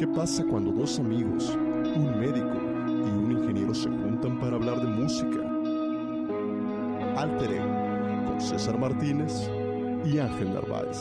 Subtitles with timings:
[0.00, 1.50] ¿Qué pasa cuando dos amigos,
[1.94, 2.56] un médico
[2.88, 5.40] y un ingeniero se juntan para hablar de música?
[7.20, 9.30] Alter Ego, con César Martínez
[10.06, 10.96] y Ángel Narváez.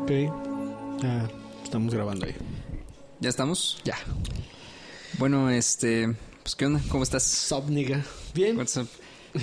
[0.00, 1.02] Ok.
[1.02, 1.30] Ya
[1.62, 2.36] estamos grabando ahí.
[3.20, 3.82] ¿Ya estamos?
[3.84, 3.98] Ya.
[5.18, 6.16] Bueno, este...
[6.42, 6.80] Pues, ¿qué onda?
[6.88, 7.24] ¿Cómo estás?
[7.24, 8.02] Sup, nigga.
[8.32, 8.56] Bien.
[8.56, 8.88] What's up?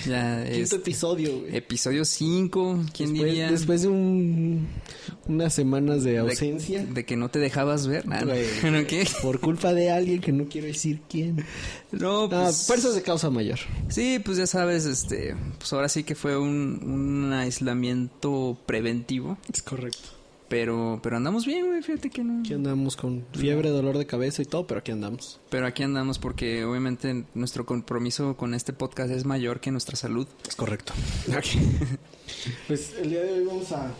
[0.06, 1.56] Ya Quinto es episodio, güey.
[1.56, 3.52] episodio 5, ¿quién después, diría?
[3.52, 4.68] Después de un,
[5.28, 6.86] unas semanas de ausencia.
[6.86, 8.06] de que no te dejabas ver.
[8.10, 8.22] Ah.
[8.88, 9.08] ¿Qué?
[9.22, 11.44] Por culpa de alguien que no quiero decir quién.
[11.92, 12.68] No, Ah, pues...
[12.68, 13.60] fuerzas de causa mayor.
[13.90, 15.36] Sí, pues ya sabes, este...
[15.58, 19.38] Pues ahora sí que fue un, un aislamiento preventivo.
[19.54, 20.10] Es correcto.
[20.50, 22.40] Pero, pero andamos bien, güey, fíjate que no...
[22.40, 25.42] Aquí andamos con fiebre, dolor de cabeza y todo, pero aquí andamos.
[25.50, 30.26] Pero aquí andamos porque obviamente nuestro compromiso con este podcast es mayor que nuestra salud.
[30.48, 30.94] Es correcto.
[32.68, 33.92] pues el día de hoy vamos a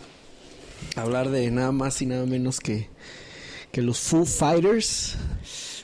[0.96, 2.88] hablar de nada más y nada menos que,
[3.72, 5.16] que los Foo Fighters.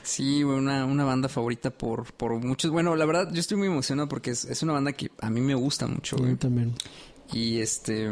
[0.03, 2.69] Sí, una, una banda favorita por, por muchos.
[2.71, 5.41] Bueno, la verdad, yo estoy muy emocionado porque es, es una banda que a mí
[5.41, 6.35] me gusta mucho, güey.
[6.35, 6.73] también.
[7.33, 8.09] Y este.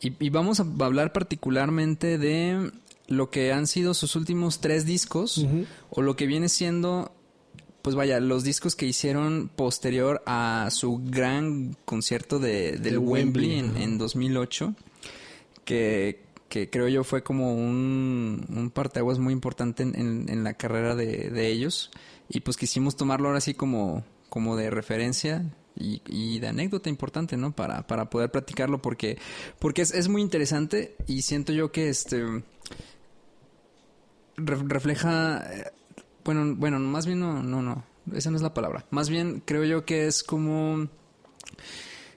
[0.00, 2.72] Y, y vamos a hablar particularmente de
[3.06, 5.46] lo que han sido sus últimos tres discos.
[5.90, 7.12] O lo que viene siendo.
[7.82, 13.50] Pues vaya, los discos que hicieron posterior a su gran concierto de, del De Wembley,
[13.50, 13.82] Wembley, en, ajá.
[13.82, 14.74] en 2008.
[15.64, 20.94] Que, que creo yo fue como un, un parteaguas muy importante en, en- la carrera
[20.94, 21.90] de, de ellos.
[22.28, 25.44] Y pues quisimos tomarlo ahora sí como, como de referencia
[25.76, 27.52] y, y de anécdota importante, ¿no?
[27.52, 29.18] Para, para poder platicarlo porque,
[29.58, 32.24] porque es, es muy interesante y siento yo que este
[34.36, 35.64] re- refleja eh,
[36.24, 37.84] bueno, bueno, más bien no, no, no,
[38.14, 38.86] esa no es la palabra.
[38.90, 40.88] Más bien creo yo que es como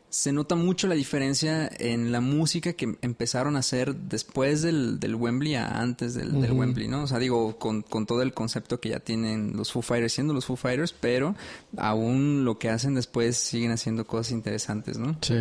[0.09, 5.15] se nota mucho la diferencia en la música que empezaron a hacer después del, del
[5.15, 6.53] Wembley a antes del, del.
[6.53, 7.03] Wembley, ¿no?
[7.03, 10.33] O sea, digo, con, con todo el concepto que ya tienen los Foo Fighters siendo
[10.33, 11.35] los Foo Fighters, pero
[11.75, 15.17] aún lo que hacen después siguen haciendo cosas interesantes, ¿no?
[15.21, 15.35] Sí.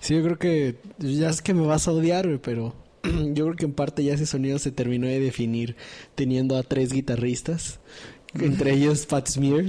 [0.00, 3.64] Sí, yo creo que ya es que me vas a odiar, pero yo creo que
[3.64, 5.76] en parte ya ese sonido se terminó de definir
[6.14, 7.80] teniendo a tres guitarristas,
[8.34, 9.64] entre ellos Pat Smear.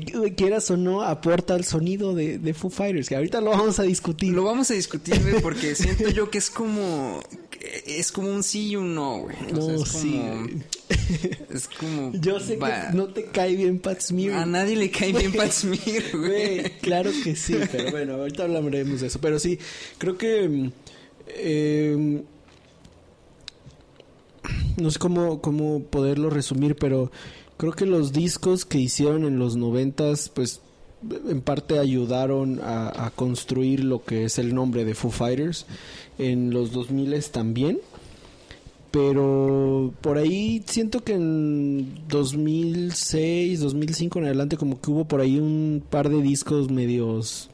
[0.00, 3.78] Que quieras o no aporta al sonido de, de Foo Fighters, que ahorita lo vamos
[3.78, 4.32] a discutir.
[4.32, 7.20] Lo vamos a discutir, güey, porque siento yo que es como
[7.86, 9.36] es como un sí y un no, güey.
[9.36, 10.62] O sea, No, es como sí, güey.
[11.50, 14.34] es como Yo sé va- que no te cae bien Pat Smear.
[14.38, 16.58] a nadie le cae bien Pat Smear, güey.
[16.60, 19.18] Güey, claro que sí, pero bueno, ahorita hablaremos de eso.
[19.20, 19.58] Pero sí,
[19.98, 20.70] creo que.
[21.28, 22.22] eh,
[24.76, 27.10] no sé cómo, cómo poderlo resumir, pero
[27.56, 30.60] creo que los discos que hicieron en los noventas, pues
[31.28, 35.66] en parte ayudaron a, a construir lo que es el nombre de Foo Fighters.
[36.18, 37.78] En los 2000 también.
[38.90, 45.38] Pero por ahí siento que en 2006, 2005 en adelante como que hubo por ahí
[45.40, 47.50] un par de discos medios...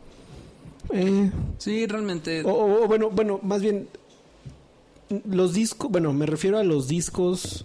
[0.93, 3.89] Eh, Sí, realmente o, o- o bueno, bueno, más bien
[5.25, 7.65] los discos, bueno, me refiero a los discos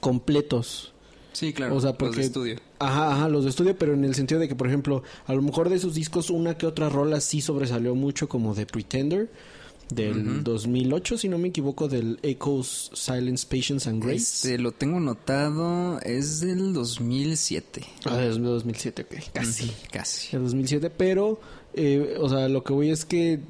[0.00, 0.92] completos.
[1.32, 2.56] sí, claro, o sea, los porque- de estudio.
[2.78, 5.40] Ajá, ajá, los de estudio, pero en el sentido de que, por ejemplo, a lo
[5.42, 9.30] mejor de esos discos una que otra rola sí sobresalió mucho, como The Pretender,
[9.94, 10.42] del Ujú.
[10.42, 14.16] 2008, si no me equivoco, del Echoes, Silence, Patience and Grace.
[14.48, 17.82] Este, lo tengo notado, es del 2007.
[18.04, 19.64] Ah, es de 2007, ok, casi.
[19.64, 20.36] Ujú, Casi.
[20.36, 21.40] El 2007, pero,
[21.74, 23.40] eh, o sea, lo que voy es que,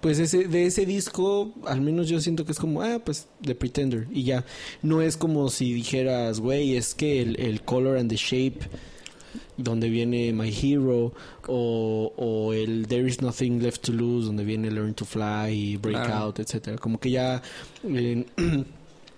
[0.00, 3.54] pues ese, de ese disco, al menos yo siento que es como, ah, pues, The
[3.54, 4.44] Pretender, y ya.
[4.82, 8.60] No es como si dijeras, güey, es que el, el Color and the Shape,
[9.56, 11.12] donde viene My Hero,
[11.48, 15.76] o, o el There is Nothing Left to Lose, donde viene Learn to Fly y
[15.76, 16.78] Breakout, etcétera.
[16.78, 17.42] Como que ya...
[17.84, 18.24] eh,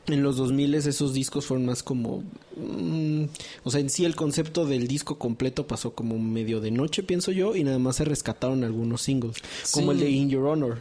[0.06, 2.24] En los 2000 esos discos fueron más como...
[2.56, 3.24] mm,
[3.64, 7.32] o sea, en sí el concepto del disco completo pasó como medio de noche, pienso
[7.32, 9.36] yo, y nada más se rescataron algunos singles,
[9.72, 10.78] como el de In Your Honor.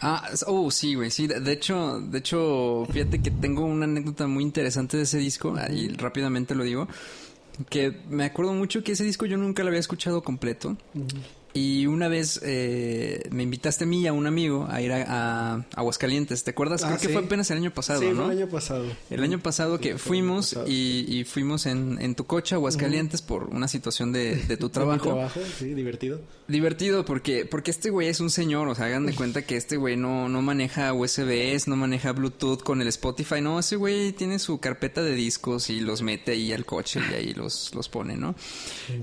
[0.00, 1.26] Ah, oh, sí, güey, sí.
[1.26, 5.54] De, de hecho, de hecho, fíjate que tengo una anécdota muy interesante de ese disco,
[5.70, 6.88] y rápidamente lo digo,
[7.68, 10.76] que me acuerdo mucho que ese disco yo nunca lo había escuchado completo.
[11.58, 15.54] Y una vez eh, me invitaste a mí y a un amigo a ir a,
[15.54, 16.44] a Aguascalientes.
[16.44, 16.84] ¿Te acuerdas?
[16.84, 18.26] Ah, Creo que fue apenas el año pasado, sí, ¿no?
[18.26, 18.86] fue el año pasado.
[19.10, 20.66] El año pasado que Sí, fuimos pasado.
[20.68, 24.66] y, y fuimos en, en tu coche a Aguascalientes por una situación de, de tu
[24.68, 25.04] Mi trabajo.
[25.06, 26.20] trabajo, sí, divertido.
[26.46, 29.76] Divertido porque, porque este güey es un señor, o sea, hagan de cuenta que este
[29.76, 34.38] güey no, no maneja USBs, no maneja Bluetooth con el Spotify, no, ese güey tiene
[34.38, 38.16] su carpeta de discos y los mete ahí al coche y ahí los, los pone,
[38.16, 38.34] ¿no?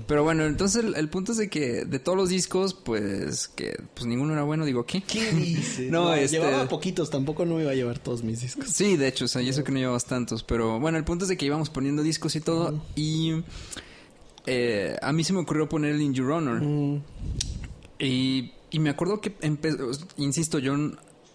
[0.08, 3.48] Pero bueno, entonces el, el punto es de que de todos los discos discos, pues
[3.48, 5.02] que pues ninguno era bueno, digo, ¿qué?
[5.02, 5.90] ¿Qué dice?
[5.90, 8.68] No, este- Llevaba poquitos, tampoco no iba a llevar todos mis discos.
[8.70, 11.24] Sí, de hecho, o sea, y eso que no llevabas tantos, pero bueno, el punto
[11.24, 13.42] es de que íbamos poniendo discos y todo y
[14.46, 17.02] eh, a mí se me ocurrió poner el In Your Honor Mm,
[17.98, 20.74] y, y me acuerdo que empezó, insisto, yo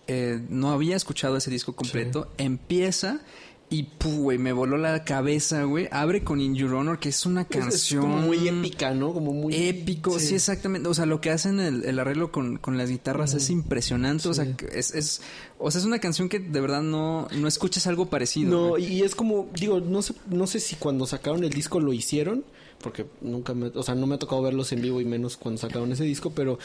[0.07, 3.21] eh, no había escuchado ese disco completo, empieza
[3.71, 7.25] y pu, güey, me voló la cabeza, güey, abre con In Your Honor, que es
[7.25, 9.13] una canción Es como muy épica, ¿no?
[9.13, 9.55] Como muy...
[9.55, 10.35] épico, sí.
[10.35, 10.89] exactamente.
[10.89, 14.27] O sea, lo que hacen el, el arreglo con, con las guitarras es impresionante.
[14.27, 15.21] O sea, es, es,
[15.57, 18.51] o sea, es una canción que de verdad no, no escuchas algo parecido.
[18.51, 21.93] No, y es como, digo, no sé, no sé si cuando sacaron el disco lo
[21.93, 22.43] hicieron,
[22.83, 25.61] porque nunca me, o sea, no me ha tocado verlos en vivo y menos cuando
[25.61, 26.59] sacaron ese disco, pero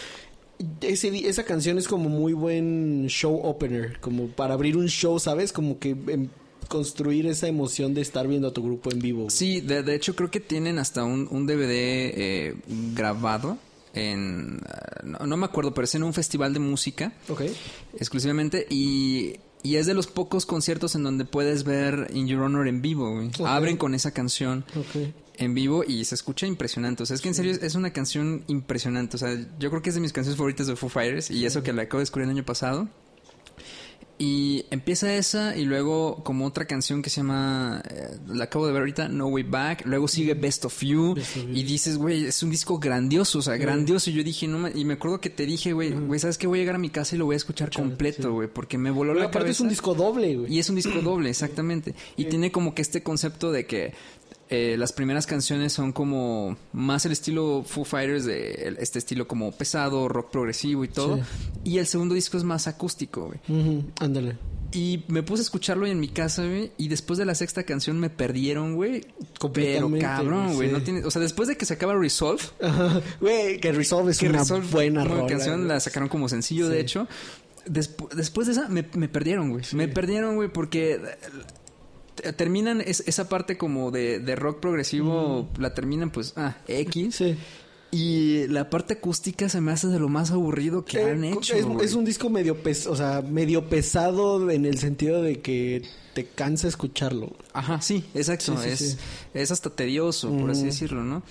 [0.81, 5.53] ese, esa canción es como muy buen show opener, como para abrir un show, ¿sabes?
[5.53, 6.31] Como que em,
[6.69, 9.19] construir esa emoción de estar viendo a tu grupo en vivo.
[9.25, 9.31] güey.
[9.31, 12.55] Sí, de, de hecho creo que tienen hasta un, un DVD eh,
[12.95, 13.59] grabado
[13.95, 14.61] en...
[14.69, 17.43] ah, no, no me acuerdo, pero es en un festival de música Ok.
[17.99, 19.37] exclusivamente y...
[19.63, 23.13] Y es de los pocos conciertos en donde puedes ver In Your Honor en vivo,
[23.13, 23.31] güey.
[23.45, 24.65] Abren con esa canción.
[24.77, 25.13] Ok.
[25.39, 27.03] en vivo y se escucha impresionante.
[27.03, 29.17] O sea, es que en serio es, es una canción impresionante.
[29.17, 31.65] O sea, yo creo que es de mis canciones favoritas de Foo Fighters y eso
[31.65, 32.89] que la acabo de descubrir el año pasado.
[34.19, 38.73] Y empieza esa y luego como otra canción que se llama, eh, la acabo de
[38.73, 39.83] ver ahorita, No Way Back.
[39.85, 41.53] Luego sigue Best of You Best of You.
[41.53, 44.09] y dices, güey, es un disco grandioso, o sea, grandioso.
[44.09, 46.47] Y yo dije, no, y me acuerdo que te dije, güey, güey, ¿sabes qué?
[46.47, 48.29] Voy a llegar a mi casa y lo voy a escuchar completo, sí.
[48.29, 49.57] güey, porque me voló Pero la aparte cabeza.
[49.59, 50.55] es un disco doble, güey.
[50.55, 51.95] Y es un disco doble, exactamente.
[52.17, 53.93] Y tiene como que este concepto de que
[54.49, 59.51] eh, las primeras canciones son como más el estilo Foo Fighters, de este estilo como
[59.53, 61.17] pesado, rock progresivo y todo.
[61.17, 61.23] Sí.
[61.65, 63.41] Y el segundo disco es más acústico, güey.
[64.01, 64.37] Ándale.
[64.73, 66.73] Y me puse a escucharlo en mi casa, güey.
[66.77, 69.05] Y después de la sexta canción me perdieron, güey.
[69.53, 70.69] Pero cabrón, güey.
[70.69, 70.73] sí.
[70.75, 73.01] No tiene, o sea, después de que se acaba Resolve, Ajá.
[73.21, 75.69] Güey, que Resolve es que una Resolve, buena rola, canción, güey.
[75.69, 77.07] la sacaron como sencillo, de hecho.
[77.67, 79.65] Despu- después de esa, me, me perdieron, güey.
[79.73, 81.01] Me perdieron, güey, porque
[82.37, 87.15] terminan es- esa parte como de, de rock progresivo, la terminan pues, ah, X.
[87.17, 87.37] Sí.
[87.93, 91.55] Y la parte acústica se me hace de lo más aburrido que han Eh, hecho.
[91.55, 95.83] es, un disco medio pes, o sea, medio pesado en el sentido de que
[96.13, 97.33] te cansa escucharlo.
[97.53, 98.57] Ajá, sí, exacto.
[98.57, 98.97] Sí, sí, es, sí.
[99.35, 100.67] es hasta tedioso, por así Ujú.
[100.71, 101.23] decirlo, ¿no?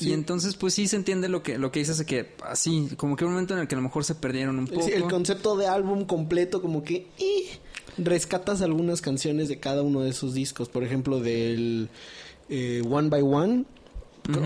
[0.00, 3.26] Y entonces, pues sí se entiende lo que, lo que dices que así, como que
[3.26, 4.86] un momento en el que a lo mejor se perdieron un poco.
[4.88, 7.46] El concepto de álbum completo, como que ¡ih!
[8.04, 10.68] Rescatas algunas canciones de cada uno de esos discos.
[10.68, 11.88] Por ejemplo, del
[12.48, 13.64] eh, One by One,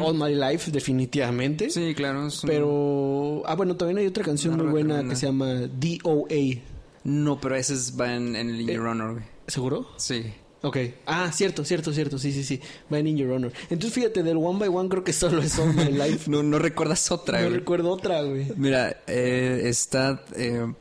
[0.03, 1.71] All My Life, definitivamente.
[1.71, 2.27] Sí, claro.
[2.29, 6.61] es un- Pero, ah, bueno, también hay otra canción muy buena que se llama DOA.
[7.05, 9.25] No, pero ese es, va en, en el In Eh, Your Honor, güey.
[9.47, 9.87] ¿Seguro?
[9.99, 10.23] Sí.
[10.62, 10.79] Ok.
[11.05, 12.19] Ah, cierto, cierto, cierto.
[12.19, 12.59] Sí, sí, sí.
[12.91, 13.53] Va en In Your Honor.
[13.69, 16.31] Entonces, fíjate, del One by One creo que solo es All My Life.
[16.31, 17.59] No, no recuerdas otra, no güey.
[17.59, 18.47] recuerdo otra, güey.
[18.57, 20.73] Mira, eh, está eh,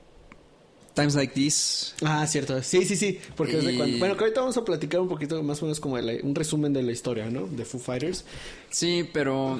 [0.93, 1.95] Times Like This.
[2.03, 2.61] Ah, cierto.
[2.61, 3.19] Sí, sí, sí.
[3.35, 3.97] Porque es de Y- cuando...
[3.99, 6.71] Bueno, que ahorita vamos a platicar un poquito más o menos como la- un resumen
[6.73, 7.47] de la historia, ¿no?
[7.47, 8.25] De Foo Fighters.
[8.69, 9.59] Sí, pero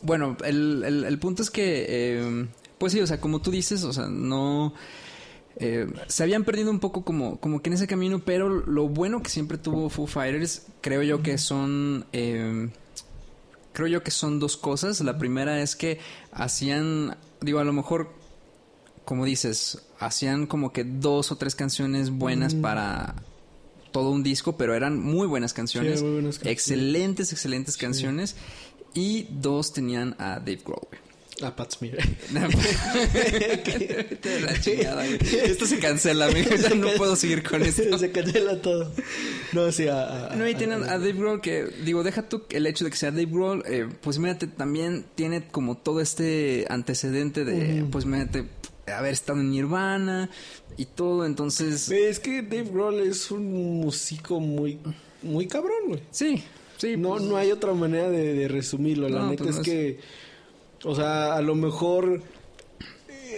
[0.00, 2.46] bueno, el, el, el punto es que, eh,
[2.78, 4.72] pues sí, o sea, como tú dices, o sea, no...
[5.56, 9.22] eh, se habían perdido un poco como, como que en ese camino, pero lo bueno
[9.22, 12.06] que siempre tuvo Foo Fighters, creo yo que son...
[12.12, 12.70] eh,
[13.74, 15.00] creo yo que son dos cosas.
[15.02, 15.98] La primera es que
[16.32, 18.10] hacían, digo, a lo mejor,
[19.04, 23.14] como dices, hacían como que dos o tres canciones buenas para
[23.90, 25.98] todo un disco, pero eran muy buenas canciones.
[26.00, 26.52] Sí, muy buenas canciones.
[26.58, 28.36] Excelentes, excelentes canciones.
[28.94, 30.86] Y dos tenían a Dave Grohl.
[31.42, 31.98] Ah, Pat Smear.
[33.12, 35.18] Vete de la chingada, güey.
[35.44, 36.50] Esto se cancela, amigo.
[36.54, 37.98] Ya no puedo seguir con esto.
[37.98, 38.92] Se cancela todo.
[39.52, 40.28] No, sí, a...
[40.32, 42.90] a- No, y a- tienen a Dave Grohl que, digo, deja tú el hecho de
[42.90, 48.04] que sea Dave Grohl, eh, pues mírate, también tiene como todo este antecedente de, pues
[48.06, 48.44] mírate,
[48.86, 50.30] haber estado en Nirvana
[50.76, 51.90] y todo, entonces...
[51.90, 54.78] Es que Dave Grohl es un músico muy...
[55.22, 56.02] Muy cabrón, güey.
[56.10, 56.42] Sí,
[56.78, 56.96] sí.
[56.96, 59.08] No, pues, no hay otra manera de, de resumirlo.
[59.08, 60.00] La No, neta pues es no que,
[60.82, 62.22] o sea, a lo mejor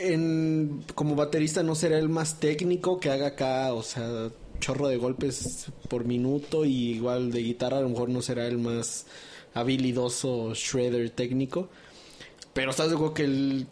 [0.00, 4.96] en, como baterista no será el más técnico que haga acá, o sea, chorro de
[4.96, 9.06] golpes por minuto y igual de guitarra a lo mejor no será el más
[9.52, 11.68] habilidoso shredder técnico.
[12.52, 13.66] Pero estás de acuerdo que el,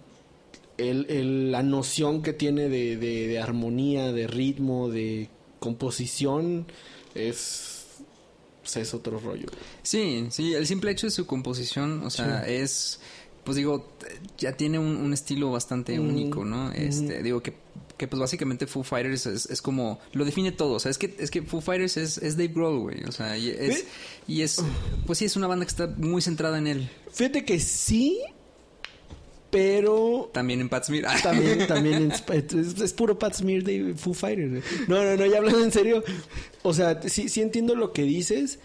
[0.90, 6.66] el- el- la noción que tiene de, de- de armonía, de ritmo, de composición
[7.14, 7.86] es...
[8.62, 9.46] pues, es otro rollo.
[9.82, 13.00] Sí, sí, el simple hecho de su composición, o sea, es,
[13.44, 13.88] pues digo,
[14.38, 16.70] ya tiene un, un estilo bastante único, ¿no?
[16.72, 17.54] Este, digo que,
[17.96, 21.14] que pues básicamente Foo Fighters es, es como, lo define todo, o sea, es que,
[21.18, 23.84] es que Foo Fighters es, es Dave Grohl, güey, o sea, y es,
[24.28, 24.62] y es,
[25.06, 26.90] pues sí, es una banda que está muy centrada en él.
[27.12, 28.20] Fíjate que sí,
[29.52, 31.04] Pero También en Pat Smear.
[31.22, 34.64] también, también en es, es puro Pat Smear de Foo Fighters.
[34.88, 36.02] No, no, no, ya hablando en serio.
[36.62, 38.60] O sea, sí, sí entiendo lo que dices,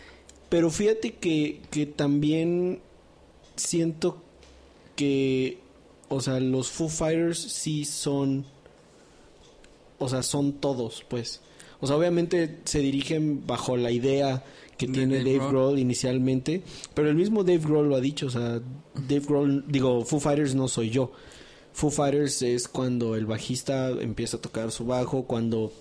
[0.47, 2.79] pero fíjate que, que también
[3.57, 4.23] siento
[4.95, 5.57] que,
[6.07, 8.45] o sea, los Foo Fighters sí son,
[9.99, 11.41] o sea, son todos, pues.
[11.81, 14.45] O sea, obviamente se dirigen bajo la idea
[14.77, 15.49] que tiene Dave.
[15.49, 18.61] Grohl inicialmente, pero el mismo Dave Grohl lo ha dicho, o sea,
[18.95, 21.11] Dave Grohl, digo, Foo Fighters no soy yo.
[21.73, 25.71] Foo Fighters es cuando el bajista empieza a tocar su bajo, cuando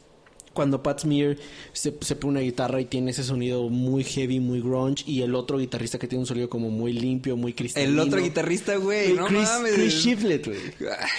[0.57, 1.37] cuando Pat Smear
[1.73, 5.35] se, se pone una guitarra y tiene ese sonido muy heavy, muy grunge, y el
[5.35, 8.03] otro guitarrista que tiene un sonido como muy limpio, muy cristalino.
[8.03, 9.13] El otro guitarrista, güey.
[9.13, 9.75] No Chris, mames.
[9.75, 10.59] Chris Shiflett, güey.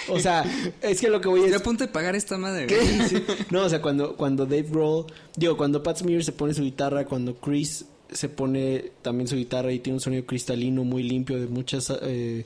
[0.10, 0.44] O sea,
[0.82, 1.62] es que lo que voy a Estoy decir...
[1.62, 3.08] a punto de pagar esta madre, güey.
[3.08, 3.24] Sí.
[3.52, 7.06] No, o sea, cuando, cuando Dave Grohl, digo, cuando Pat Smear se pone su guitarra,
[7.06, 11.48] cuando Chris se pone también su guitarra y tiene un sonido cristalino muy limpio de
[11.48, 12.46] muchas, eh,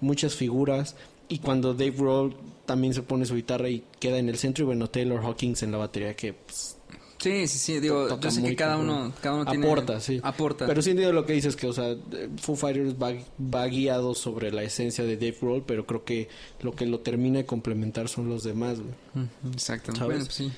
[0.00, 0.96] muchas figuras,
[1.30, 4.66] y cuando Dave Grohl también se pone su guitarra y queda en el centro, y
[4.66, 6.76] bueno, Taylor Hawkins en la batería que pues,
[7.20, 7.80] Sí, sí, sí.
[7.80, 9.66] Digo, toca yo sé que cada uno, cada uno tiene...
[9.66, 10.20] aporta, sí.
[10.22, 10.66] Aporta.
[10.66, 11.94] Pero sí entiendo lo que dices, que, o sea,
[12.40, 16.28] Foo Fighters va, va guiado sobre la esencia de Dave Grohl, pero creo que
[16.62, 19.28] lo que lo termina de complementar son los demás, güey.
[19.58, 19.82] ¿Sabes?
[19.98, 20.50] Bueno, pues sí.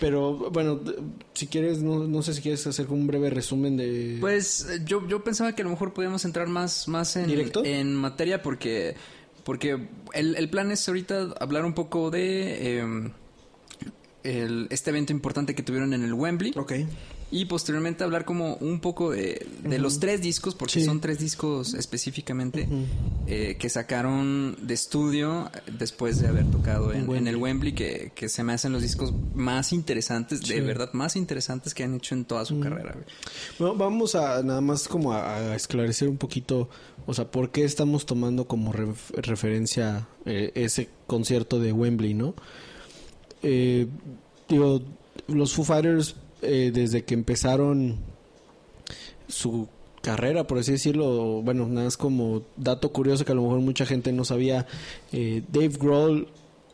[0.00, 0.80] Pero bueno,
[1.34, 4.16] si quieres, no, no sé si quieres hacer un breve resumen de...
[4.18, 7.62] Pues eh, yo, yo pensaba que a lo mejor podíamos entrar más, más en, ¿Directo?
[7.64, 8.96] en materia porque,
[9.44, 13.10] porque el, el plan es ahorita hablar un poco de eh,
[14.22, 16.72] el- este evento importante que tuvieron en el Wembley Ok.
[17.32, 20.84] Y posteriormente hablar como un poco de, de los tres discos, porque Sí.
[20.84, 22.68] son tres discos específicamente
[23.28, 28.42] eh, que sacaron de estudio después de haber tocado en, el Wembley, que, que se
[28.42, 32.44] me hacen los discos más interesantes, de verdad, más interesantes que han hecho en toda
[32.44, 32.96] su carrera.
[33.58, 36.68] Bueno, vamos a nada más como a, a esclarecer un poquito,
[37.06, 42.34] o sea, por qué estamos tomando como ref- referencia eh, ese concierto de Wembley, ¿no?
[43.42, 43.86] Eh,
[44.48, 44.82] digo,
[45.28, 47.96] los Foo Fighters, eh, desde que empezaron
[49.28, 49.68] su
[50.02, 53.84] carrera, por así decirlo, bueno, nada más como dato curioso que a lo mejor mucha
[53.86, 54.66] gente no sabía,
[55.12, 56.28] eh, Dave Grohl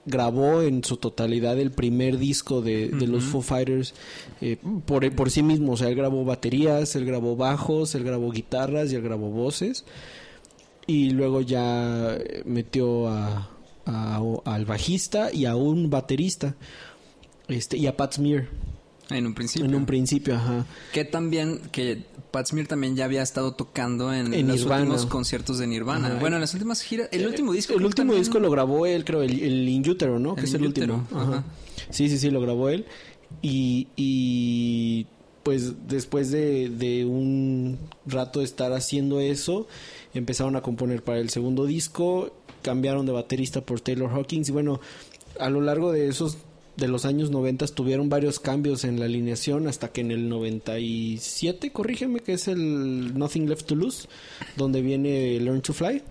[0.09, 3.93] grabó en su totalidad el primer disco de, de los Foo Fighters
[4.41, 4.57] eh,
[4.87, 8.93] por, por sí mismo, o sea, él grabó baterías, él grabó bajos, él grabó guitarras
[8.93, 9.85] y él grabó voces.
[10.87, 13.51] Y luego ya metió a,
[13.85, 16.55] a- al bajista y a un baterista
[17.49, 18.47] este y a Pat Smear
[19.11, 19.67] En un principio.
[19.67, 20.67] en un principio, ajá.
[20.93, 24.83] Que también, que Pat Smear también ya había estado tocando en, En los Nirvana.
[24.83, 26.09] últimos conciertos de Nirvana.
[26.09, 26.19] Ajá.
[26.19, 27.73] Bueno, en las últimas giras, el último disco.
[27.75, 30.35] El último también- disco lo grabó él, creo, el, el In Utero, ¿no?
[30.35, 31.07] Que es el último.
[31.13, 31.23] Ajá.
[31.23, 31.45] ajá.
[31.91, 32.85] Sí, sí, sí, lo grabó él.
[33.43, 35.07] Y, y
[35.43, 39.69] pues después de, de un rato de estar haciendo eso,
[40.15, 42.33] empezaron a componer para el segundo disco,
[42.63, 44.81] cambiaron de baterista por Taylor Hawkins y bueno,
[45.39, 46.39] a lo largo de esos
[46.77, 51.73] de los años 90 tuvieron varios cambios en la alineación hasta que en el 97,
[51.73, 54.09] corrígeme, que es el Nothing Left to Lose,
[54.57, 56.03] donde viene Learn to Fly.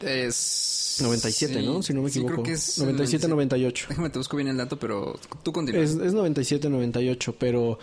[0.00, 0.98] Es...
[1.00, 1.82] 97, sí, ¿no?
[1.82, 2.42] Si no me sí, equivoco.
[2.42, 3.86] creo que es el 97, 98.
[3.88, 5.82] Déjame te busco bien el dato, pero tú continúa.
[5.82, 7.78] Es, es 97, 98, pero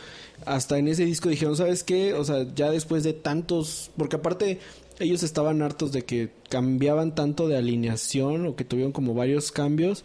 [0.45, 2.13] hasta en ese disco dijeron, ¿sabes qué?
[2.13, 3.91] O sea, ya después de tantos...
[3.97, 4.59] Porque aparte
[4.99, 10.03] ellos estaban hartos de que cambiaban tanto de alineación o que tuvieron como varios cambios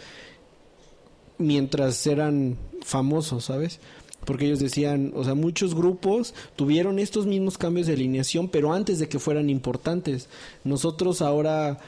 [1.42, 3.80] mientras eran famosos, ¿sabes?
[4.24, 8.98] Porque ellos decían, o sea, muchos grupos tuvieron estos mismos cambios de alineación, pero antes
[8.98, 10.28] de que fueran importantes.
[10.62, 11.80] Nosotros ahora,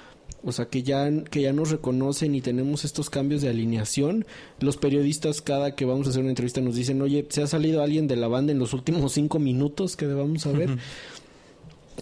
[0.42, 4.26] o sea, que ya, que ya nos reconocen y tenemos estos cambios de alineación,
[4.58, 7.82] los periodistas cada que vamos a hacer una entrevista nos dicen, oye, ¿se ha salido
[7.82, 10.76] alguien de la banda en los últimos cinco minutos que debamos saber?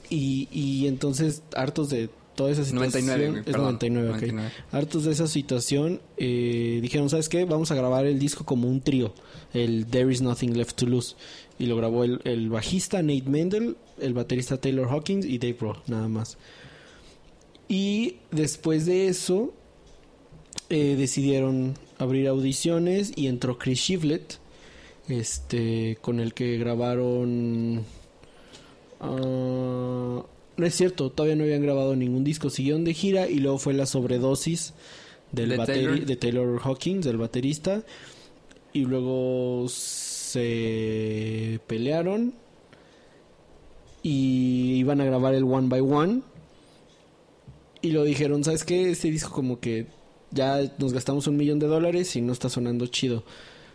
[0.08, 2.08] y, y entonces, hartos de
[2.42, 3.06] toda esa situación...
[3.08, 4.14] 99, güey, es perdón, 99, ok.
[4.14, 4.52] 99.
[4.72, 7.44] Hartos de esa situación, eh, dijeron, ¿sabes qué?
[7.44, 9.14] Vamos a grabar el disco como un trío,
[9.54, 11.14] el There Is Nothing Left to Lose.
[11.58, 15.78] Y lo grabó el, el bajista Nate Mendel, el baterista Taylor Hawkins y Dave Grohl,
[15.86, 16.36] nada más.
[17.68, 19.54] Y después de eso,
[20.68, 24.38] eh, decidieron abrir audiciones y entró Chris Shivlett,
[25.08, 27.84] este, con el que grabaron...
[29.00, 30.24] ah,
[30.56, 33.74] no es cierto, todavía no habían grabado ningún disco, siguieron de gira y luego fue
[33.74, 34.74] la sobredosis
[35.30, 36.04] del ¿De Taylor?
[36.04, 37.82] de Taylor Hawkins, del baterista,
[38.72, 42.34] y luego se pelearon
[44.02, 46.22] y iban a grabar el One by One
[47.80, 48.90] y lo dijeron, ¿sabes qué?
[48.90, 49.86] Este disco como que
[50.30, 53.24] ya nos gastamos un millón de dólares y no está sonando chido.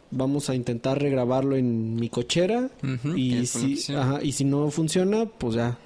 [0.10, 2.70] Vamos a intentar regrabarlo en mi cochera
[3.16, 5.78] y si, ajá, y si no funciona, pues ya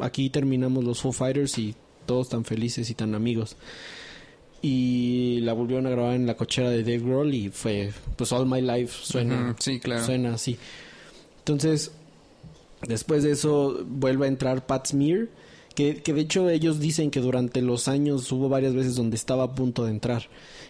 [0.00, 1.74] aquí terminamos los Foo Fighters y
[2.06, 3.56] todos tan felices y tan amigos.
[4.62, 8.46] Y la volvieron a grabar en la cochera de Dave Grohl y fue, pues All
[8.46, 10.04] My Life suena, Ujú, sí, claro.
[10.04, 10.58] suena así.
[11.38, 11.92] Entonces,
[12.86, 15.28] después de eso vuelve a entrar Pat Smear,
[15.74, 19.44] que, que de hecho ellos dicen que durante los años hubo varias veces donde estaba
[19.44, 20.24] a punto de entrar.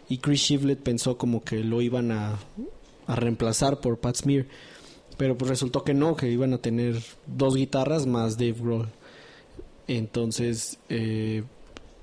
[0.09, 2.39] Y Chris Shivlet pensó como que lo iban a,
[3.09, 4.47] a reemplazar por Pat Smear.
[5.17, 8.89] Pero pues resultó que no, que iban a tener dos guitarras más Dave Grohl.
[9.97, 11.43] Entonces, eh,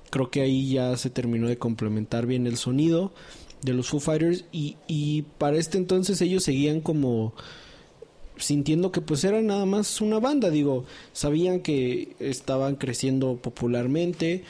[0.09, 3.13] creo que ahí ya se terminó de complementar bien el sonido
[3.61, 4.43] de los Foo Fighters.
[4.51, 7.33] Y, y para este entonces ellos seguían como
[8.35, 14.43] sintiendo que pues era nada más una banda, digo, sabían que estaban creciendo popularmente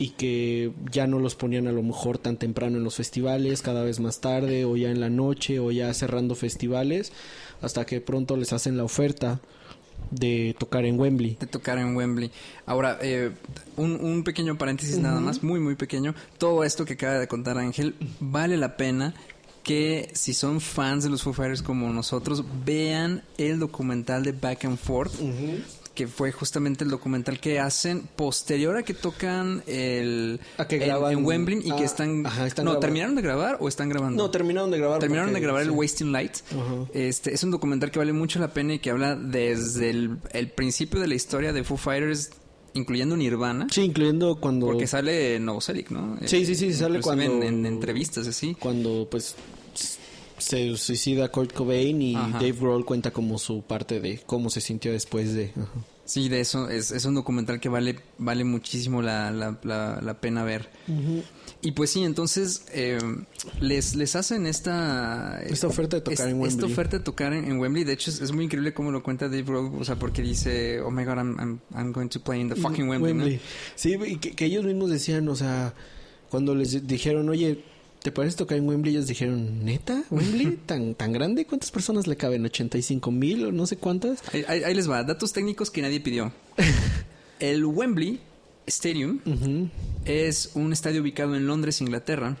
[0.00, 3.84] y que ya no los ponían a lo mejor tan temprano en los festivales, cada
[3.84, 7.12] vez más tarde o ya en la noche o ya cerrando festivales,
[7.62, 9.40] hasta que pronto les hacen la oferta
[10.10, 11.36] de tocar en Wembley.
[11.38, 12.30] de tocar en Wembley.
[12.66, 13.32] Ahora, eh,
[13.76, 16.14] un, un pequeño paréntesis nada más, muy, muy pequeño.
[16.38, 19.14] Todo esto que acaba de contar Ángel, vale la pena
[19.62, 24.64] que si son fans de los Foo Fighters como nosotros, vean el documental de Back
[24.64, 25.12] and Forth,
[26.00, 30.82] que fue justamente el documental que hacen posterior a que tocan el, A que el-
[30.84, 32.24] graban- en Wembley y que ah, están...
[32.24, 32.80] ajá, están no, grabando.
[32.86, 34.22] ¿terminaron de grabar o están grabando?
[34.22, 34.98] No, terminaron de grabar.
[34.98, 35.70] Terminaron porque- de grabar el.
[35.72, 36.36] Wasting Light.
[36.52, 36.86] Ajá.
[36.94, 40.48] Este es un documental que vale mucho la pena y que habla desde el, el
[40.50, 42.30] principio de la historia de Foo Fighters,
[42.72, 43.66] incluyendo Nirvana.
[43.70, 44.66] Sí, incluyendo cuando...
[44.68, 46.16] Porque sale Novoselic, ¿no?
[46.24, 48.54] Sí, sí, sí, sale cuando- En, en entrevistas, así.
[48.58, 49.34] cuando pues
[50.38, 52.38] se suicida Kurt Cobain y Ajá.
[52.38, 55.68] Dave Grohl cuenta como su parte de cómo se sintió después de ajá.
[56.10, 56.68] Sí, de eso.
[56.68, 60.68] Es, es un documental que vale, vale muchísimo la, la, la, la pena ver.
[61.62, 62.98] Y pues sí, entonces eh,
[63.60, 65.40] les, les hacen esta...
[65.42, 66.72] Esta oferta de tocar en Esta Wembley.
[66.72, 67.84] oferta de tocar en, en Wembley.
[67.84, 69.70] De hecho, es, es muy increíble cómo lo cuenta Dave Grohl.
[69.80, 72.56] O sea, porque dice, oh my God, I'm, I'm, I'm going to play in the
[72.56, 73.34] fucking Wembley.
[73.36, 73.40] ¿no?
[73.76, 75.74] Sí, y que, que ellos mismos decían, o sea,
[76.28, 77.62] cuando les dijeron, oye,
[78.02, 78.94] ¿te parece tocar en Wembley?
[78.94, 80.02] Ellos dijeron, ¿neta?
[80.10, 80.58] ¿Wembley?
[80.66, 81.44] ¿Tan, tan grande?
[81.46, 82.44] ¿Cuántas personas le caben?
[82.44, 84.22] ¿85 mil o no sé cuántas?
[84.32, 86.32] Ahí, ahí- ahí les va, datos técnicos que nadie pidió.
[87.40, 88.20] El Wembley
[88.66, 89.20] Stadium
[90.04, 92.36] es un estadio ubicado en Londres, Inglaterra.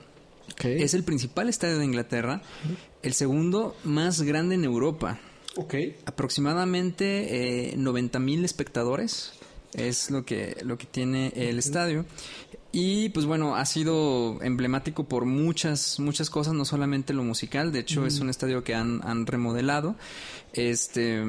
[0.82, 2.42] Es el principal estadio de Inglaterra,
[3.02, 5.18] el segundo más grande en Europa.
[6.04, 9.32] Aproximadamente 90 mil espectadores
[9.74, 12.04] es lo que, lo que tiene el estadio.
[12.72, 17.80] Y pues bueno, ha sido emblemático por muchas, muchas cosas, no solamente lo musical, de
[17.80, 19.96] hecho es un estadio que han, han remodelado.
[20.52, 21.20] Este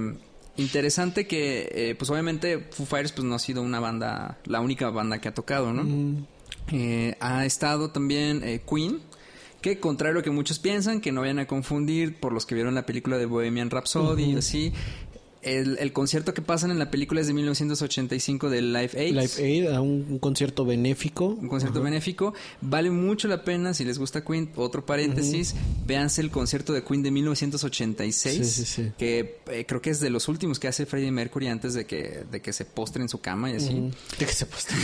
[0.58, 4.90] interesante que eh, pues obviamente Foo Fighters pues no ha sido una banda, la única
[4.90, 5.84] banda que ha tocado, ¿no?
[5.84, 6.28] Mm,
[6.74, 9.00] Eh, ha estado también eh, Queen,
[9.62, 12.54] que contrario a lo que muchos piensan, que no vayan a confundir por los que
[12.56, 14.74] vieron la película de Bohemian Rhapsody, así.
[15.44, 19.14] El, el concierto que pasan en la película es de 1985 de Live Aid.
[19.14, 21.26] Live Aid, a un, un concierto benéfico.
[21.26, 22.34] Un concierto benéfico.
[22.62, 24.52] Vale mucho la pena si les gusta Queen.
[24.56, 25.56] Otro paréntesis,
[25.88, 28.38] véanse el concierto de Queen de 1986.
[28.38, 28.92] Sí, sí, sí.
[28.98, 32.24] Que eh, creo que es de los últimos que hace Freddie Mercury antes de que,
[32.32, 33.92] de que se postre en su cama y así.
[34.20, 34.76] De que se postre.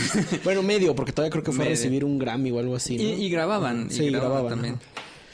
[0.44, 2.96] bueno, medio, porque todavía creo que fue a recibir un Grammy o algo así.
[2.96, 3.02] ¿no?
[3.02, 4.80] Y, y grababan, Sí, y grababan, grababan, también.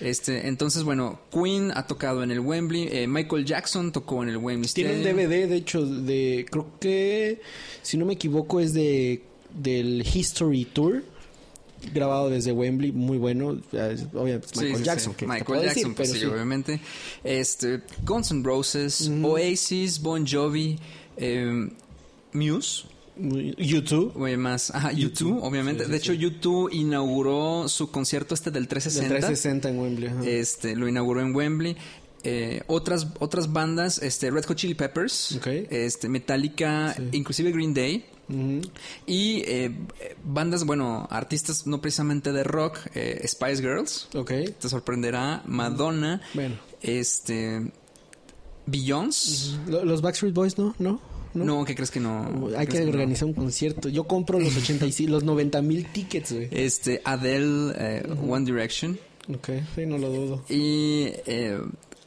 [0.00, 4.37] Este, entonces, bueno, Queen ha tocado en el Wembley, eh, Michael Jackson tocó en el
[4.38, 5.28] Wembley Tienen Stadium.
[5.28, 6.46] DVD, de hecho, de.
[6.50, 7.40] Creo que.
[7.83, 9.22] Si no me equivoco, es de.
[9.54, 11.04] Del History Tour.
[11.92, 13.61] Grabado desde Wembley, muy bueno.
[14.14, 14.83] Obviamente, Sí, Michael sí, sí.
[14.85, 15.12] Jackson.
[15.14, 16.24] que te Michael Jackson, decir, pues sí, sí.
[16.24, 16.80] obviamente.
[17.22, 20.78] Este, Guns N' Roses, Oasis, Bon Jovi,
[21.18, 21.68] eh,
[22.33, 24.12] Muse, YouTube.
[24.16, 25.81] Oye, más, ajá, YouTube, obviamente.
[25.85, 26.18] Sí, sí, de hecho, sí.
[26.18, 29.09] YouTube inauguró su concierto este del Del 360.
[29.27, 30.09] 360 en Wembley.
[30.09, 30.24] ajá.
[30.27, 31.77] Este, lo inauguró en Wembley.
[32.27, 35.38] Eh, otras otras bandas, este Red Hot Chili Peppers,
[35.70, 38.07] este Metallica, inclusive Green Day
[39.07, 39.70] y eh,
[40.24, 44.31] bandas, bueno, artistas no precisamente de rock, eh, Spice Girls, Ok.
[44.59, 46.57] te sorprenderá, Madonna, Bueno.
[46.81, 47.70] este
[48.66, 49.59] Beyoncé.
[49.68, 50.74] Lo- Los Backstreet Boys, ¿no?
[50.79, 51.00] ¿No?
[51.35, 51.44] ¿No?
[51.44, 52.49] No, ¿qué crees que no?
[52.57, 52.90] Hay ¿Qué que no?
[52.90, 53.88] organizar un concierto.
[53.88, 56.49] Yo compro los 85, los 90 mil tickets, güey.
[56.53, 58.99] Este Adele, eh, One Direction.
[59.35, 60.44] Ok, sí, no lo dudo.
[60.49, 61.59] Y eh,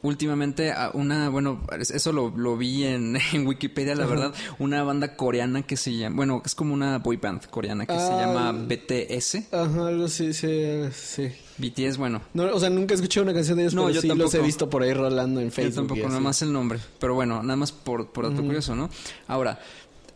[0.08, 5.62] últimamente una, bueno, eso lo, lo vi en, en Wikipedia, la verdad, una banda coreana
[5.62, 8.26] que se llama, bueno, es como una boy band coreana que se Ah.
[8.26, 9.52] llama BTS.
[9.52, 11.28] Ajá, algo así, sí, sí.
[11.58, 14.00] BTS, bueno, No, o sea, nunca he escuchado una canción de ellos, No, pero yo
[14.00, 14.36] sí los tampoco.
[14.36, 15.74] he visto por ahí rolando en yo Facebook.
[15.88, 18.88] tampoco, y nada más el nombre, pero bueno, nada más por, por dato curioso, ¿no?
[19.26, 19.58] Ahora,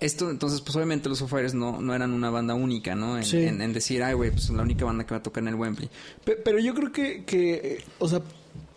[0.01, 3.19] esto, entonces, pues obviamente los Foo no, no eran una banda única, ¿no?
[3.19, 3.37] En, Sí.
[3.39, 5.55] en- en decir, ay, güey, pues la única banda que va a tocar en el
[5.55, 5.89] Wembley.
[6.25, 8.21] Pe- Pero yo creo que, que, eh, o sea,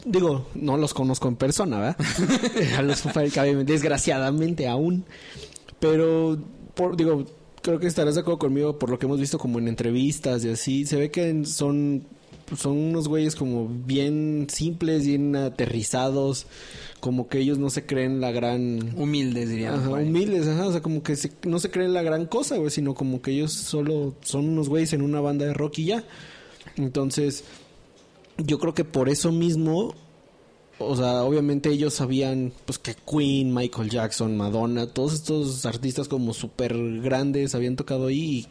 [0.06, 1.98] digo, no los conozco en persona, ¿verdad?
[2.78, 5.06] A los Foo Fighters, desgraciadamente aún.
[5.80, 6.38] Pero,
[6.74, 7.26] por, digo,
[7.62, 10.50] creo que estarás de acuerdo conmigo por lo que hemos visto como en entrevistas y
[10.50, 10.86] así.
[10.86, 12.04] Se ve que son,
[12.58, 16.46] son unos güeyes como bien simples, bien aterrizados.
[17.02, 18.94] Como que ellos no se creen la gran...
[18.98, 19.82] Humildes, diríamos.
[19.82, 20.65] Ajá, humildes, ajá.
[20.68, 22.72] O sea, como que se- no se creen la gran cosa, güey.
[22.72, 26.04] Sino como que ellos solo son unos güeyes en una banda de rock y ya.
[26.78, 27.44] Entonces,
[28.38, 29.93] yo creo que por eso mismo...
[30.78, 36.34] O sea, obviamente ellos sabían pues que Queen, Michael Jackson, Madonna, todos estos artistas como
[36.34, 38.45] súper grandes habían tocado ahí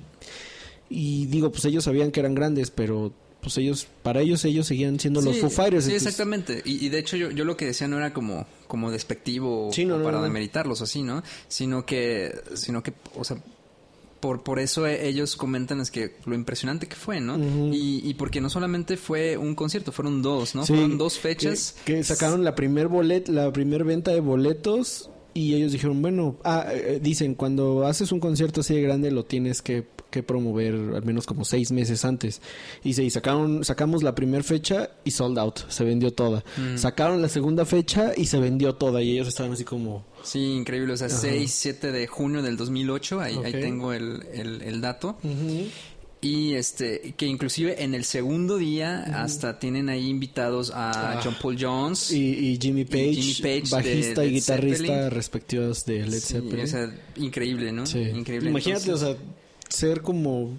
[0.88, 4.66] y, y digo, pues ellos sabían que eran grandes, pero pues ellos, para ellos ellos
[4.66, 5.84] seguían siendo los Foo Fighters.
[5.84, 6.62] Sí, entonces- exactamente.
[6.64, 9.84] Y, y de hecho yo, yo lo que decía no era como, como despectivo Sí,
[9.84, 10.24] no, o no, para no.
[10.24, 11.22] demeritarlos así, ¿no?
[11.48, 13.36] Sino que, sino que, o sea,
[14.24, 17.36] por, por eso e- ellos comentan es que lo impresionante que fue, ¿no?
[17.74, 20.64] Y, y porque no solamente fue un concierto, fueron dos, ¿no?
[20.64, 21.76] Sí, fueron dos fechas.
[21.84, 26.38] Que, que sacaron la primer bolet, la primer venta de boletos y ellos dijeron, bueno,
[26.42, 30.74] ah, eh, dicen, cuando haces un concierto así de grande lo tienes que, que promover
[30.94, 32.40] al menos como seis meses antes.
[32.84, 36.44] Y se y sacaron, sacamos la primera fecha y sold out, se vendió toda.
[36.56, 36.78] Mm.
[36.78, 40.04] Sacaron la segunda fecha y se vendió toda y ellos estaban así como...
[40.22, 40.92] Sí, increíble.
[40.92, 43.60] O sea, 6, 7 de junio del 2008, ahí, ahí Ok.
[43.60, 45.18] tengo el, el, el dato.
[46.20, 51.20] Y este, que inclusive en el segundo día hasta tienen ahí invitados a Ah.
[51.22, 52.10] John Paul Jones.
[52.12, 55.10] Y, y Jimmy Page, Jimmy Page bajista de y guitarrista Zeppelin.
[55.10, 56.64] respectivos de Led Sí, Zeppelin.
[56.64, 57.84] o sea, increíble, ¿no?
[57.84, 57.98] Sí.
[58.00, 58.48] Increíble.
[58.48, 59.22] Imagínate, Entonces, o sea,
[59.74, 60.58] ser como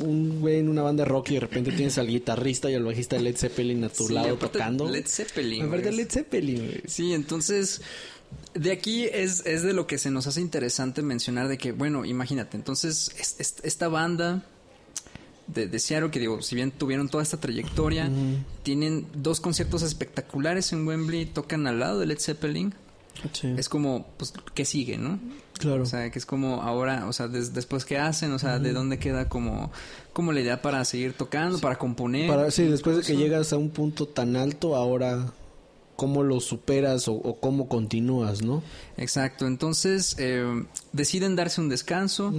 [0.00, 3.16] un güey en una banda rock y de repente tienes al guitarrista y al bajista
[3.16, 4.88] de Led Zeppelin a tu sí, lado tocando.
[4.88, 5.66] Led Zeppelin.
[5.66, 5.92] Aparte.
[5.92, 6.82] Led Zeppelin, güey.
[6.86, 7.82] Sí, entonces,
[8.54, 12.06] de aquí es, es de lo que se nos hace interesante mencionar de que, bueno,
[12.06, 14.46] imagínate, entonces, es- es- esta banda
[15.48, 18.10] de, de Seattle, que digo, si bien tuvieron toda esta trayectoria,
[18.62, 22.74] tienen dos conciertos espectaculares en Wembley, tocan al lado de Led Zeppelin,
[23.32, 25.18] Sí, es como, pues, ¿qué sigue, no?
[25.58, 25.84] claro.
[25.84, 28.72] O sea, que es como ahora, o sea, des- después qué hacen, o sea, de
[28.72, 29.70] dónde queda como,
[30.12, 32.28] como la idea para seguir tocando, para componer.
[32.28, 35.32] Para, sí, después de que llegas a un punto tan alto, ahora
[35.94, 38.60] cómo lo superas o, o cómo continúas, ¿no?
[38.96, 42.32] Exacto, entonces eh, deciden darse un descanso.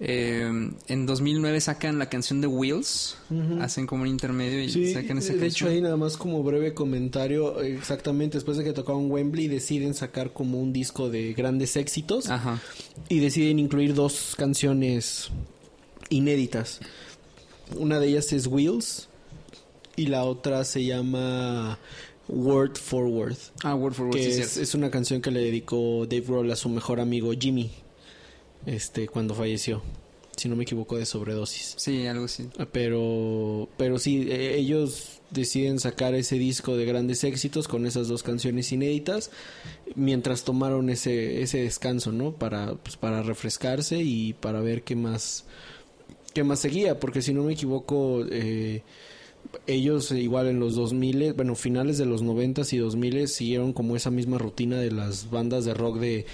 [0.00, 0.42] Eh,
[0.88, 3.16] en 2009 sacan la canción de Wheels,
[3.60, 5.68] hacen como un intermedio y Sí, sacan esa de canción.
[5.68, 10.32] hecho ahí nada más como breve comentario, exactamente después de que tocaron Wembley deciden sacar
[10.32, 12.60] como un disco de grandes éxitos Ajá.
[13.08, 15.30] y deciden incluir dos canciones
[16.10, 16.80] inéditas.
[17.78, 19.08] Una de ellas es Wheels
[19.96, 21.78] y la otra se llama
[22.28, 26.04] Word Forward, Ah, Word for Word, que sí, es, es una canción que le dedicó
[26.06, 27.70] Dave Grohl a su mejor amigo Jimmy,
[28.66, 29.82] este cuando falleció,
[30.36, 31.74] si no me equivoco de sobredosis.
[31.76, 32.48] Sí, algo así.
[32.72, 38.22] Pero, pero sí, eh, ellos deciden sacar ese disco de grandes éxitos con esas dos
[38.22, 39.30] canciones inéditas
[39.94, 42.32] mientras tomaron ese, ese descanso, ¿no?
[42.32, 45.44] Para, pues, para refrescarse y para ver qué más,
[46.32, 48.82] qué más seguía, porque si no me equivoco, eh,
[49.66, 54.10] ellos igual en los 2000, bueno, finales de los 90 y 2000 siguieron como esa
[54.10, 56.26] misma rutina de las bandas de rock de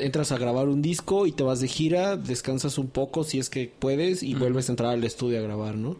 [0.00, 3.50] entras a grabar un disco y te vas de gira, descansas un poco si es
[3.50, 5.96] que puedes y vuelves a entrar al estudio a grabar, ¿no?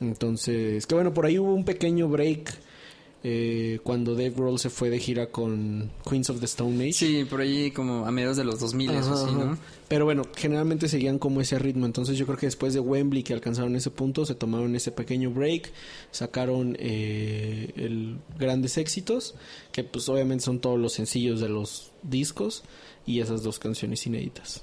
[0.00, 2.54] Entonces, que bueno, por ahí hubo un pequeño break
[3.22, 6.92] eh, cuando Dave Grohl se fue de gira con Queens of the Stone Age.
[6.92, 9.44] Sí, por ahí como a mediados de los 2000 Ajá, eso sí, ajá.
[9.44, 9.58] ¿no?
[9.88, 11.84] Pero bueno, generalmente seguían como ese ritmo.
[11.84, 15.30] Entonces yo creo que después de Wembley que alcanzaron ese punto, se tomaron ese pequeño
[15.30, 15.70] break,
[16.12, 19.34] sacaron eh, el grandes éxitos,
[19.70, 22.62] que pues obviamente son todos los sencillos de los discos
[23.10, 24.62] y esas dos canciones inéditas.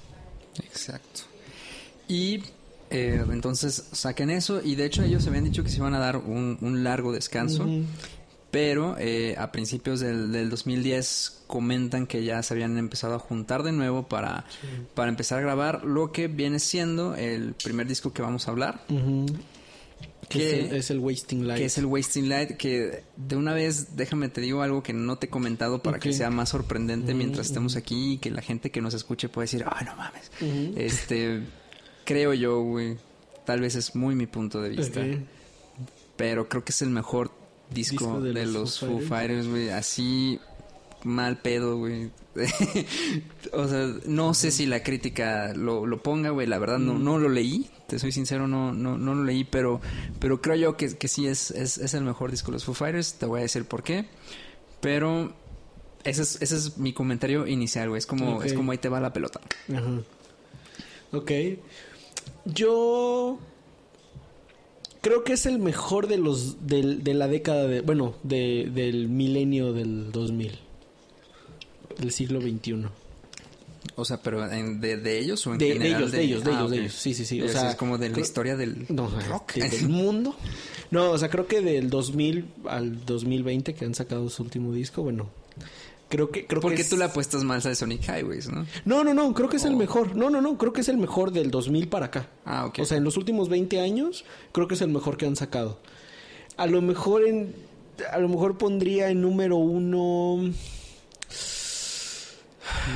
[0.64, 1.20] Exacto.
[2.08, 2.42] Y
[2.90, 6.16] eh, entonces sacan eso y de hecho ellos habían dicho que se iban a dar
[6.16, 7.66] un, un largo descanso.
[8.50, 13.62] Pero eh, a principios del, del 2010 comentan que ya se habían empezado a juntar
[13.62, 14.46] de nuevo para,
[14.94, 18.80] para empezar a grabar lo que viene siendo el primer disco que vamos a hablar.
[20.28, 21.58] Que Que- es el, es el Wasting Light.
[21.58, 25.16] que es el Wasting Light, que de una vez déjame te digo algo que no
[25.18, 28.42] te he comentado para que sea más sorprendente Ujú, mientras estemos aquí y que la
[28.42, 30.30] gente que nos escuche pueda decir, ah, no mames.
[30.76, 31.42] Este,
[32.04, 32.96] creo yo, güey,
[33.46, 35.00] tal vez es muy mi punto de vista,
[36.16, 37.30] pero creo que es el mejor
[37.70, 40.38] disco, Disco de, de los los Foo Fighters, güey, así
[41.04, 42.10] mal pedo, güey.
[43.52, 47.04] o sea, no sé si la crítica lo, lo ponga, güey, la verdad no, Mm.
[47.04, 49.80] no lo leí, te soy sincero, no, no, no lo leí, pero,
[50.20, 52.74] pero creo yo que, que sí es, es, es el mejor disco de los Foo
[52.74, 54.06] Fighters, te voy a decir por qué,
[54.80, 55.32] pero
[56.04, 59.00] ese es, ese es mi comentario inicial, güey, es como, es como ahí te va
[59.00, 59.40] la pelota.
[59.74, 60.00] Ajá.
[61.12, 61.32] Ok.
[62.44, 63.38] Yo
[65.00, 69.08] creo que es el mejor de los del- de la década de bueno de, del
[69.08, 70.58] milenio del 2000
[71.98, 72.90] del siglo 21
[73.96, 76.44] O sea, pero en- de, de ellos o en De, de general ellos, de ellos,
[76.44, 76.70] de Ah, ellos, ok.
[76.70, 76.92] de ellos.
[76.94, 77.40] Sí, sí, sí.
[77.42, 79.54] O sea, es como de la creo- historia del No, rock.
[79.54, 80.34] de- del mundo.
[80.90, 85.02] No, o sea, creo que del 2000 al 2020 que han sacado su último disco,
[85.02, 85.28] bueno,
[86.08, 88.66] creo que creo ¿Por que qué es- tú le apuestas más a Sonic Highways, no?
[88.84, 89.78] No, no, no, creo que es el Oh.
[89.78, 90.16] mejor.
[90.16, 92.28] No, no, no, creo que es el mejor del 2000 para acá.
[92.44, 92.78] Ah, ok.
[92.80, 95.78] O sea, en los últimos 20 años creo que es el mejor que han sacado.
[96.56, 97.54] A lo mejor en
[98.12, 100.52] a lo mejor pondría en número uno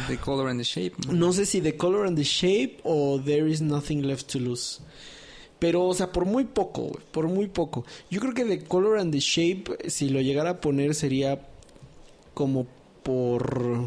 [0.08, 0.94] The Color and the Shape.
[1.06, 1.12] ¿no?
[1.12, 4.80] No sé si The Color and the Shape o There is Nothing Left to Lose.
[5.58, 7.84] Pero, o sea, por muy poco, güey, por muy poco.
[8.10, 11.48] Yo creo que The Color and the Shape, si lo llegara a poner, sería
[12.34, 12.66] como
[13.02, 13.86] por...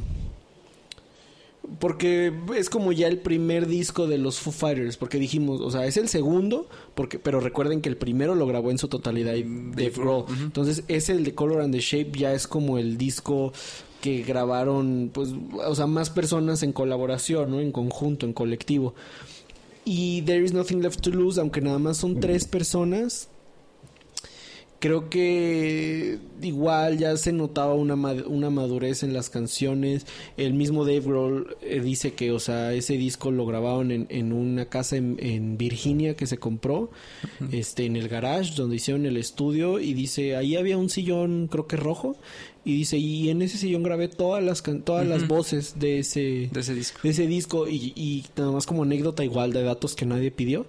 [1.80, 5.86] Porque es como ya el primer disco de los Foo Fighters, porque dijimos, o sea,
[5.88, 9.90] es el segundo, porque pero recuerden que el primero lo grabó en su totalidad Dave
[9.90, 10.26] Grohl.
[10.44, 13.52] Entonces, es el de Color and the Shape ya es como el disco
[14.06, 15.34] que grabaron, pues,
[15.66, 17.60] o sea, más personas en colaboración, ¿no?
[17.60, 18.94] En conjunto, en colectivo.
[19.84, 23.30] Y There is Nothing Left to Lose, aunque nada más son tres personas,
[24.78, 30.06] creo que igual ya se notaba una, una madurez en las canciones.
[30.38, 34.34] El mismo Dave Grohl eh, dice que, o sea, ese disco lo grabaron en, en
[34.34, 36.92] una casa en, en Virginia que se compró,
[37.52, 41.66] este, en el garage donde hicieron el estudio y dice, ahí había un sillón, creo
[41.66, 42.16] que rojo,
[42.66, 46.60] y dice, y en ese sillón grabé todas las, todas las voces de ese, De
[46.60, 47.00] ese disco.
[47.04, 50.66] de ese disco y, y nada más como anécdota igual de datos que nadie pidió.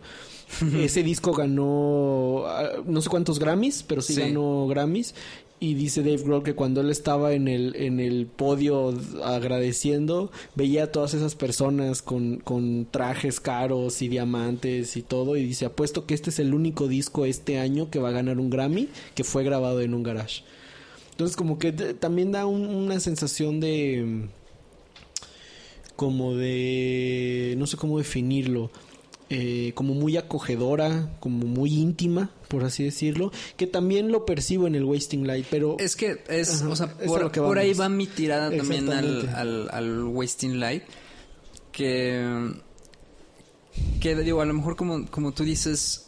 [0.78, 4.20] ese disco ganó ah, no sé cuántos Grammys, pero sí, Sí.
[4.20, 5.14] ganó Grammys.
[5.58, 8.92] Y dice Dave Grohl que cuando él estaba en el, en el podio
[9.24, 15.34] agradeciendo, veía a todas esas personas con, con trajes caros y diamantes y todo.
[15.36, 18.38] Y dice, apuesto que este es el único disco este año que va a ganar
[18.38, 20.42] un Grammy que fue grabado en un garage.
[21.16, 24.28] Entonces como que también da un- una sensación de
[25.96, 28.70] como de no sé cómo definirlo
[29.30, 34.74] eh, como muy acogedora como muy íntima por así decirlo que también lo percibo en
[34.74, 37.72] el Wasting Light pero Es que es, Ajá, o sea, por, lo que por ahí
[37.72, 40.82] va mi tirada también al, al, al Wasting Light.
[41.72, 42.52] Que,
[44.00, 46.06] que digo, a lo mejor como, como tú dices,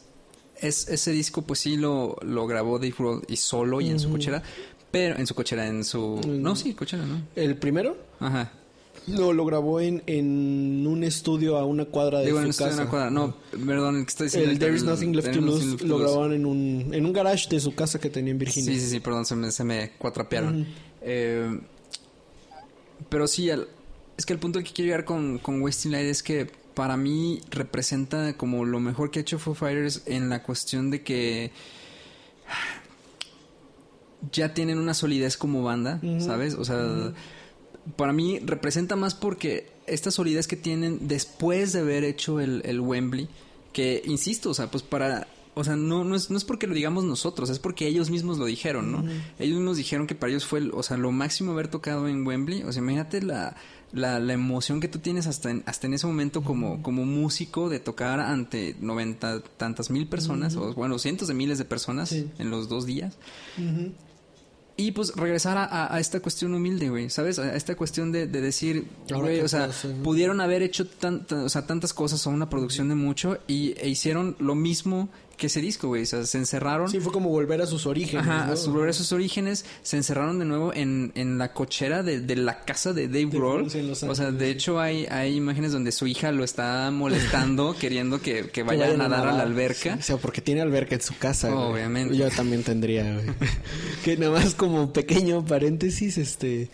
[0.60, 4.10] es, ese disco pues sí lo, lo grabó Dave Grohl y solo y en su
[4.10, 4.42] cochera.
[4.90, 6.20] Pero en su cochera, en su...
[6.26, 6.42] Mm.
[6.42, 7.22] No, sí, cochera, ¿no?
[7.36, 8.52] el primero Ajá.
[9.06, 12.82] no lo grabó en, en un estudio a una cuadra de Digo, su en casa
[12.82, 13.10] una cuadra.
[13.10, 13.34] No,
[13.66, 14.50] perdón, el que estoy diciendo...
[14.50, 17.48] el There is Nothing Left to Lose Left lo grabaron en un en un garage
[17.50, 19.90] de su casa que tenía en Virginia Sí, sí, sí, perdón, se me, se me
[19.98, 20.66] cuatrapearon.
[21.02, 21.60] Eh,
[23.08, 23.68] pero sí, el-
[24.16, 27.40] es que el punto que quiero llegar con, con Wasting Light es que para mí
[27.50, 31.50] representa como lo mejor que ha hecho Foo Fighters en la cuestión de que
[34.32, 36.00] ya tienen una solidez como banda.
[36.20, 36.54] ¿sabes?
[36.54, 37.12] O sea,
[37.96, 42.80] para mí representa más porque esta solidez que tienen después de haber hecho el, el
[42.80, 43.28] Wembley,
[43.72, 45.28] que insisto, o sea, pues para...
[45.54, 48.38] O sea, no, no, es, no es porque lo digamos nosotros, es porque ellos mismos
[48.38, 49.02] lo dijeron, ¿no?
[49.40, 52.24] Ellos mismos dijeron que para ellos fue, el- o sea, lo máximo haber tocado en
[52.24, 52.62] Wembley.
[52.62, 53.56] O sea, imagínate la,
[53.92, 57.68] la, la emoción que tú tienes hasta en, hasta en ese momento como, como músico
[57.68, 62.30] de tocar ante noventa tantas mil personas, o bueno, cientos de miles de personas Sí.
[62.38, 63.16] en los dos días.
[64.80, 67.38] Y pues regresar a, a- a esta cuestión humilde, güey, ¿sabes?
[67.40, 68.86] A esta cuestión de, de decir,
[69.22, 69.66] güey, o sea,
[70.04, 73.88] pudieron haber hecho tanta- o sea, tantas cosas o una producción de mucho y e
[73.88, 76.02] hicieron lo mismo que ese disco, güey.
[76.02, 76.90] O sea, se encerraron.
[76.90, 78.52] sí fue como volver a sus orígenes Ajá, ¿no?
[78.52, 82.20] a su- volver a sus orígenes, se encerraron de nuevo en, en la cochera de,
[82.20, 83.66] de la casa de Dave Grohl.
[84.08, 88.50] O sea, de hecho hay, hay imágenes donde su hija lo está molestando, queriendo que,
[88.50, 89.96] que vaya a nadar a la alberca.
[89.98, 91.48] O sea, porque tiene alberca en su casa.
[91.50, 91.72] güey.
[91.72, 92.16] Obviamente.
[92.16, 93.26] Yo también tendría, güey.
[94.04, 96.68] que nada más como pequeño paréntesis, este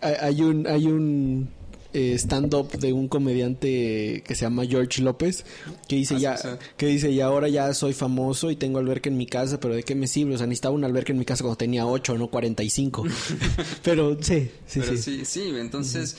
[0.00, 1.50] hay un hay un
[1.94, 5.44] eh, stand-up de un comediante que se llama George López
[5.88, 9.16] que dice Ah, ya que dice y ahora ya soy famoso y tengo alberca en
[9.16, 11.42] mi casa pero de qué me sirve o sea necesitaba una alberca en mi casa
[11.44, 13.04] cuando tenía 8 no 45
[13.82, 16.16] pero sí sí Pero sí, sí, sí, entonces,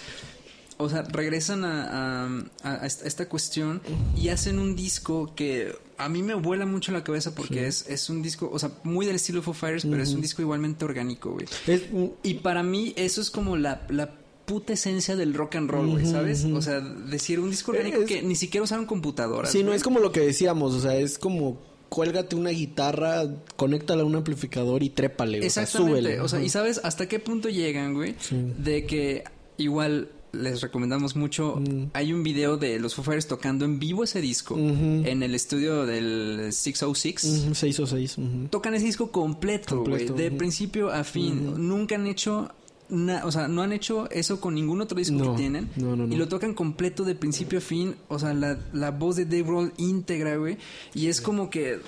[0.78, 2.26] o sea, regresan a,
[2.64, 3.82] a- a esta cuestión
[4.18, 8.10] y hacen un disco que a mí me vuela mucho la cabeza porque es, es
[8.10, 11.32] un disco, o sea, muy del estilo Foo Fighters, pero es un disco igualmente orgánico,
[11.32, 11.46] güey.
[11.68, 11.84] Es-
[12.24, 14.10] Y para mí eso es como la, la
[14.46, 16.44] puta esencia del rock and roll, güey, ¿sabes?
[16.46, 19.52] O sea, decir un disco orgánico Es- que ni siquiera usaron computadoras.
[19.52, 21.58] Sí, no es como lo que decíamos, o sea, es como
[21.90, 23.24] cuélgate una guitarra,
[23.56, 26.20] conéctala a un amplificador y trépale, o sea, súbele.
[26.22, 28.36] o sea, y sabes hasta qué punto llegan, güey, Sí.
[28.58, 29.24] de que
[29.58, 31.58] igual les recomendamos mucho.
[31.58, 31.92] Mm.
[31.94, 35.86] Hay un video de los Foo Fighters tocando en vivo ese disco en el estudio
[35.86, 37.24] del 606.
[37.46, 38.18] Ujú, seis o seis.
[38.18, 38.48] ujú.
[38.50, 41.68] Tocan ese disco completo, güey, de principio a fin.
[41.68, 42.50] Nunca han hecho
[42.94, 45.70] na- o sea, no han hecho eso con ningún otro disco No, que tienen.
[45.76, 46.14] no, no, no.
[46.14, 47.96] Y lo tocan completo de principio a fin.
[48.08, 50.58] O sea, la, la voz de Dave Grohl íntegra, güey.
[50.94, 51.80] Y es como que.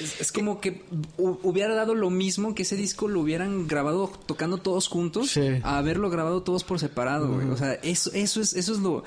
[0.00, 0.82] Es, es como que
[1.18, 5.40] hu- hubiera dado lo mismo que ese disco lo hubieran grabado tocando todos juntos Sí.
[5.62, 7.48] a haberlo grabado todos por separado, güey.
[7.50, 9.04] O sea, eso, eso es, eso es lo,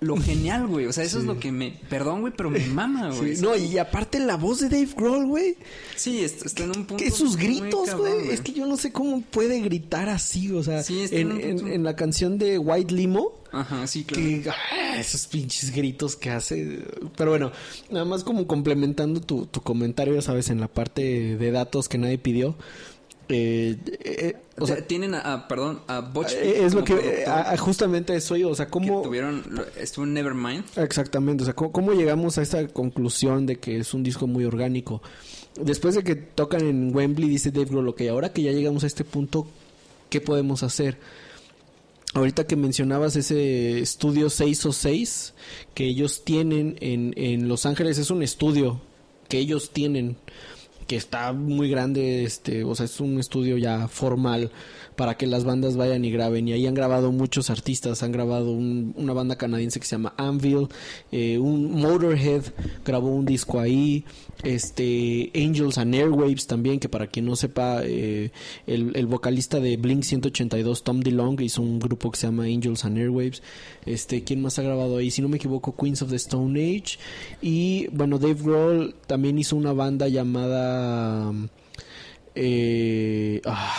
[0.00, 0.86] lo genial, güey.
[0.86, 1.78] O sea, eso es lo que me.
[1.88, 3.36] Perdón, güey, pero me mama, güey.
[3.36, 5.56] Sí, no, y aparte la voz de Dave Grohl, güey.
[5.96, 6.96] Sí, est- está en un punto.
[7.02, 8.28] Que sus gritos, güey.
[8.30, 11.58] Es que yo no sé cómo puede gritar así, o sea, Sí, está en, en
[11.60, 13.32] en- en la canción de White Limo.
[13.52, 14.22] Ajá, sí, claro.
[14.22, 16.82] Que ah, esos pinches gritos que hace.
[17.16, 17.52] Pero bueno,
[17.90, 21.96] nada más como complementando tu, tu comentario, ya sabes, en la parte de datos que
[21.96, 22.56] nadie pidió.
[23.28, 26.92] Eh, eh, o sea, tienen a, a- perdón, a Butch eh, es lo que.
[26.94, 29.02] eh, a- justamente eso yo, o sea, que cómo.
[29.02, 29.42] tuvieron,
[29.80, 30.64] estuvo en Nevermind.
[30.76, 34.44] Exactamente, o sea, ¿cómo, cómo llegamos a esta conclusión de que es un disco muy
[34.44, 35.02] orgánico?
[35.60, 38.86] Después de que tocan en Wembley, dice Dave Grohl, ok, ahora que ya llegamos a
[38.86, 39.48] este punto,
[40.10, 40.98] ¿qué podemos hacer?
[42.14, 45.34] Ahorita que mencionabas ese estudio 606
[45.74, 48.80] que ellos tienen en, en Los Ángeles, es un estudio
[49.28, 50.16] que ellos tienen
[50.86, 54.50] que está muy grande, este, o sea, es un estudio ya formal
[54.94, 56.48] para que las bandas vayan y graben.
[56.48, 60.14] Y ahí han grabado muchos artistas, han grabado un- una banda canadiense que se llama
[60.16, 60.68] Anvil,
[61.12, 62.42] eh, un Motorhead
[62.84, 64.04] grabó un disco ahí,
[64.46, 68.30] este, Angels and Airwaves también, que para quien no sepa, eh,
[68.68, 72.84] el, el vocalista de Blink 182, Tom DeLonge, hizo un grupo que se llama Angels
[72.84, 73.42] and Airwaves.
[73.84, 75.10] Este, ¿quién más ha grabado ahí?
[75.10, 76.98] Si no me equivoco, Queens of the Stone Age.
[77.42, 81.32] Y bueno, Dave Grohl también hizo una banda llamada.
[82.36, 83.76] Eh, ah,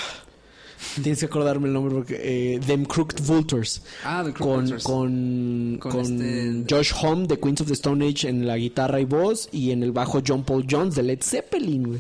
[1.04, 2.20] tienes que acordarme el nombre porque.
[2.56, 3.82] Eh, Them Crooked Vultures.
[4.04, 4.84] Ah, The Crooked Con, Vultures.
[4.84, 9.00] con, Con con este- Josh Homme de Queens of the Stone Age en la guitarra
[9.00, 12.00] y voz y en el bajo John Paul Jones de Led Zeppelin, güey.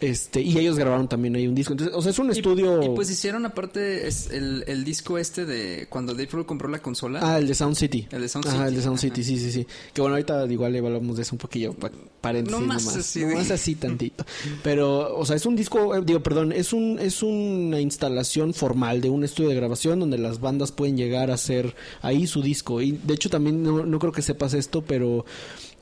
[0.00, 1.72] Este, y ellos grabaron también ahí un disco.
[1.72, 2.82] Entonces, o sea, es un Y- estudio.
[2.84, 6.78] Y, pues hicieron aparte es el, el disco este de cuando Dave Grohl compró la
[6.78, 7.18] consola.
[7.20, 8.06] Ah, el de Sound City.
[8.12, 9.00] El de Sound Ajá, City, el de Sound ajá.
[9.02, 9.66] City, sí, sí, sí.
[9.92, 12.96] Que bueno, ahorita igual hablamos de eso un poquillo, pa- paréntesis No más nomás.
[12.98, 14.24] así, No más así tantito.
[14.62, 19.00] Pero, o sea, es un disco, eh, digo, perdón, es un es una instalación formal
[19.00, 22.80] de un estudio de grabación donde las bandas pueden llegar a hacer ahí su disco.
[22.80, 25.24] Y de hecho también no, no creo que sepas esto, pero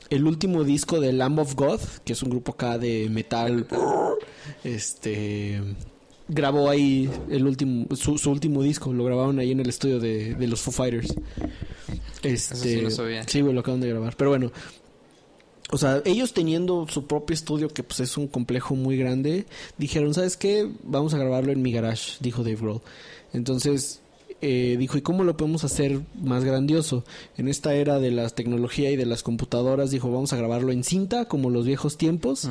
[0.09, 3.67] el último disco de Lamb of God, que es un grupo acá de metal,
[4.63, 5.61] este
[6.29, 10.35] grabó ahí el último su, su último disco, lo grabaron ahí en el estudio de,
[10.35, 11.15] de los Foo Fighters.
[12.23, 13.23] Este, sí no sabía.
[13.27, 14.15] Sí, güey, lo acaban de grabar.
[14.17, 14.51] Pero bueno,
[15.69, 19.45] o sea, ellos teniendo su propio estudio, que pues es un complejo muy grande,
[19.77, 20.69] dijeron, ¿sabes qué?
[20.83, 22.81] Vamos a grabarlo en mi garage, dijo Dave Grohl.
[23.33, 24.01] Entonces,
[24.41, 27.03] eh, dijo, ¿y cómo lo podemos hacer más grandioso?
[27.37, 30.83] En esta era de la tecnología y de las computadoras, dijo, vamos a grabarlo en
[30.83, 32.49] cinta, como los viejos tiempos,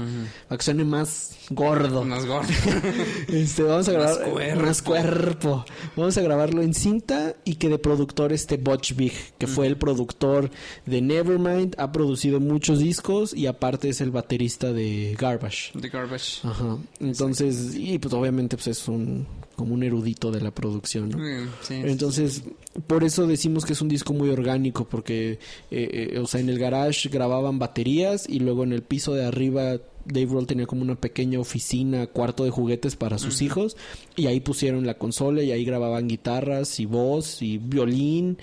[0.48, 2.04] para que suene más gordo.
[2.04, 2.48] Más gordo.
[3.28, 4.60] Este, vamos a Más cuerpo.
[4.62, 5.64] más cuerpo.
[5.96, 9.76] Vamos a grabarlo en cinta y que de productor esté Butch Vig, que fue el
[9.76, 10.50] productor
[10.86, 15.72] de Nevermind, ha producido muchos discos y aparte es el baterista de Garbage.
[15.80, 16.40] The Garbage.
[16.46, 16.78] Ajá.
[17.00, 21.18] Entonces, y pues obviamente pues es un como un erudito de la producción, ¿no?
[21.18, 22.42] Mm, sí, Entonces,
[22.86, 25.38] por eso decimos que es un disco muy orgánico, porque,
[25.70, 29.24] eh, eh, o sea, en el garage grababan baterías y luego en el piso de
[29.24, 33.76] arriba Dave Grohl tenía como una pequeña oficina, cuarto de juguetes para sus hijos
[34.14, 38.38] y ahí pusieron la consola y ahí grababan guitarras y voz y violín,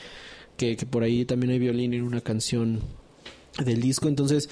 [0.58, 2.82] que, que por ahí también hay violín en una canción
[3.64, 4.50] del disco, entonces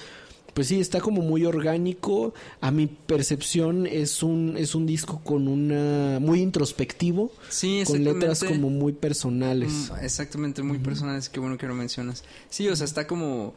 [0.54, 2.34] pues sí, está como muy orgánico.
[2.60, 8.44] A mi percepción es un es un disco con una muy introspectivo, Sí, con letras
[8.44, 9.90] como muy personales.
[9.90, 12.24] Mm, exactamente, muy personales, qué bueno que lo mencionas.
[12.50, 13.54] Sí, o sea, está como,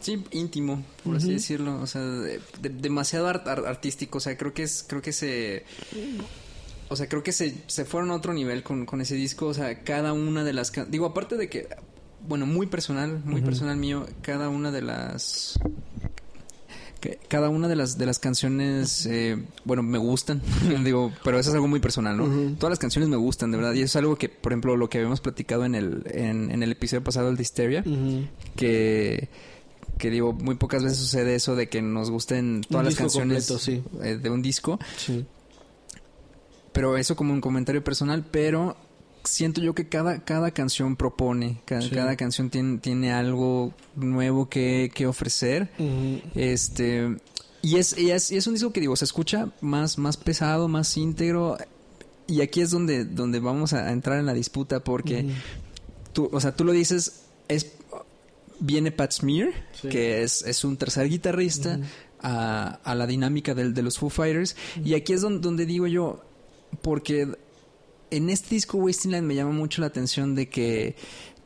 [0.00, 4.36] sí, íntimo, por así decirlo, o sea, de- de- demasiado art- ar- artístico, o sea,
[4.38, 5.64] creo que es, creo que se...
[6.90, 9.52] O sea, creo que se, se fueron a otro nivel con, con ese disco, o
[9.54, 10.72] sea, cada una de las...
[10.90, 11.68] Digo, aparte de que,
[12.26, 15.58] bueno, muy personal, muy personal mío, cada una de las...
[17.28, 20.42] cada una de las de las canciones eh, bueno me gustan
[20.84, 23.72] digo pero eso es algo muy personal no todas las canciones me gustan de verdad
[23.74, 26.62] y eso es algo que por ejemplo lo que habíamos platicado en el en, en
[26.62, 27.84] el episodio pasado el de Hysteria
[28.56, 29.28] que
[29.96, 33.58] que digo muy pocas veces sucede eso de que nos gusten todas las canciones completo,
[33.64, 33.82] sí.
[34.08, 35.24] eh, de un disco Sí.
[36.72, 38.76] pero eso como un comentario personal, pero
[39.28, 41.90] siento yo que cada, cada canción propone, cada, Sí.
[41.90, 45.70] cada canción tiene, tiene algo nuevo que, que ofrecer.
[46.34, 47.16] Este,
[47.62, 50.68] y es, y es, y es un disco que digo, se escucha más, más pesado,
[50.68, 51.56] más íntegro.
[52.26, 55.26] Y aquí es donde, donde vamos a entrar en la disputa porque
[56.12, 57.72] tú, o sea, tú lo dices, es
[58.60, 59.88] viene Pat Smear, Sí.
[59.88, 61.78] que es, es un tercer guitarrista,
[62.20, 64.56] a, a la dinámica del, de los Foo Fighters.
[64.84, 66.20] Y aquí es donde, donde digo yo,
[66.82, 67.28] porque
[68.10, 70.96] en este disco Wasteland me llama mucho la atención de que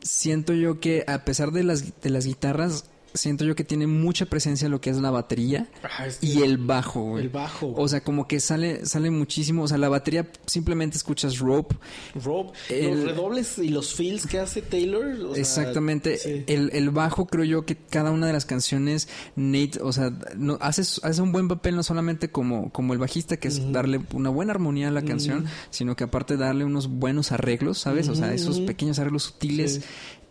[0.01, 4.25] siento yo que a pesar de las, de las guitarras, siento yo que tiene mucha
[4.25, 7.23] presencia lo que es la batería Ah, y el bajo, güey.
[7.23, 7.73] El bajo.
[7.77, 9.63] O sea, como que sale, sale muchísimo.
[9.63, 11.75] O sea, la batería simplemente escuchas rope.
[12.23, 15.05] Rob, el- los redobles y los fills que hace Taylor.
[15.05, 16.17] o sea, Exactamente.
[16.17, 16.43] sí.
[16.47, 20.57] El, el bajo, creo yo que cada una de las canciones, Nate, o sea, no,
[20.61, 24.29] hace, hace un buen papel no solamente como, como el bajista, que es darle una
[24.29, 28.07] buena armonía a la canción, sino que aparte darle unos buenos arreglos, ¿sabes?
[28.09, 29.75] O sea, esos pequeños arreglos sutiles.
[29.75, 29.81] Sí.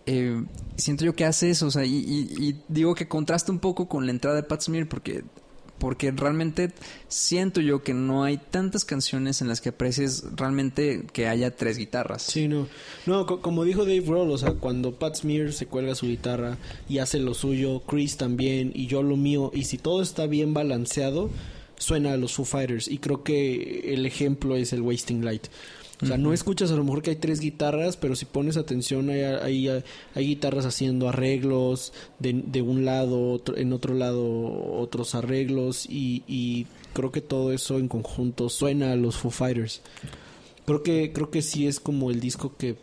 [0.07, 0.42] Eh,
[0.76, 4.12] siento yo que hace eso, o sea, y, digo que contrasta un poco con la
[4.12, 5.22] entrada de Pat Smear porque
[5.78, 6.70] porque realmente
[7.09, 11.76] siento yo que no hay tantas canciones en las que aprecies realmente que haya tres
[11.76, 12.22] guitarras.
[12.22, 12.68] Sí, no.
[13.05, 16.57] No, co- como dijo Dave Grohl, o sea, cuando Pat Smear se cuelga su guitarra
[16.88, 20.55] y hace lo suyo, Chris también y yo lo mío, y si todo está bien
[20.55, 21.30] balanceado,
[21.78, 22.86] suena a los Foo Fighters.
[22.86, 25.48] Y creo que el ejemplo es el Wasting Light.
[26.03, 29.09] O sea, no escuchas a lo mejor que hay tres guitarras, pero si pones atención,
[29.11, 29.68] hay, hay,
[30.14, 34.22] hay guitarras haciendo arreglos de, de un lado, otro- en otro lado
[34.78, 39.80] otros arreglos, y, y creo que todo eso en conjunto suena a los Foo Fighters.
[40.66, 42.76] Creo que, creo que sí es como el disco que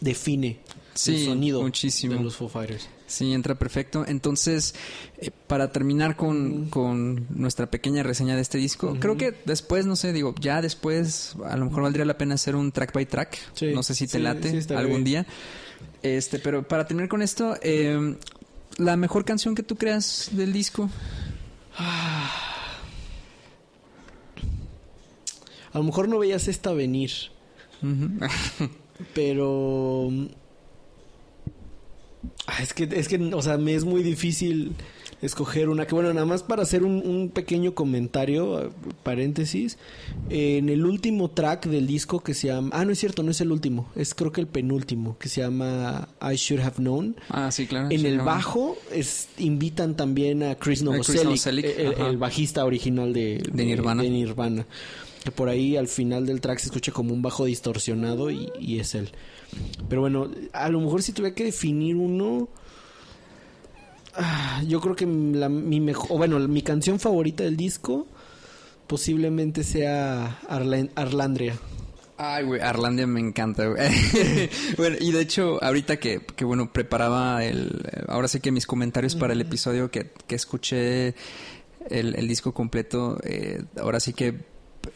[0.00, 0.58] define
[0.94, 2.14] Sí, el sonido muchísimo.
[2.14, 2.88] de los Foo Fighters.
[3.06, 4.04] Sí, entra perfecto.
[4.06, 4.74] Entonces,
[5.18, 9.94] eh, para terminar con, con nuestra pequeña reseña de este disco, creo que después, no
[9.94, 13.38] sé, digo, ya después, a lo mejor valdría la pena hacer un track by track.
[13.54, 15.24] Sí, no sé si te sí, late sí, algún bien.
[15.24, 15.26] día.
[16.02, 18.16] Este, pero para terminar con esto, eh,
[18.78, 20.90] la mejor canción que tú creas del disco.
[25.72, 27.10] A lo mejor no veías esta venir,
[29.14, 30.10] pero...
[32.46, 34.72] Ah, es que, es que, o sea, me es muy difícil
[35.22, 38.70] escoger una que, bueno, nada más para hacer un, un pequeño comentario, eh,
[39.02, 39.78] paréntesis,
[40.28, 43.40] en el último track del disco que se llama, ah, no es cierto, no es
[43.40, 47.16] el último, es creo que el penúltimo, que se llama I Should Have Known.
[47.30, 47.88] ah, sí, claro.
[47.90, 52.08] En sí, el bajo es, invitan también a Chris Novoselic, el, ajá.
[52.08, 54.02] el bajista original de, De Nirvana.
[54.02, 54.66] de Nirvana.
[55.24, 58.78] Que por ahí al final del track se escucha como un bajo distorsionado y, y
[58.78, 59.08] es él.
[59.88, 62.48] Pero bueno, a lo mejor si tuviera que definir uno,
[64.16, 68.06] ah, yo creo que la- mi mejor, o bueno, mi canción favorita del disco
[68.86, 71.54] posiblemente sea Arlandria.
[72.16, 73.80] Ay, güey, Arlandia me encanta, güey.
[74.76, 77.82] bueno, y de hecho, ahorita que, que, bueno, preparaba el...
[78.06, 81.08] Ahora sí que mis comentarios para el episodio que, que escuché
[81.90, 84.32] el, el disco completo, eh, ahora sí que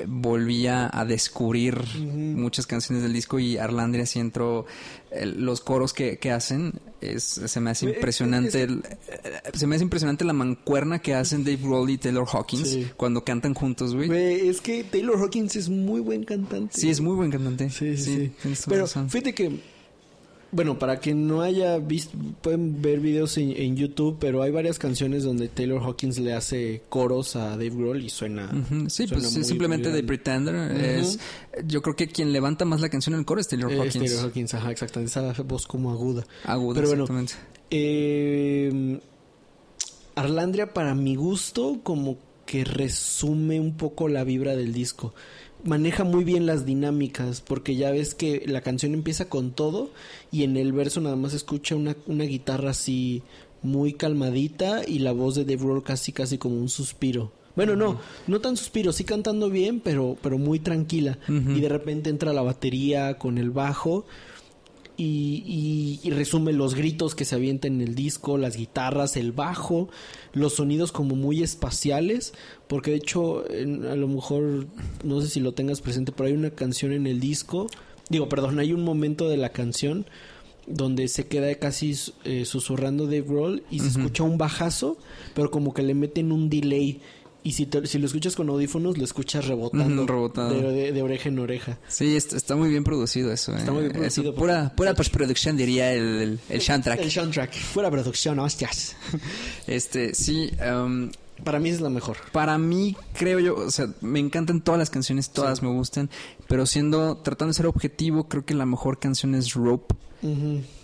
[0.07, 4.67] volvía a descubrir muchas canciones del disco y Arlandria sí entró...
[5.11, 8.63] el- los coros que, que hacen, es, se me hace impresionante...
[8.63, 12.69] el- eh, se me hace impresionante la mancuerna que hacen Dave Grohl y Taylor Hawkins
[12.69, 12.87] Sí.
[12.97, 14.11] cuando cantan juntos, güey.
[14.49, 16.79] Es que Taylor Hawkins es muy buen cantante.
[16.79, 17.71] Sí, es muy buen cantante.
[17.71, 18.53] Sí, sí, sí.
[18.69, 19.09] Pero razón.
[19.09, 19.61] fíjate que,
[20.51, 24.79] bueno, para quien no haya visto, pueden ver videos en, en YouTube, pero hay varias
[24.79, 28.51] canciones donde Taylor Hawkins le hace coros a Dave Grohl y suena.
[28.89, 30.03] Sí, suena pues muy- simplemente de.
[30.03, 30.55] Pretender.
[30.81, 31.19] Es,
[31.67, 33.97] yo creo que quien levanta más la canción en el coro es Taylor Hawkins.
[33.97, 35.11] Es Taylor Hawkins, ajá, exactamente.
[35.11, 36.25] Esa voz como aguda.
[36.45, 37.35] Aguda, Pero bueno, exactamente.
[37.71, 39.01] Eh,
[40.15, 45.15] Arlandria, para mi gusto, como que resume un poco la vibra del disco.
[45.65, 49.91] Maneja muy bien las dinámicas, porque ya ves que la canción empieza con todo
[50.31, 53.23] y en el verso nada más escucha una, una guitarra así
[53.63, 57.33] muy calmadita y la voz de Dave Grohl casi casi como un suspiro.
[57.57, 57.99] Bueno, no,
[58.29, 61.19] no tan suspiro, sí cantando bien, pero, pero muy tranquila.
[61.27, 64.07] Y de repente entra la batería con el bajo
[64.99, 69.33] y, y- y resume los gritos que se avientan en el disco, las guitarras, el
[69.33, 69.89] bajo,
[70.35, 72.35] los sonidos como muy espaciales,
[72.67, 74.67] porque de hecho en- a lo mejor
[75.05, 77.69] no sé si lo tengas presente, pero hay una canción en el disco,
[78.11, 80.05] digo, perdón, hay un momento de la canción
[80.67, 81.95] donde se queda casi
[82.25, 84.99] eh, susurrando Dave Grohl y se escucha un bajazo,
[85.35, 87.01] pero como que le meten un delay.
[87.49, 90.03] Y si, te- si lo escuchas con audífonos, lo escuchas rebotando.
[90.03, 90.51] Ujú, rebotado.
[90.51, 91.79] De, de- de oreja en oreja.
[91.89, 93.57] Sí, está, está muy bien producido eso.
[93.57, 93.75] Está eh.
[93.75, 97.01] muy bien Eso, producido, pura pura postproducción diría el, el, el soundtrack.
[97.01, 97.55] El soundtrack.
[97.55, 98.97] Fuera producción, hostias.
[99.67, 101.11] Este, sí, um,
[101.45, 102.17] Para mí es la mejor.
[102.33, 106.11] para mí creo yo, o sea, me encantan todas las canciones, todas me gustan,
[106.49, 109.95] pero siendo, tratando de ser objetivo, creo que la mejor canción es Rope.
[110.23, 110.29] Yo-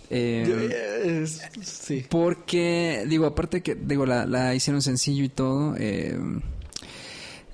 [0.09, 1.25] eh,
[1.61, 2.05] sí.
[2.09, 5.75] Porque, digo, aparte que, digo, la, la hicieron sencillo y todo.
[5.77, 6.17] Eh,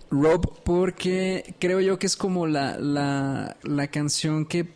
[0.10, 4.70] Rob, porque creo yo que es como la, la, la canción que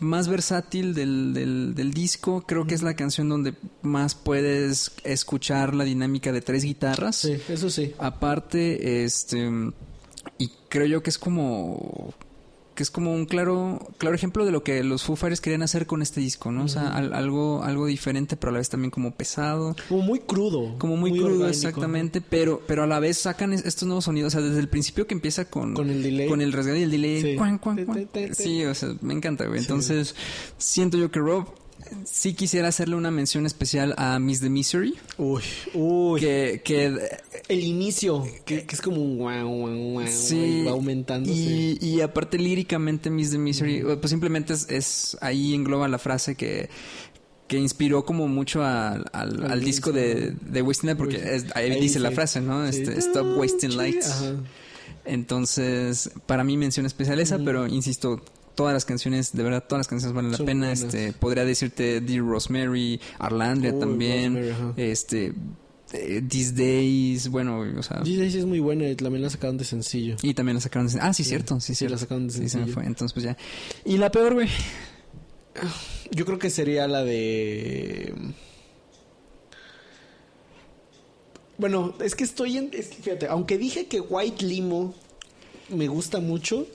[0.00, 2.44] más versátil del, del, del disco.
[2.46, 7.16] Creo que es la canción donde más puedes escuchar la dinámica de tres guitarras.
[7.16, 7.94] Sí, eso sí.
[7.98, 9.50] Aparte, este.
[10.38, 12.14] Y creo yo que es como.
[12.82, 15.86] Que es como un claro, claro ejemplo de lo que los Foo Fighters querían hacer
[15.86, 16.64] con este disco, ¿no?
[16.64, 19.76] O sea, al- algo, algo diferente, pero a la vez también como pesado.
[19.88, 20.76] Como muy crudo.
[20.78, 21.46] Como muy, crudo, orgánico.
[21.46, 24.34] exactamente, pero, pero a la vez sacan es- estos nuevos sonidos.
[24.34, 26.28] O sea, desde el principio que empieza con, Con el delay.
[26.28, 27.22] Con el rasgado y el delay.
[27.22, 27.36] Sí.
[27.36, 28.08] cuan, cuan, cuan.
[28.32, 29.60] Sí, o sea, me encanta, güey.
[29.60, 30.16] Entonces,
[30.58, 31.46] siento yo que Rob
[32.04, 34.94] sí quisiera hacerle una mención especial a Miss the Misery.
[35.18, 35.42] Uy,
[35.74, 36.20] uy.
[36.20, 36.94] Que, que
[37.48, 41.30] El inicio, que, que es como un guau, guau, guau, Sí, y va aumentando.
[41.30, 46.34] Y, y aparte líricamente Miss the Misery, pues simplemente es, es- ahí engloba la frase
[46.34, 46.68] que
[47.48, 51.44] que inspiró como mucho al, al, Al al disco de, de Wasting Light, porque es-
[51.54, 52.66] ahí, Ahí dice la frase, ¿no?
[52.72, 52.80] Sí.
[52.80, 54.10] Este, Stop Wasting Lights.
[54.10, 54.34] Ajá.
[55.04, 58.22] Entonces, para mí mención especial esa, pero insisto,
[58.54, 60.66] todas las canciones, de verdad, todas las canciones valen la Son pena.
[60.68, 60.82] buenas.
[60.82, 65.32] Este, podría decirte Dear Rosemary, Arlandria también, Rosemary, este,
[65.92, 69.58] eh, These Days, bueno, o sea, DJ sí es muy buena, y también la sacaron
[69.58, 70.16] de sencillo.
[70.22, 70.98] y también la sacaron de...
[71.00, 71.94] Ah, sí, cierto, sí, sí, cierto.
[71.94, 72.74] la sacaron de Sí, se me sencillo.
[72.74, 72.84] fue.
[72.86, 73.36] Entonces, pues ya.
[73.84, 74.48] Y la peor, güey.
[76.10, 78.14] Yo creo que sería la de.
[81.58, 82.70] Bueno, es que estoy en.
[82.72, 84.94] Es que fíjate, aunque dije que White Limo
[85.72, 86.66] me gusta mucho,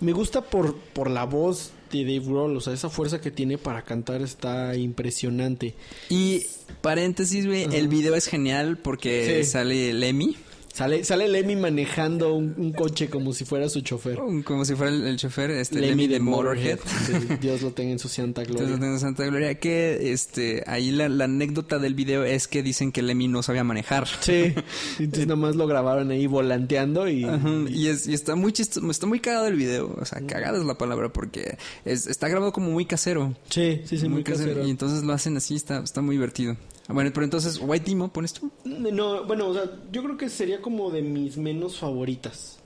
[0.00, 2.56] me gusta por, por la voz de Dave Grohl.
[2.56, 5.74] O sea, esa fuerza que tiene para cantar está impresionante.
[6.08, 6.42] Y
[6.80, 9.50] paréntesis, güey, el video es genial porque Sí.
[9.50, 10.36] sale Lemmy,
[10.78, 14.16] Sale, sale Lemmy manejando un, un coche como si fuera su chofer.
[14.44, 16.78] como si fuera el, el chofer, este Lemmy, de Motorhead.
[17.04, 18.78] Sí, Dios lo tenga en su santa gloria.
[18.78, 23.02] tengo Santa Gloria, que este, ahí la, la anécdota del video es que dicen que
[23.02, 24.06] Lemmy no sabía manejar.
[24.20, 24.54] Sí,
[25.00, 27.24] entonces nada más lo grabaron ahí volanteando y...
[27.24, 30.58] Ajá, y, es, y está muy chistoso, está muy cagado el video, o sea, cagada
[30.58, 33.34] es la palabra porque es, está grabado como muy casero.
[33.48, 34.64] Sí, sí, sí, muy, casero.
[34.64, 36.56] Y entonces lo hacen así, está, está muy divertido.
[36.88, 38.50] Bueno, pero entonces, White Limo, ¿pones tú?
[38.64, 42.58] No, bueno, o sea, yo creo que sería como de mis menos favoritas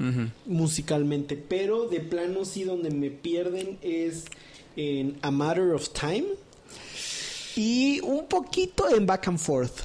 [0.46, 4.24] musicalmente, pero de plano sí donde me pierden es
[4.76, 6.24] en A Matter of Time
[7.56, 9.80] y un poquito en Back and Forth.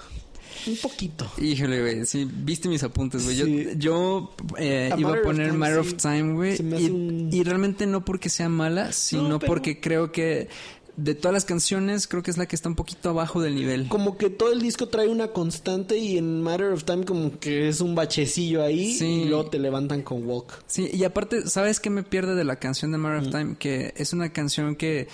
[0.65, 1.29] Un poquito.
[1.37, 3.37] Híjole, güey, sí, viste mis apuntes, güey.
[3.37, 3.63] Sí.
[3.65, 6.51] Yo, yo eh, A iba a poner Matter of Time, güey.
[6.61, 10.49] Y, hace un- y realmente no porque sea mala, sino pero- porque creo que
[10.97, 13.87] de todas las canciones, creo que es la que está un poquito abajo del nivel.
[13.87, 17.69] Como que todo el disco trae una constante y en Matter of Time como que
[17.69, 19.05] es un bachecillo ahí Sí.
[19.05, 20.63] y luego te levantan con Walk.
[20.65, 23.01] Sí, y aparte, ¿sabes qué me pierde de la canción de Mm.
[23.01, 23.55] Matter of Time?
[23.59, 25.07] Que es una canción que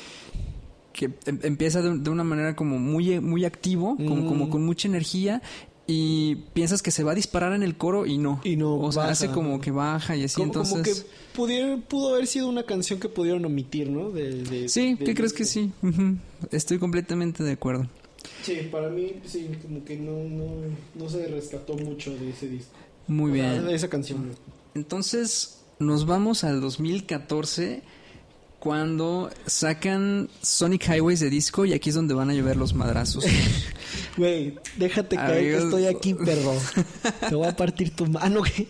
[0.94, 4.28] que em- empieza de, de una manera como muy, muy activo, como, Mm.
[4.28, 5.42] como con mucha energía.
[5.86, 8.40] Y piensas que se va a disparar en el coro y no.
[8.46, 9.12] Y no, O sea, baja.
[9.12, 10.36] hace como que baja y así.
[10.36, 10.76] Como, entonces...
[10.76, 14.10] como que pudieron, pudo haber sido una canción que pudieron omitir, ¿no?
[14.10, 15.72] De, de- Sí, ¿qué crees que sí?
[16.52, 17.88] Estoy completamente de acuerdo.
[18.44, 20.46] Sí, para mí sí, como que no, no,
[20.96, 22.72] no se rescató mucho de ese disco.
[23.08, 23.66] Muy O sea, bien.
[23.66, 24.30] de esa canción.
[24.76, 27.82] Entonces, nos vamos al 2014
[28.64, 33.26] cuando sacan Sonic Highways de disco y aquí es donde van a llover los madrazos.
[34.16, 36.54] Güey, déjate caer que estoy aquí, perro.
[37.28, 38.68] Te voy a partir tu mano, güey.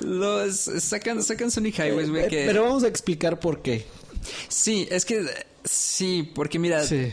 [0.00, 3.86] los sacan sacan Sonic Highways, güey, Eh, que Pero vamos a explicar por qué.
[4.48, 5.24] Sí, es que
[5.64, 7.10] sí, porque mira, Sí.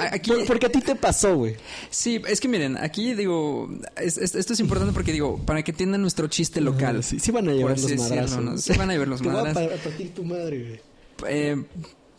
[0.00, 1.56] aquí Por- porque a ti te pasó, güey.
[1.90, 5.72] Sí, es que miren, aquí digo, es- es- esto es importante porque digo, para que
[5.72, 7.02] entiendan nuestro chiste local.
[7.04, 8.42] Sí, sí van a llevar los madrazos.
[8.42, 8.56] ¿no?
[8.56, 10.80] Sí van a llevar los Te voy a partir tu madre, güey.
[11.28, 11.64] Eh,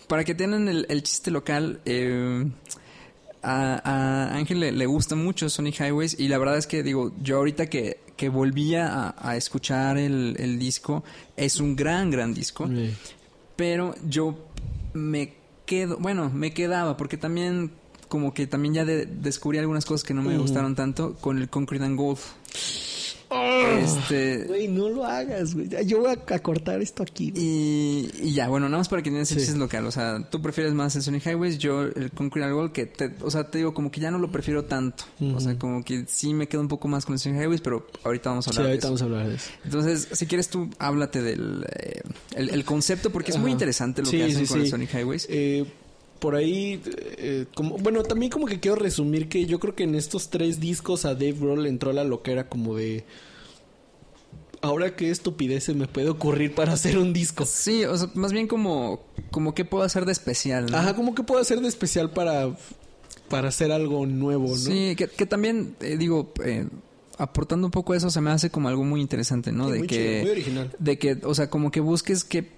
[0.08, 2.46] para que tengan el, el chiste local, eh,
[3.44, 7.14] a, a Ángel le, le gusta mucho Sonic Highways y la verdad es que digo,
[7.22, 11.04] yo ahorita que, que volví a, a escuchar el, el disco,
[11.36, 12.68] es un gran, gran disco,
[13.56, 14.38] pero yo
[14.94, 15.34] me
[15.66, 17.72] quedo, bueno, me quedaba porque también
[18.08, 21.50] como que también ya de- descubrí algunas cosas que no me gustaron tanto con el
[21.50, 22.20] Concrete and Gold.
[23.30, 25.68] Este, Güey, no lo hagas, güey.
[25.86, 27.34] Yo voy a, cortar esto aquí.
[27.36, 29.54] Y, y ya, bueno, nada más para que el Sí.
[29.58, 29.86] local.
[29.86, 33.50] O sea, tú prefieres más el Sonic Highways, yo el Concrete que te, o sea,
[33.50, 35.04] te digo, como que ya no lo prefiero tanto.
[35.36, 37.88] O sea, como que sí me quedo un poco más con el Sonic Highways, pero
[38.04, 38.94] ahorita vamos a Sí, hablar de ahorita eso.
[38.94, 39.50] vamos a hablar de eso.
[39.66, 42.02] Entonces, si quieres tú, háblate del eh,
[42.36, 44.72] el, el concepto, porque es muy interesante lo Sí, que hacen sí, con el sí.
[44.72, 45.28] Sonic Highways.
[45.30, 45.66] Eh,
[46.20, 46.82] por ahí,
[47.18, 50.60] eh, como, bueno, también como que quiero resumir que yo creo que en estos tres
[50.60, 53.04] discos a Dave Grohl entró la loquera como de...
[54.62, 57.46] Ahora qué estupidez se me puede ocurrir para hacer un disco.
[57.46, 60.66] Sí, o sea, más bien como, como qué puedo hacer de especial.
[60.72, 60.78] ¿no?
[60.78, 62.58] Ajá, como que puedo hacer de especial para,
[63.30, 64.56] para hacer algo nuevo, ¿no?
[64.56, 66.68] Sí, que, que también, eh, digo, eh,
[67.20, 69.68] aportando un poco eso, se me hace como algo muy interesante, ¿no?
[69.68, 69.96] Sí, de muy que...
[69.96, 70.76] chido, muy original.
[70.80, 72.50] De que, o sea, como que busques qué,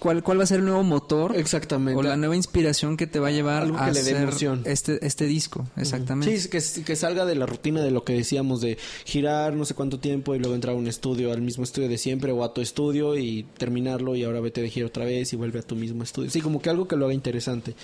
[0.00, 1.96] cuál, cuál va a ser el nuevo motor Exactamente.
[1.96, 4.22] o la nueva inspiración que te va a llevar Algo a que le dé hacer
[4.22, 4.62] emoción.
[4.64, 6.36] este este disco, exactamente.
[6.36, 9.74] Sí, que, que salga de la rutina de lo que decíamos de girar no sé
[9.74, 12.52] cuánto tiempo y luego entrar a un estudio, al mismo estudio de siempre o a
[12.52, 15.76] tu estudio y terminarlo y ahora vete de gira otra vez y vuelve a tu
[15.76, 16.30] mismo estudio.
[16.30, 17.74] Sí, como que algo que lo haga interesante.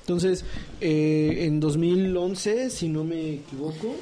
[0.00, 0.44] Entonces,
[0.80, 3.96] eh, en 2011, si no me equivoco,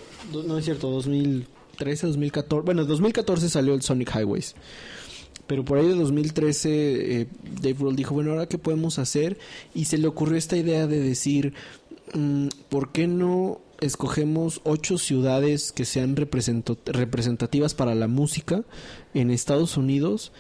[0.47, 4.55] no es cierto, 2013, 2014, bueno, 2014 salió el Sonic Highways.
[5.47, 7.27] Pero por ahí de 2013 eh,
[7.61, 9.39] Dave Grohl dijo, bueno, ahora qué podemos hacer?
[9.75, 11.55] Y se le ocurrió esta idea de decir,
[12.15, 18.65] mm, ¿por qué no escogemos ocho ciudades que sean representativas para la música
[19.13, 20.33] en Estados Unidos?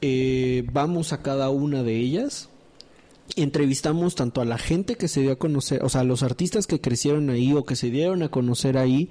[0.00, 2.48] Eh, vamos a cada una de ellas
[3.36, 6.66] entrevistamos tanto a la gente que se dio a conocer, o sea, a los artistas
[6.66, 9.08] que crecieron ahí o que se dieron a conocer ahí,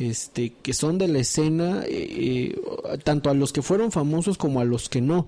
[0.00, 4.60] este, que son de la escena, eh, eh, tanto a los que fueron famosos como
[4.60, 5.26] a los que no,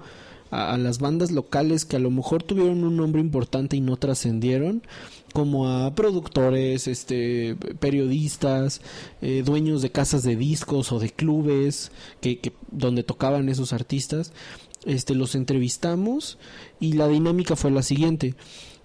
[0.51, 4.83] a, las bandas locales que a lo mejor tuvieron un nombre importante y no trascendieron,
[5.33, 8.81] como a productores, este, periodistas,
[9.20, 14.33] eh, dueños de casas de discos o de clubes que, que donde tocaban esos artistas
[14.85, 16.39] este los entrevistamos
[16.81, 18.35] y la dinámica fue la siguiente.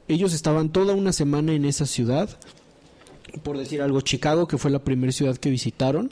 [0.07, 2.29] Ellos estaban toda una semana en esa ciudad,
[3.43, 6.11] por decir algo, Chicago, que fue la primera ciudad que visitaron.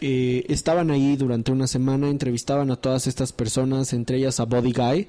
[0.00, 4.72] Eh, estaban ahí durante una semana, entrevistaban a todas estas personas, entre ellas a Buddy
[4.72, 5.08] Guy,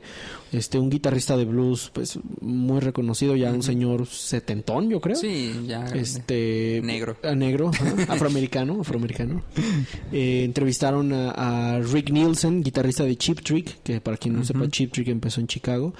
[0.51, 5.15] este, un guitarrista de blues, pues muy reconocido, ya un señor setentón, yo creo.
[5.15, 7.17] Sí, ya Este Negro.
[7.23, 9.43] a negro, ajá, afroamericano, afroamericano.
[10.11, 14.67] Eh, entrevistaron a, a Rick Nielsen, guitarrista de Cheap Trick, que para quien no sepa,
[14.67, 15.93] Cheap Trick empezó en Chicago.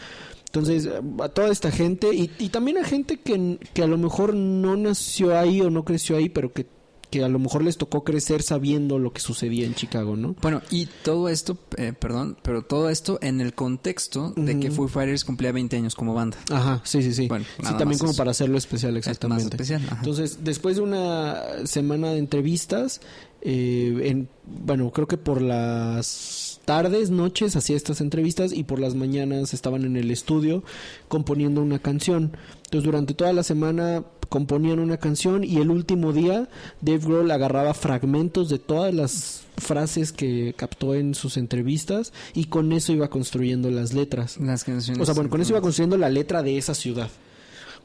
[0.54, 0.88] Entonces,
[1.20, 4.78] a toda esta gente y, y también a gente que, que a lo mejor no
[4.78, 6.68] nació ahí o no creció ahí, pero que,
[7.10, 10.36] que a lo mejor les tocó crecer sabiendo lo que sucedía en Chicago, ¿no?
[10.44, 14.88] Bueno, y todo esto, eh, perdón, pero todo esto en el contexto de que Foo
[14.88, 16.38] Fighters cumplía 20 años como banda.
[16.52, 17.28] Ajá, sí, sí, sí.
[17.28, 18.18] Bueno, sí, también como eso.
[18.20, 19.56] para hacerlo especial, Es más exactamente.
[19.56, 19.96] especial, ajá.
[20.02, 23.02] Entonces, después de una semana de entrevistas,
[23.42, 28.96] eh, en, bueno, creo que por las tardes, noches hacía estas entrevistas y por las
[28.96, 30.64] mañanas estaban en el estudio
[31.08, 32.36] componiendo una canción.
[32.66, 36.50] Entonces, durante toda la semana componían una canción y el último día
[36.82, 42.72] Dave Grohl agarraba fragmentos de todas las frases que captó en sus entrevistas y con
[42.72, 44.38] eso iba construyendo las letras.
[44.40, 45.02] Las canciones.
[45.02, 47.10] O sea, bueno, con eso iba construyendo la letra de esa ciudad.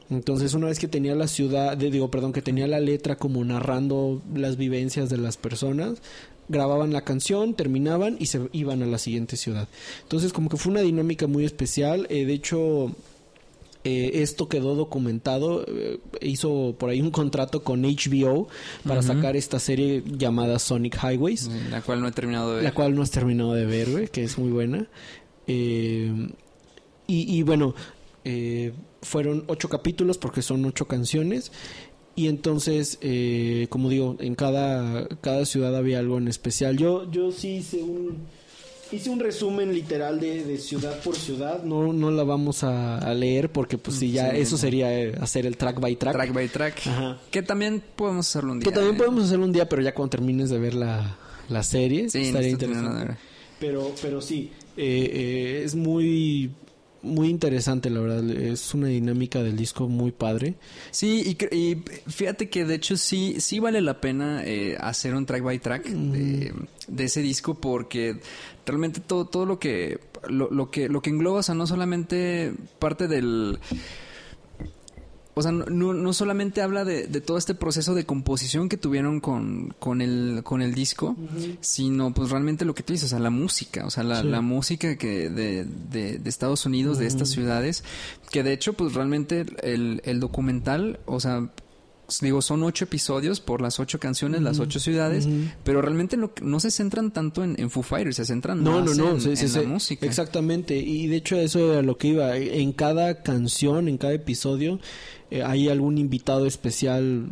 [0.09, 3.45] Entonces, una vez que tenía la ciudad, de- digo, perdón, que tenía la letra como
[3.45, 6.01] narrando las vivencias de las personas,
[6.49, 9.67] grababan la canción, terminaban y se iban a la siguiente ciudad.
[10.03, 12.05] Entonces, como que fue una dinámica muy especial.
[12.09, 12.91] Eh, de hecho,
[13.85, 15.63] eh, esto quedó documentado.
[15.67, 18.47] eh, hizo por ahí un contrato con HBO
[18.85, 22.63] para sacar esta serie llamada Sonic Highways Sí, La cual no he terminado de ver.
[22.65, 24.87] la cual no has terminado de ver, güey, que es muy buena.
[25.47, 26.11] Eh,
[27.07, 27.73] y, y bueno,
[28.25, 31.51] eh, fueron ocho capítulos porque son ocho canciones.
[32.19, 36.75] Y entonces, eh, como digo, en cada, cada ciudad había algo en especial.
[36.75, 38.17] Yo, yo sí hice un,
[38.91, 41.63] hice un resumen literal de, de ciudad por ciudad.
[41.63, 44.57] No, no la vamos a, a leer porque pues sí, ya Sí, eso no.
[44.57, 46.13] sería eh, hacer el track by track.
[46.13, 46.87] Track by track.
[46.87, 47.21] Ajá.
[47.31, 48.67] Que también podemos hacerlo un día.
[48.69, 48.97] Que también ¿eh?
[48.97, 51.17] podemos hacer un día, pero ya cuando termines de ver la,
[51.47, 53.15] la serie, Sí, estaría interesante.
[53.61, 56.51] Pero, pero sí, eh, eh, es muy,
[57.01, 58.29] muy interesante, la verdad.
[58.29, 60.55] Es una dinámica del disco muy padre.
[60.91, 65.25] Sí, y, y fíjate que de hecho sí, sí vale la pena eh, hacer un
[65.25, 66.53] track by track de,
[66.87, 68.19] de ese disco porque
[68.65, 72.53] realmente todo, todo lo que lo, lo que lo que engloba, o sea, no solamente
[72.79, 73.59] parte del
[75.35, 79.19] o sea, no, no, solamente habla de, de todo este proceso de composición que tuvieron
[79.21, 81.15] con, con, el, con el disco,
[81.61, 84.27] sino pues realmente lo que tú dices, o sea, la música, o sea, la, Sí.
[84.27, 87.83] la música que de, de, de Estados Unidos, de estas ciudades,
[88.31, 91.49] que de hecho pues realmente el, el documental, o sea,
[92.21, 95.27] digo, son ocho episodios por las ocho canciones, las ocho ciudades,
[95.63, 98.97] pero realmente no, no se centran tanto en, en Foo Fighters, se centran No, más
[98.97, 100.05] no, no, en, sí, en la música.
[100.05, 100.77] Exactamente.
[100.77, 102.35] Y de hecho eso era lo que iba.
[102.37, 104.79] En cada canción, en cada episodio,
[105.31, 107.27] eh, hay algún invitado especial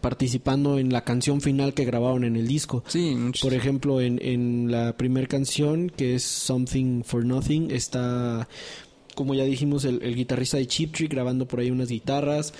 [0.00, 2.84] participando en la canción final que grabaron en el disco.
[2.86, 8.48] Sí, muchos- Por ejemplo, en, en la primera canción, que es Something for Nothing, está,
[9.14, 12.52] como ya dijimos, el, el guitarrista de Cheap Trick grabando por ahí unas guitarras.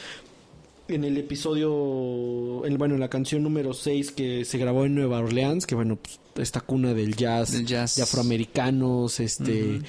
[0.89, 5.19] En el episodio, el, bueno, en la canción número 6 que se grabó en Nueva
[5.19, 7.97] Orleans, que bueno, pues, esta cuna del jazz, Del jazz.
[7.97, 9.83] de afroamericanos, este...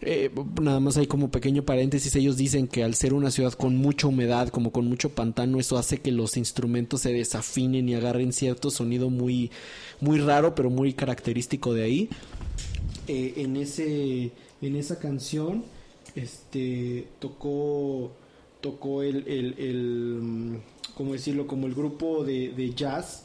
[0.00, 0.30] eh,
[0.62, 4.06] nada más hay como pequeño paréntesis, ellos dicen que al ser una ciudad con mucha
[4.06, 8.70] humedad, como con mucho pantano, eso hace que los instrumentos se desafinen y agarren cierto
[8.70, 9.50] sonido muy,
[10.00, 12.08] muy raro, pero muy característico de ahí.
[13.06, 14.30] Eh, en ese
[14.60, 15.64] en esa canción,
[16.14, 18.12] este, tocó,
[18.60, 20.56] tocó el, el, el mm,
[20.96, 21.46] ¿cómo decirlo?
[21.46, 23.24] Como el grupo de, de jazz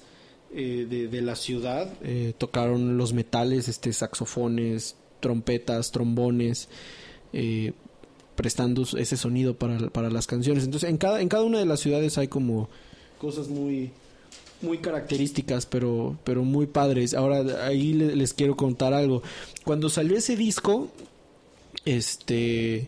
[0.54, 6.68] eh, de, de la ciudad, eh, tocaron los metales, este, saxofones, trompetas, trombones,
[7.34, 7.74] eh,
[8.36, 10.64] prestando ese sonido para, para las canciones.
[10.66, 12.70] Entonces, en cada, en cada una de las ciudades hay como
[13.20, 13.92] cosas muy
[14.62, 17.14] muy características, pero, pero muy padres.
[17.14, 19.22] Ahora, ahí le- les quiero contar algo.
[19.66, 20.88] Cuando salió ese disco,
[21.86, 22.88] este,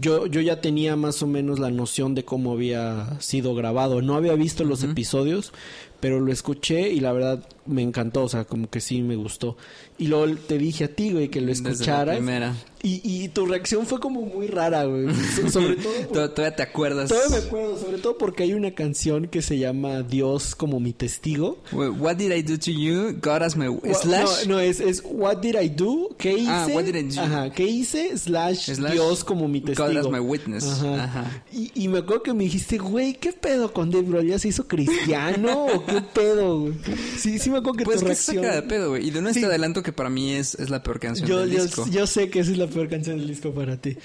[0.00, 4.02] yo, yo ya tenía más o menos la noción de cómo había sido grabado.
[4.02, 5.52] No había visto los episodios,
[6.00, 9.56] pero lo escuché y la verdad me encantó, o sea, como que sí me gustó.
[9.98, 12.16] Y luego te dije a ti, güey, que lo Desde la escucharas.
[12.16, 12.54] primera.
[12.84, 15.06] Y, y tu reacción fue como muy rara, güey.
[15.36, 17.08] So- sobre todo por- Tod- Todavía te acuerdas.
[17.10, 20.92] Todavía me acuerdo, sobre todo porque hay una canción que se llama Dios como mi
[20.92, 21.58] testigo.
[21.70, 23.12] Wait, What did I do to you?
[23.22, 24.46] God as my slash.
[24.48, 26.08] No, no, es, es What did I do?
[26.18, 26.50] ¿Qué hice?
[26.50, 27.20] Ah, what did I do?
[27.20, 28.18] Ajá, ¿qué hice?
[28.18, 30.00] Slash, Slash Dios como mi God testigo.
[30.00, 30.64] as my witness.
[30.64, 31.04] Ajá.
[31.04, 31.44] Ajá.
[31.52, 34.26] Y, y me acuerdo que me dijiste, güey, ¿qué pedo con Dave Grohl?
[34.26, 36.74] ¿Ya se hizo cristiano o qué pedo, güey?
[37.16, 38.36] Sí, sí me acuerdo que Pues tu que reacción...
[38.44, 39.06] saca de pedo, güey.
[39.06, 39.44] Y de una Sí.
[39.44, 41.86] adelanto que para mí es, es la peor canción Yo, del yo, disco.
[41.90, 43.96] yo sé que esa es la peor canción del disco para ti.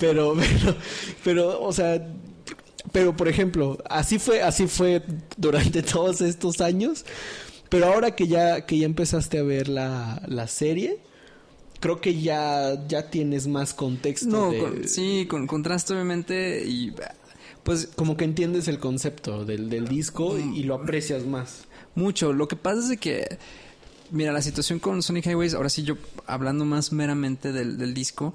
[0.00, 0.76] Pero, pero,
[1.24, 2.06] pero, o sea,
[2.92, 5.02] pero por ejemplo, así fue, así fue
[5.36, 7.04] durante todos estos años.
[7.68, 11.00] Pero ahora que ya, que ya empezaste a ver la, la serie,
[11.80, 14.26] creo que ya, ya tienes más contexto.
[14.28, 16.92] No, de- con- sí, con contraste obviamente y
[17.62, 21.64] pues Como que entiendes el concepto del, del disco y, y lo aprecias más.
[21.98, 22.32] Mucho.
[22.32, 23.38] Lo que pasa es de que,
[24.10, 25.96] mira, la situación con Sonic Highways, ahora sí yo
[26.26, 28.32] hablando más meramente del, del disco,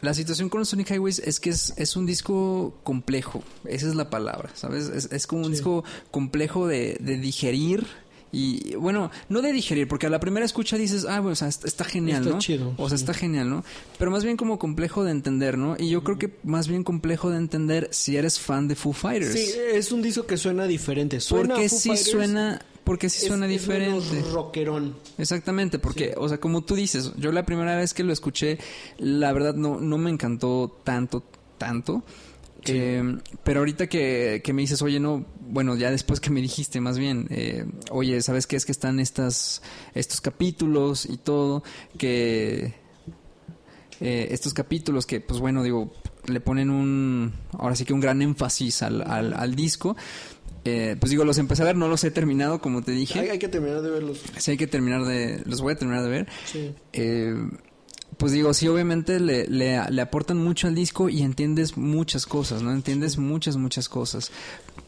[0.00, 4.10] la situación con Sonic Highways es que es, es un disco complejo, esa es la
[4.10, 4.88] palabra, ¿sabes?
[4.88, 5.52] Es, es como un Sí.
[5.52, 7.86] disco complejo de, de digerir.
[8.30, 11.48] Y bueno, no de digerir, porque a la primera escucha dices, ah, bueno, o sea,
[11.48, 12.38] está, está genial, Está ¿no?
[12.38, 13.02] chido, O sea, sí.
[13.04, 13.64] está genial, ¿no?
[13.98, 15.76] Pero más bien como complejo de entender, ¿no?
[15.78, 19.32] Y yo creo que más bien complejo de entender si eres fan de Foo Fighters.
[19.32, 21.20] Sí, es un disco que suena diferente.
[21.20, 24.12] Suena porque a Foo sí Fighters, suena, porque sí es- suena es diferente.
[24.16, 24.96] menos rockerón.
[25.18, 26.14] Exactamente, porque, Sí.
[26.16, 28.58] o sea, como tú dices, yo la primera vez que lo escuché,
[28.98, 31.22] la verdad no, no me encantó tanto,
[31.58, 32.02] tanto.
[32.64, 32.72] Sí.
[32.74, 36.80] Eh, pero ahorita que, que me dices, oye, no, bueno, ya después que me dijiste
[36.80, 39.62] más bien, eh, oye, ¿sabes qué es que están estas,
[39.94, 41.62] estos capítulos y todo?
[41.96, 42.74] Que
[44.00, 45.92] eh, estos capítulos que, pues bueno, digo,
[46.26, 49.96] le ponen un, ahora sí que un gran énfasis al, al, al disco.
[50.68, 53.18] Eh, pues digo, los empecé a ver, no los he terminado, como te dije.
[53.20, 54.22] Hay, hay que terminar de verlos.
[54.36, 55.40] Sí, hay que terminar de.
[55.46, 56.28] Los voy a terminar de ver.
[56.44, 56.74] Sí.
[56.92, 57.34] Eh,
[58.18, 62.62] pues digo, sí, obviamente le, le, le aportan mucho al disco y entiendes muchas cosas,
[62.62, 62.72] ¿no?
[62.72, 64.30] Entiendes muchas, muchas cosas.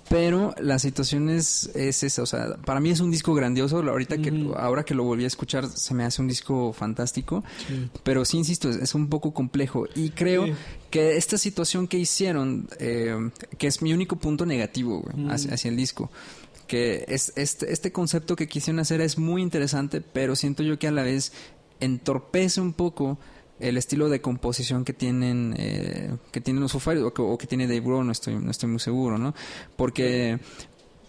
[0.09, 3.79] Pero la situación es, es esa, o sea, para mí es un disco grandioso.
[3.79, 7.45] Ahorita que, ahora que lo volví a escuchar, se me hace un disco fantástico.
[7.69, 7.89] Sí.
[8.03, 9.87] Pero sí, insisto, es, es un poco complejo.
[9.95, 10.53] Y creo Sí.
[10.91, 15.31] que esta situación que hicieron, eh, que es mi único punto negativo güey, Mm.
[15.31, 16.11] hacia, hacia el disco,
[16.67, 20.89] que es este, este concepto que quisieron hacer es muy interesante, pero siento yo que
[20.89, 21.33] a la vez
[21.81, 23.19] entorpece un poco
[23.59, 27.37] el estilo de composición que tienen eh, que tienen los Foo Fighters, o que, o
[27.37, 29.35] que tiene Dave Grohl, no estoy, no estoy muy seguro, ¿no?
[29.77, 30.39] Porque,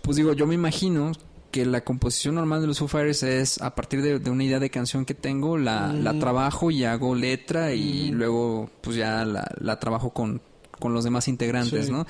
[0.01, 1.11] pues digo, yo me imagino
[1.49, 4.59] que la composición normal de los Foo Fighters es a partir de, de una idea
[4.59, 8.15] de canción que tengo, la, la trabajo y hago letra y Mm.
[8.15, 10.41] luego pues ya la, la trabajo con,
[10.79, 11.91] con los demás integrantes, Sí.
[11.91, 12.05] ¿no?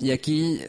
[0.00, 0.60] Y aquí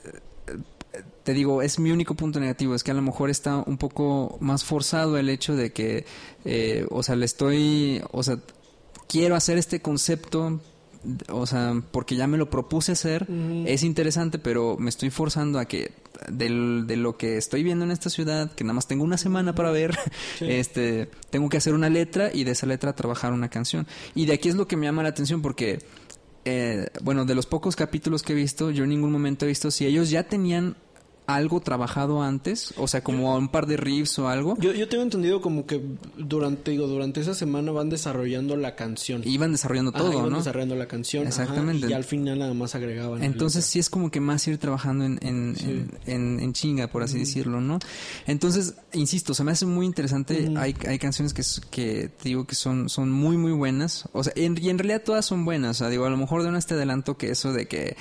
[1.24, 4.38] te digo, es mi único punto negativo, es que a lo mejor está un poco
[4.42, 6.06] más forzado el hecho de que,
[6.46, 8.40] eh, o sea, le estoy, o sea,
[9.08, 10.60] quiero hacer este concepto,
[11.30, 13.28] o sea, porque ya me lo propuse hacer,
[13.66, 15.92] es interesante, pero me estoy forzando a que
[16.30, 19.56] del- de lo que estoy viendo en esta ciudad, que nada más tengo una semana
[19.56, 19.98] para ver,
[20.40, 20.46] Sí.
[20.50, 23.88] este, tengo que hacer una letra y de esa letra trabajar una canción.
[24.16, 25.80] Y de aquí es lo que me llama la atención porque,
[26.46, 29.72] eh, bueno, de los pocos capítulos que he visto, yo en ningún momento he visto
[29.72, 30.76] si ellos ya tenían
[31.36, 34.56] algo trabajado antes, o sea, como un par de riffs o algo.
[34.60, 35.82] Yo, yo tengo entendido como que
[36.18, 39.22] durante, digo, durante esa semana van desarrollando la canción.
[39.26, 40.38] Iban desarrollando Ajá, todo, iban ¿no?
[40.38, 41.28] desarrollando la canción.
[41.28, 41.88] ajá, Exactamente.
[41.90, 43.24] y al final nada más agregaban.
[43.24, 45.86] Entonces sí es como que más ir trabajando en, en, Sí.
[46.06, 47.80] en, chinga, por así decirlo, ¿no?
[48.28, 50.52] Entonces, insisto, se me hace muy interesante.
[50.58, 54.08] Hay, hay canciones que, que te digo que son, son muy, muy buenas.
[54.14, 55.78] O sea, en- y en realidad todas son buenas.
[55.78, 57.96] O sea, digo, a lo mejor de una te adelanto que eso de que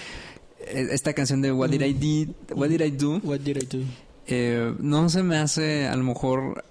[0.73, 3.85] esta canción de What Did I Did, What Did I Do, What did I do?
[4.27, 6.65] eh, no se me hace a lo mejor...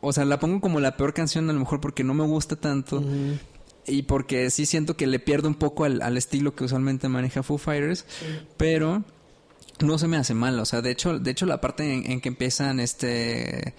[0.00, 2.56] O sea, la pongo como la peor canción a lo mejor porque no me gusta
[2.56, 3.02] tanto.
[3.86, 7.42] Y porque sí siento que le pierdo un poco al, al estilo que usualmente maneja
[7.42, 8.04] Foo Fighters.
[8.58, 9.02] Pero
[9.80, 10.58] no se me hace mal.
[10.60, 13.72] O sea, de hecho, de hecho la parte en, en que empiezan este.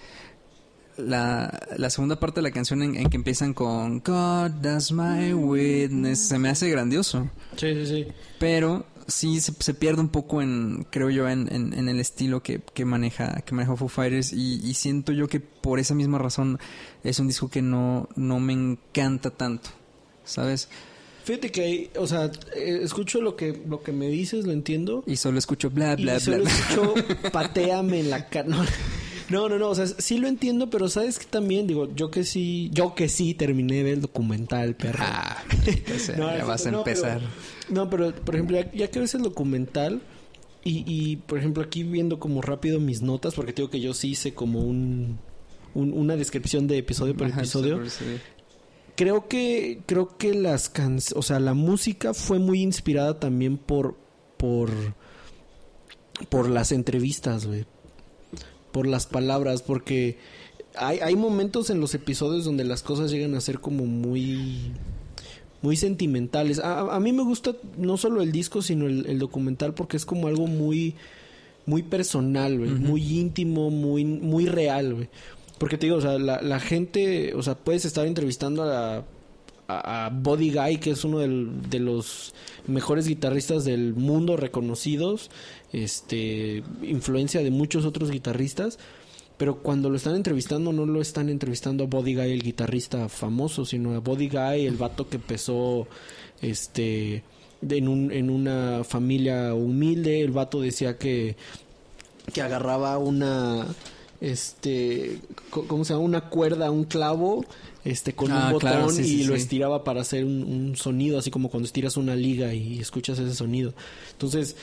[0.96, 5.32] la, la segunda parte de la canción en, en que empiezan con God does my
[5.34, 7.30] witness se me hace grandioso.
[7.56, 8.06] Sí, sí, sí.
[8.40, 12.42] Pero sí se, se pierde un poco en, creo yo, en, en, en el estilo
[12.42, 16.18] que, que maneja, que maneja Foo Fighters y, y siento yo que por esa misma
[16.18, 16.58] razón
[17.04, 19.70] es un disco que no, no me encanta tanto,
[20.24, 20.68] ¿sabes?
[21.24, 25.02] Fíjate que, hay- o sea, eh, escucho lo que, lo que me dices, lo entiendo.
[25.06, 26.50] Y solo escucho bla, bla, y solo bla.
[26.52, 26.94] escucho
[27.32, 28.48] pateame en la cara.
[28.48, 28.64] No,
[29.30, 32.24] no, no, no, o sea, sí lo entiendo, pero sabes que también, digo, yo que
[32.24, 35.00] sí, yo que sí terminé de el documental, perro.
[35.02, 35.42] Ah,
[36.16, 37.20] No, ya vas a no, pero- empezar.
[37.68, 40.00] no, pero, por ejemplo, ya, ya que ves el documental
[40.64, 44.10] y, y, por ejemplo, aquí viendo como rápido mis notas, porque digo que yo sí
[44.10, 45.18] hice como un,
[45.74, 47.84] un- una descripción de episodio por Ajá, episodio.
[47.84, 48.04] sí, sí.
[48.96, 53.94] Creo que creo que las can o sea, la música fue muy inspirada también por
[54.38, 54.70] por
[56.30, 57.66] por las entrevistas, güey.
[58.76, 60.18] Por las palabras, porque
[60.76, 64.70] hay, hay momentos en los episodios donde las cosas llegan a ser como muy
[65.62, 66.58] muy sentimentales.
[66.62, 70.26] A, mí me gusta no solo el disco, sino el, el documental porque es como
[70.28, 70.94] algo muy
[71.64, 75.08] muy personal, güey, muy íntimo, muy muy real, güey.
[75.56, 79.04] Porque te digo, o sea, la, la gente, o sea, puedes estar entrevistando a, la-
[79.68, 82.34] a, a Body Guy, que es uno del- de los
[82.66, 85.30] mejores guitarristas del mundo reconocidos,
[85.72, 88.78] este, influencia de muchos otros guitarristas,
[89.36, 93.64] pero cuando lo están entrevistando no lo están entrevistando a Body Guy, el guitarrista famoso,
[93.64, 95.86] sino a Body Guy, el vato que empezó,
[96.40, 97.22] este,
[97.68, 101.36] en, un, en una familia humilde, el vato decía que
[102.32, 103.66] que agarraba una
[104.20, 107.44] este cómo se llama una cuerda un clavo
[107.84, 109.42] este con Ah, un botón claro, sí, y sí, lo sí.
[109.42, 113.34] estiraba para hacer un, un sonido así como cuando estiras una liga y escuchas ese
[113.34, 113.74] sonido.
[114.10, 114.56] Entonces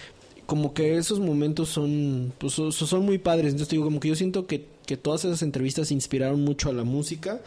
[0.54, 4.45] como que esos momentos son pues son, muy padres entonces digo como que yo siento
[4.45, 7.41] que, todas esas entrevistas inspiraron mucho a la música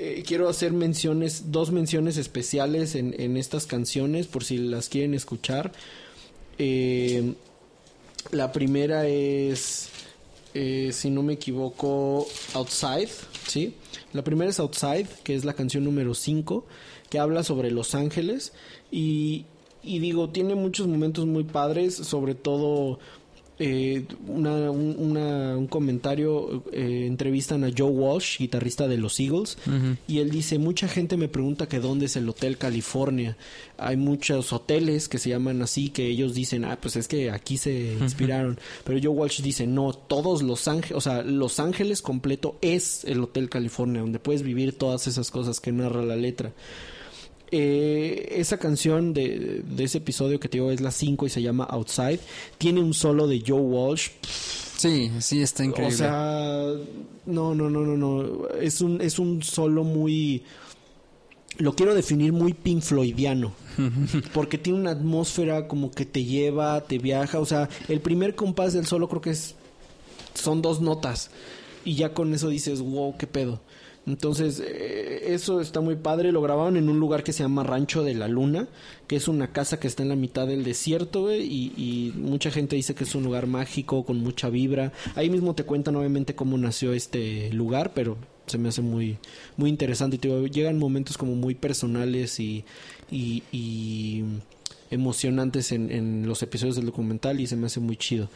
[0.00, 5.12] Eh, quiero hacer menciones dos menciones especiales en, en estas canciones por si las quieren
[5.12, 5.72] escuchar
[6.58, 7.34] eh,
[8.32, 9.88] la primera es,
[10.54, 13.10] eh, si no me equivoco, Outside,
[13.46, 13.74] ¿sí?
[14.12, 16.66] La primera es Outside, que es la canción número 5,
[17.08, 18.52] que habla sobre Los Ángeles.
[18.90, 19.46] Y,
[19.82, 22.98] y digo, tiene muchos momentos muy padres, sobre todo
[23.60, 29.58] eh, una- un, una- un comentario, eh, entrevistan a Joe Walsh, guitarrista de los Eagles,
[30.06, 33.36] y él dice, mucha gente me pregunta que dónde es el Hotel California.
[33.76, 37.56] Hay muchos hoteles que se llaman así, que ellos dicen, ah, pues es que aquí
[37.58, 38.60] se inspiraron.
[38.84, 43.20] Pero Joe Walsh dice, no, todos Los Ángeles, o sea, Los Ángeles completo es el
[43.20, 46.52] Hotel California, donde puedes vivir todas esas cosas que narra la letra.
[47.50, 51.42] Eh, esa canción de, de ese episodio que te digo es la 5 y se
[51.42, 52.20] llama Outside.
[52.58, 54.10] Tiene un solo de Joe Walsh.
[54.78, 55.94] Sí, sí, está increíble.
[55.94, 56.72] O sea,
[57.26, 58.48] no, no, no, no, no.
[58.60, 60.44] Es un, es un solo muy.
[61.56, 63.52] Lo quiero definir muy Pink Floydiano.
[64.32, 67.40] Porque tiene una atmósfera como que te lleva, te viaja.
[67.40, 69.56] O sea, el primer compás del solo creo que es.
[70.34, 71.30] Son dos notas.
[71.84, 73.60] Y ya con eso dices, wow, qué pedo.
[74.08, 76.32] Entonces, eh, eso está muy padre.
[76.32, 78.66] Lo grabaron en un lugar que se llama Rancho de la Luna,
[79.06, 82.74] que es una casa que está en la mitad del desierto, y, y mucha gente
[82.74, 84.92] dice que es un lugar mágico, con mucha vibra.
[85.14, 89.18] Ahí mismo te cuentan, obviamente, cómo nació este lugar, pero se me hace muy,
[89.56, 90.18] muy interesante.
[90.20, 92.64] Y llegan momentos como muy personales y
[94.90, 98.28] emocionantes en, en los episodios del documental y se me hace muy chido.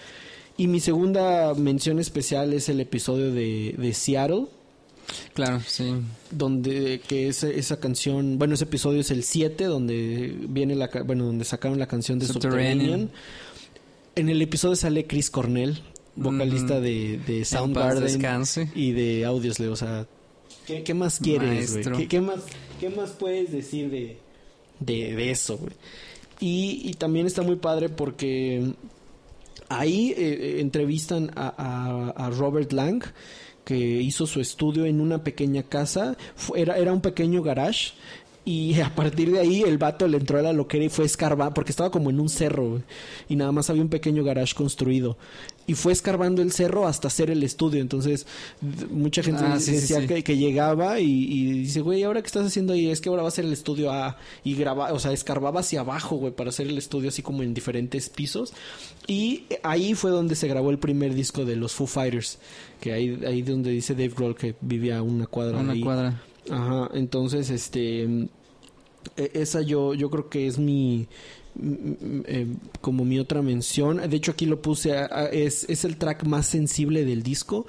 [0.57, 4.47] Y mi segunda mención especial es el episodio de, de Seattle,
[5.34, 5.92] Claro, sí.
[6.30, 11.24] donde que esa, esa canción, bueno, ese episodio es el 7 donde viene la bueno,
[11.24, 12.78] donde sacaron la canción de Subterranean.
[12.78, 13.11] Subterranean.
[14.14, 15.82] En el episodio sale Chris Cornell,
[16.16, 18.05] vocalista de, de Soundgarden
[18.74, 20.07] y de Audioslave, o sea,
[20.66, 21.84] ¿qué, qué más quieres, güey?
[21.96, 22.40] ¿Qué, qué más
[22.78, 24.18] qué más puedes decir de
[24.80, 25.72] de, de eso, güey?
[26.40, 28.72] Y, y también está muy padre porque
[29.68, 33.03] ahí eh, entrevistan a, a- a Robert Lang
[33.65, 36.17] que hizo su estudio en una pequeña casa
[36.55, 37.93] era, era un pequeño garage
[38.45, 41.55] y a partir de ahí el vato le entró a la loquera y fue escarbando,
[41.55, 42.83] porque estaba como en un cerro,
[43.29, 45.17] y nada más había un pequeño garage construido.
[45.67, 47.81] Y fue escarbando el cerro hasta hacer el estudio.
[47.81, 48.27] Entonces,
[48.91, 50.07] mucha gente Ah, sí, decía sí.
[50.09, 52.91] Que, que llegaba y, y dice, güey, ¿ahora qué estás haciendo ahí?
[52.91, 54.17] Es que ahora va a ser el estudio A.
[54.43, 57.55] Y graba, o sea, escarbaba hacia abajo, güey, para hacer el estudio así como en
[57.55, 58.53] diferentes pisos.
[59.07, 62.39] Y ahí fue donde se grabó el primer disco de los Foo Fighters.
[62.81, 65.81] Que ahí, ahí donde dice Dave Grohl que vivía a una cuadra Una ahí.
[65.81, 66.21] cuadra.
[66.51, 68.03] Ajá, entonces, este,
[69.17, 71.07] e- esa yo, yo creo que es mi,
[71.61, 72.46] eh,
[72.80, 73.98] como mi otra mención.
[74.09, 77.66] De hecho, aquí lo puse, a- a- es, es el track más sensible del disco.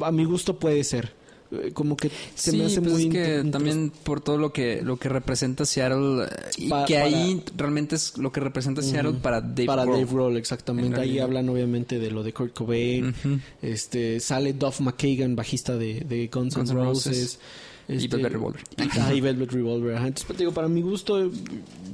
[0.00, 1.12] A mi gusto puede ser.
[1.52, 4.52] Eh, Como que se sí, me hace pues muy es que también por todo lo
[4.52, 8.40] que lo que representa Seattle eh, y Pa- que para- ahí realmente es lo que
[8.40, 9.98] representa Seattle para Dave para Grohl.
[10.00, 10.96] Dave Grohl, exactamente.
[10.96, 13.14] En Ahí hablan obviamente de lo de Kurt Cobain.
[13.62, 17.38] Este sale Duff McKagan, bajista de, de Guns, N' N' Roses.
[17.88, 18.02] Roses.
[18.02, 18.62] Y Este, Velvet Revolver.
[19.00, 19.94] Ah, y Velvet Revolver.
[19.96, 20.06] ajá.
[20.06, 21.30] Entonces, pues, digo, para mi gusto,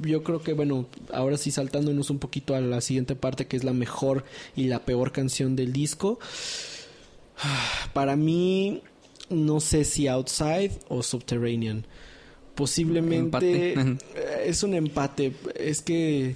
[0.01, 3.63] yo creo que, bueno, ahora sí saltándonos un poquito a la siguiente parte, que es
[3.63, 4.23] la mejor
[4.55, 6.19] y la peor canción del disco.
[7.93, 8.81] Para mí,
[9.29, 11.85] no sé si Outside o Subterranean.
[12.55, 13.97] Posiblemente Empate.
[14.15, 15.33] eh, es un empate.
[15.55, 16.35] Es que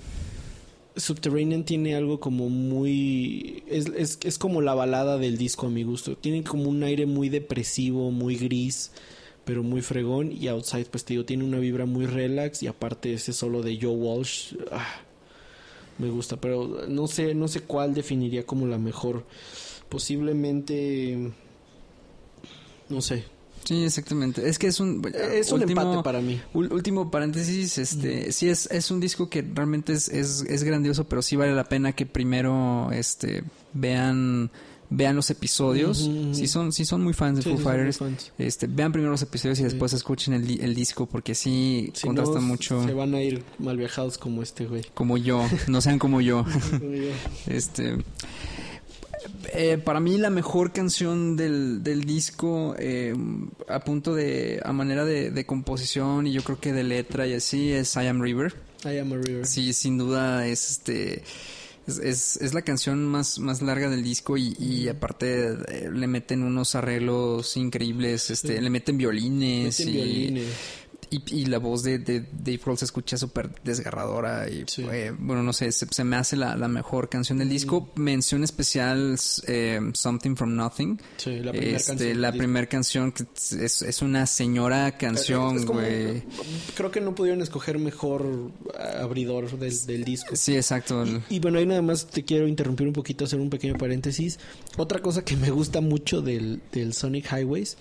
[0.95, 3.63] Subterranean tiene algo como muy...
[3.67, 6.15] Es, es, es como la balada del disco a mi gusto.
[6.15, 8.91] Tiene como un aire muy depresivo, muy gris,
[9.45, 10.31] pero muy fregón.
[10.31, 12.63] Y Outside, pues te digo, tiene una vibra muy relax.
[12.63, 15.01] Y aparte ese solo de Joe Walsh, ah,
[15.97, 16.37] me gusta.
[16.37, 19.25] Pero no sé, no sé cuál definiría como la mejor.
[19.87, 21.31] Posiblemente...
[22.89, 23.23] No sé.
[23.65, 24.47] Sí, exactamente.
[24.47, 26.39] Es que es un Es un empate para mí.
[26.53, 31.23] Último paréntesis, este, sí es, es un disco que realmente es, es, es grandioso, pero
[31.23, 33.43] sí vale la pena que primero este
[33.73, 34.51] vean
[34.95, 36.01] vean los episodios.
[36.03, 36.33] Ujú.
[36.33, 37.99] Si son, si son muy fans de Sí, Foo sí, Fighters,
[38.37, 42.35] este, vean primero los episodios y después escuchen el, el disco, porque sí Si contrasta
[42.35, 42.83] no, mucho.
[42.85, 44.83] Se van a ir mal viajados como este güey.
[44.93, 46.45] Como yo, no sean como yo.
[47.47, 47.97] Este.
[49.53, 53.13] eh, para mí la mejor canción del, del disco eh,
[53.67, 57.33] a punto de a manera de, de composición y yo creo que de letra y
[57.33, 59.45] así es I Am River I am a river.
[59.47, 61.23] sí sin duda es este
[61.87, 66.07] es, es, es la canción más, más larga del disco y, y aparte eh, le
[66.07, 68.61] meten unos arreglos increíbles este Sí.
[68.61, 70.47] le meten violines Meten y, violines.
[71.09, 74.85] Y, y la voz de, de Dave Grohl se escucha súper desgarradora y Sí.
[74.91, 78.43] eh, bueno no sé se, se me hace la, la mejor canción del disco mención
[78.43, 82.21] especial eh, Something from Nothing Sí, la primera Este, canción.
[82.21, 83.25] la primera canción que
[83.63, 84.97] es, es una señora disco.
[84.99, 86.23] canción güey
[86.75, 88.51] Creo que no pudieron escoger mejor
[88.99, 90.35] abridor del, del disco.
[90.35, 93.49] sí exacto Y, y bueno, ahí nada más te quiero interrumpir un poquito, hacer un
[93.49, 94.39] pequeño paréntesis.
[94.77, 97.77] Otra cosa que me gusta mucho del, del Sonic Highways,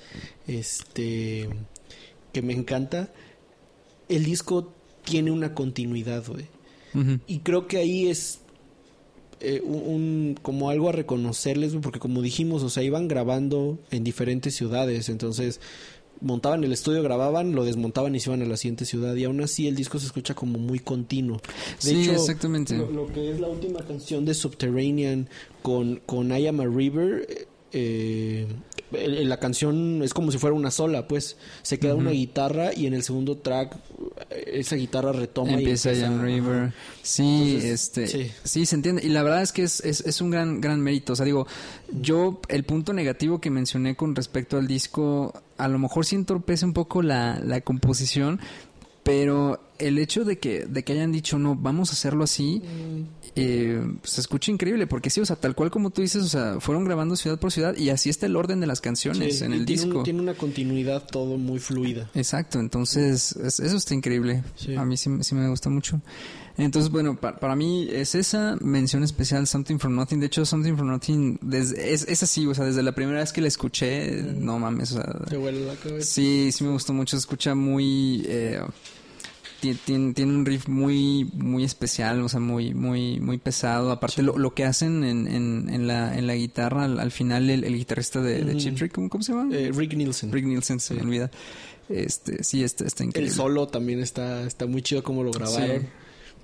[0.47, 1.49] este,
[2.35, 3.11] que me encanta,
[4.11, 4.70] el disco
[5.05, 6.47] tiene una continuidad, güey.
[7.26, 8.39] Y creo que ahí es
[9.41, 13.78] eh, un, un- como algo a reconocerles, güey, porque como dijimos, o sea, iban grabando
[13.91, 15.61] en diferentes ciudades, entonces
[16.20, 19.41] montaban el estudio, grababan, lo desmontaban y se iban a la siguiente ciudad y aún
[19.43, 21.39] así el disco se escucha como muy continuo.
[21.82, 22.76] De Sí, hecho, exactamente.
[22.76, 25.28] Lo, lo que es la última canción de Subterranean
[25.62, 28.47] con, con I Am a River, eh,
[28.93, 32.95] la canción es como si fuera una sola, pues se queda una guitarra y en
[32.95, 33.77] el segundo track
[34.31, 36.72] eh, esa guitarra retoma empieza y empieza- River.
[37.03, 37.22] Sí,
[37.57, 38.31] Entonces, este, sí.
[38.45, 38.66] sí.
[38.66, 39.05] se entiende.
[39.05, 41.12] Y la verdad es que es, es, es un gran, gran mérito.
[41.14, 41.47] O sea, digo,
[42.01, 46.64] yo, el punto negativo que mencioné con respecto al disco, a lo mejor sí entorpece
[46.64, 48.39] un poco la, la composición,
[49.03, 52.62] pero el hecho de que, de que hayan dicho, no, vamos a hacerlo así,
[53.37, 56.61] eh, se escucha increíble, porque sí, o sea, tal cual como tú dices, o sea,
[56.61, 59.53] fueron grabando ciudad por ciudad y así está el orden de las canciones Sí, en
[59.53, 60.03] el tiene un- disco.
[60.05, 62.09] tiene una continuidad todo muy fluida.
[62.14, 64.45] Exacto, entonces es- eso está increíble.
[64.57, 64.74] Sí.
[64.76, 66.01] A mí sí, sí me gusta mucho.
[66.57, 70.20] Entonces, bueno, pa- para mí es esa mención especial, Something from Nothing.
[70.20, 73.32] De hecho, Something from Nothing desde, es, es así, o sea, desde la primera vez
[73.32, 76.07] que la escuché, no mames, o sea, Te huele la cabeza.
[76.07, 77.16] sí, sí me gustó mucho.
[77.16, 78.22] Se escucha muy...
[78.28, 78.61] Eh,
[79.73, 83.91] tiene, tiene un riff muy muy especial, o sea, muy muy muy pesado.
[83.91, 87.49] Aparte, lo, lo que hacen en, en, en, la, en la guitarra, al, al final,
[87.49, 88.57] el, el guitarrista de, de.
[88.59, 89.55] Chip Trick, ¿cómo, cómo se llama?
[89.57, 90.31] Eh, Rick Nielsen.
[90.31, 91.31] Rick Nielsen, se me olvida.
[91.89, 93.35] Este, sí, está, está El increíble.
[93.35, 95.81] solo también está, está muy chido como lo grabaron.
[95.83, 95.87] ¿Sí,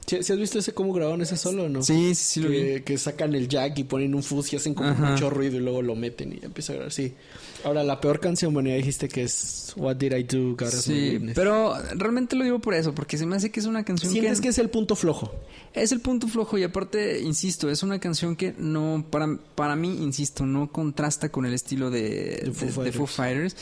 [0.06, 1.82] sí has visto ese cómo grabaron ese solo o no?
[1.82, 2.56] Sí, sí, sí lo vi.
[2.56, 5.10] que, que sacan el jack y ponen un fuzz y hacen como Ajá.
[5.12, 6.92] mucho ruido y luego lo meten y empieza a grabar.
[6.92, 7.14] Sí.
[7.62, 11.20] Ahora, la peor canción, bueno, ya dijiste que es What Did I Do, God Sí,
[11.34, 14.38] pero realmente lo digo por eso, porque se me hace que es una canción Sientes
[14.38, 15.30] que, que es el punto flojo.
[15.74, 20.02] es el punto flojo y aparte, insisto, es una canción que no, para, para mí,
[20.02, 23.54] insisto, no contrasta con el estilo de, De Foo de- de Foo Fighters.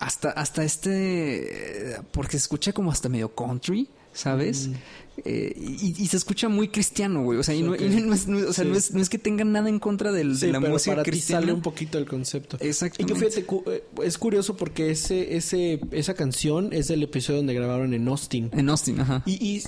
[0.00, 4.70] Hasta, hasta este, porque se escucha como hasta medio country, ¿sabes?
[5.24, 7.38] Eh, y, y se escucha muy cristiano, güey.
[7.38, 7.80] O sea, y no, Ok.
[7.80, 8.70] y no es, no- o sea, Sí.
[8.70, 10.92] no, es, no es que tengan nada en contra del, Sí, de la pero música
[10.92, 11.40] para ti cristiana.
[11.42, 12.56] sale un poquito el concepto.
[12.60, 17.38] Y que fíjate, cu- eh, es curioso porque ese, ese, esa canción es del episodio
[17.38, 18.50] donde grabaron en Austin.
[18.52, 19.22] En Austin, ajá.
[19.26, 19.62] Y, y,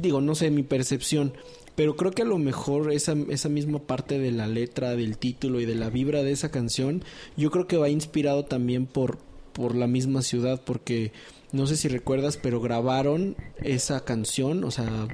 [0.00, 1.32] digo, no sé, mi percepción,
[1.76, 5.60] pero creo que a lo mejor esa, esa misma parte de la letra, del título
[5.60, 7.02] y de la vibra de esa canción,
[7.36, 9.18] yo creo que va inspirado también por,
[9.52, 11.12] por la misma ciudad, porque
[11.52, 15.08] no sé si recuerdas, pero grabaron esa canción, o sea,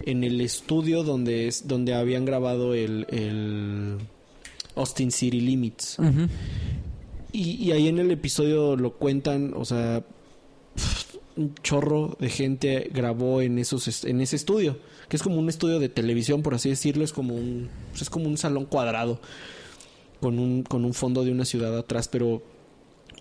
[0.00, 3.98] en el estudio donde, es, donde habían grabado el, el
[4.74, 5.98] Austin City Limits.
[7.32, 10.04] Y, y ahí en el episodio lo cuentan, o sea,
[11.36, 14.78] un chorro de gente grabó en esos en ese estudio,
[15.08, 17.68] que es como un estudio de televisión, por así decirlo, es como un
[18.00, 19.20] es como un salón cuadrado
[20.20, 22.42] con un con un fondo de una ciudad atrás, pero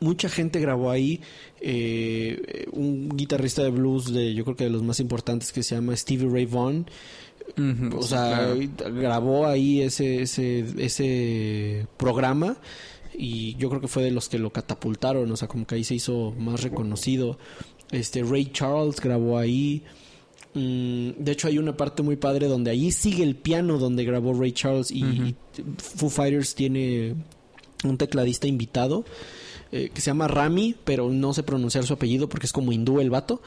[0.02, 1.22] mucha gente grabó ahí
[1.62, 5.76] eh, un guitarrista de blues de yo creo que de los más importantes que se
[5.76, 6.86] llama Stevie Ray Vaughan
[7.94, 8.96] o sí, sea, claro.
[8.96, 12.58] grabó ahí ese, ese, ese programa
[13.18, 15.84] y yo creo que fue de los que lo catapultaron, o sea, como que ahí
[15.84, 17.38] se hizo más reconocido.
[17.92, 19.84] Este Ray Charles grabó ahí.
[20.54, 24.34] Mm, de hecho, hay una parte muy padre donde ahí sigue el piano donde grabó
[24.34, 25.36] Ray Charles y, y
[25.78, 27.16] Foo Fighters tiene
[27.84, 29.06] un tecladista invitado
[29.72, 33.00] eh, que se llama Rami, pero no sé pronunciar su apellido porque es como hindú
[33.00, 33.42] el vato.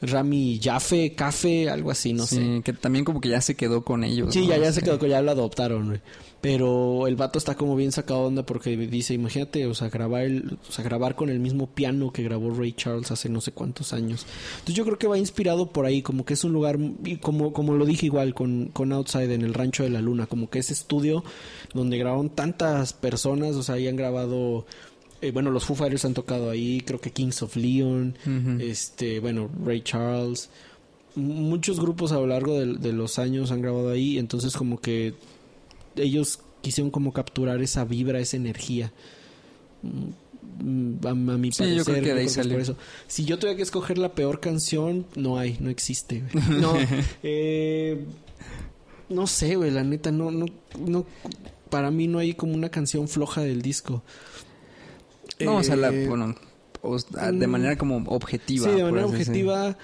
[0.00, 2.62] Rami Jaffe, Cafe, algo así, no sí, sé.
[2.64, 4.32] que también como que ya se quedó con ellos.
[4.32, 4.46] Sí, ¿no?
[4.48, 6.00] ya, ya se quedó, con- ya lo adoptaron, güey.
[6.40, 10.22] Pero el vato está como bien sacado de onda porque dice, imagínate, o sea, grabar
[10.22, 13.52] el, o sea, grabar con el mismo piano que grabó Ray Charles hace no sé
[13.52, 14.26] cuántos años.
[14.54, 17.52] Entonces yo creo que va inspirado por ahí, como que es un lugar, y como,
[17.52, 20.58] como lo dije igual con, con Outside en el Rancho de la Luna, como que
[20.58, 21.22] ese estudio
[21.74, 24.66] donde grabaron tantas personas, o sea, ahí han grabado,
[25.22, 28.14] eh, bueno, los Foo Fighters han tocado ahí, creo que Kings of Leon,
[28.60, 30.50] este, bueno, Ray Charles,
[31.14, 35.14] muchos grupos a lo largo de, de los años han grabado ahí, entonces como que
[35.96, 38.92] ellos quisieron como capturar esa vibra, esa energía.
[39.82, 42.76] Mm, A, a mi Sí, parecer, yo creo que de ahí es por eso.
[43.08, 46.22] Si yo tuviera que escoger la peor canción, no hay, no existe.
[46.32, 46.44] güey.
[46.60, 46.74] No,
[47.22, 48.04] eh,
[49.08, 50.46] no sé, güey, la neta, no, no,
[50.78, 51.06] no,
[51.70, 54.02] para mí no hay como una canción floja del disco.
[55.44, 56.34] No, o sea, la, Eh, bueno,
[56.82, 58.68] o- de mm, manera como objetiva.
[58.68, 59.76] Sí, de manera objetiva.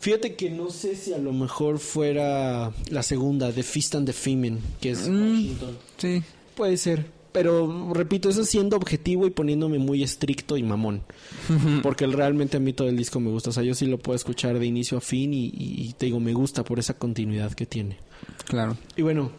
[0.00, 4.12] Fíjate que no sé si a lo mejor fuera la segunda, The Fist and the
[4.12, 5.32] Female, que es Mm.
[5.32, 5.78] Washington.
[5.96, 6.22] Sí.
[6.56, 7.18] Puede ser.
[7.32, 11.02] Pero repito, eso siendo objetivo y poniéndome muy estricto y mamón.
[11.82, 13.50] Porque realmente a mí todo el disco me gusta.
[13.50, 16.06] O sea, yo sí lo puedo escuchar de inicio a fin y, y- y te
[16.06, 17.98] digo, me gusta por esa continuidad que tiene.
[18.46, 18.76] Claro.
[18.96, 19.30] Y bueno,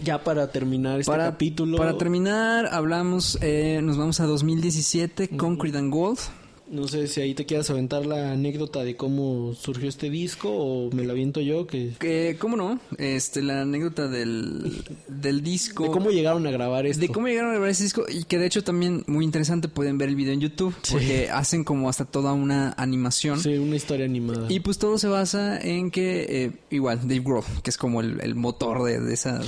[0.00, 1.76] ya para terminar este Para, capítulo.
[1.76, 6.18] para terminar, hablamos, eh, nos vamos a 2017, Concrete and Gold.
[6.72, 10.90] No sé si ahí te quieras aventar la anécdota de cómo surgió este disco o
[10.90, 12.80] me la aviento yo, que Que, ¿Cómo no?
[12.96, 15.84] Este, la anécdota del, del disco.
[15.84, 17.02] de cómo llegaron a grabar esto.
[17.02, 19.98] De cómo llegaron a grabar ese disco y que de hecho también muy interesante pueden
[19.98, 20.92] ver el video en YouTube Sí.
[20.94, 24.46] porque hacen como hasta toda una animación Sí, una historia animada.
[24.50, 28.18] y pues todo se basa en que eh, igual Dave Grohl que es como el,
[28.22, 29.42] el motor de, de esa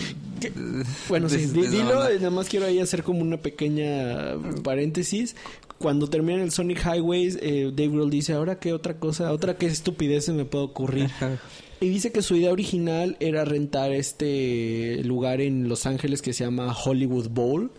[1.08, 5.36] Bueno, de- sí, dilo, nada más quiero ahí hacer como una pequeña paréntesis.
[5.78, 9.66] Cuando termina el Sonic Highways, eh, Dave Grohl dice, ahora qué otra cosa, otra qué
[9.66, 11.06] estupidez se me puede ocurrir.
[11.06, 11.38] Ajá.
[11.80, 16.44] Y dice que su idea original era rentar este lugar en Los Ángeles que se
[16.44, 17.70] llama Hollywood Bowl.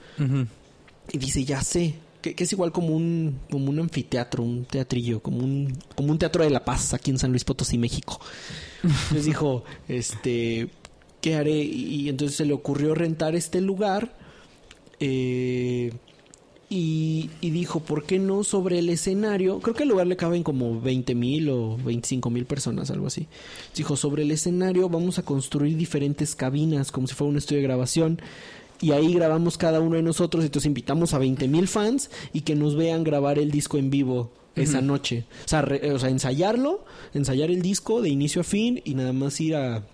[1.12, 5.22] Y dice, ya sé, que, que es igual como un, como un anfiteatro, un teatrillo,
[5.22, 8.20] como un, como un teatro de la paz aquí en San Luis Potosí, México.
[8.84, 10.70] Entonces dijo, este,
[11.22, 11.58] ¿qué haré?
[11.64, 14.16] Y, y entonces se le ocurrió rentar este lugar.
[15.00, 15.92] eh,
[16.70, 19.60] y, y dijo, ¿por qué no sobre el escenario?
[19.60, 23.28] Creo que al lugar le caben como 20 mil o 25 mil personas, algo así.
[23.76, 27.68] Dijo, sobre el escenario vamos a construir diferentes cabinas, como si fuera un estudio de
[27.68, 28.20] grabación.
[28.82, 30.44] Y ahí grabamos cada uno de nosotros.
[30.44, 34.32] Entonces invitamos a 20 mil fans y que nos vean grabar el disco en vivo
[34.56, 35.26] esa noche.
[35.46, 39.14] O sea, re- o sea, ensayarlo, ensayar el disco de inicio a fin y nada
[39.14, 39.86] más ir a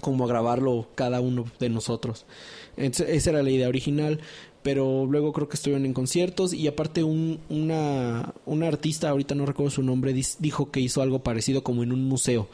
[0.00, 2.24] como a grabarlo cada uno de nosotros.
[2.76, 4.20] Entonces, esa era la idea original,
[4.68, 9.46] pero luego creo que estuvieron en conciertos y aparte un, una, una artista, ahorita no
[9.46, 12.50] recuerdo su nombre, dis- dijo que hizo algo parecido como en un museo.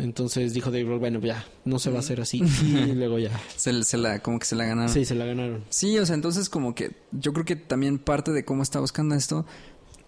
[0.00, 2.42] Entonces dijo Dave Grohl, bueno, ya, no se va a hacer así.
[2.62, 3.30] Y luego ya.
[3.56, 5.62] se, se la como que se la ganaron Sí, se la ganaron.
[5.68, 9.14] Sí, o sea, entonces como que yo creo que también parte de cómo está buscando
[9.14, 9.46] esto,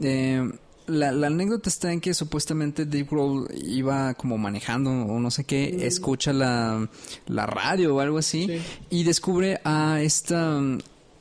[0.00, 0.42] eh,
[0.88, 5.44] la, la anécdota está en que supuestamente Dave Grohl iba como manejando o no sé
[5.44, 6.88] qué, escucha la,
[7.28, 8.59] la radio o algo así Sí.
[8.90, 10.60] y descubre a esta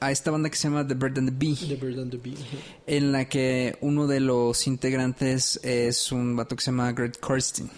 [0.01, 2.17] a esta banda que se llama The Bird and the Bee The Bird and the
[2.17, 2.33] Bee.
[2.35, 2.57] Ajá.
[2.87, 7.69] en la que uno de los integrantes es un vato que se llama Greg Kurstin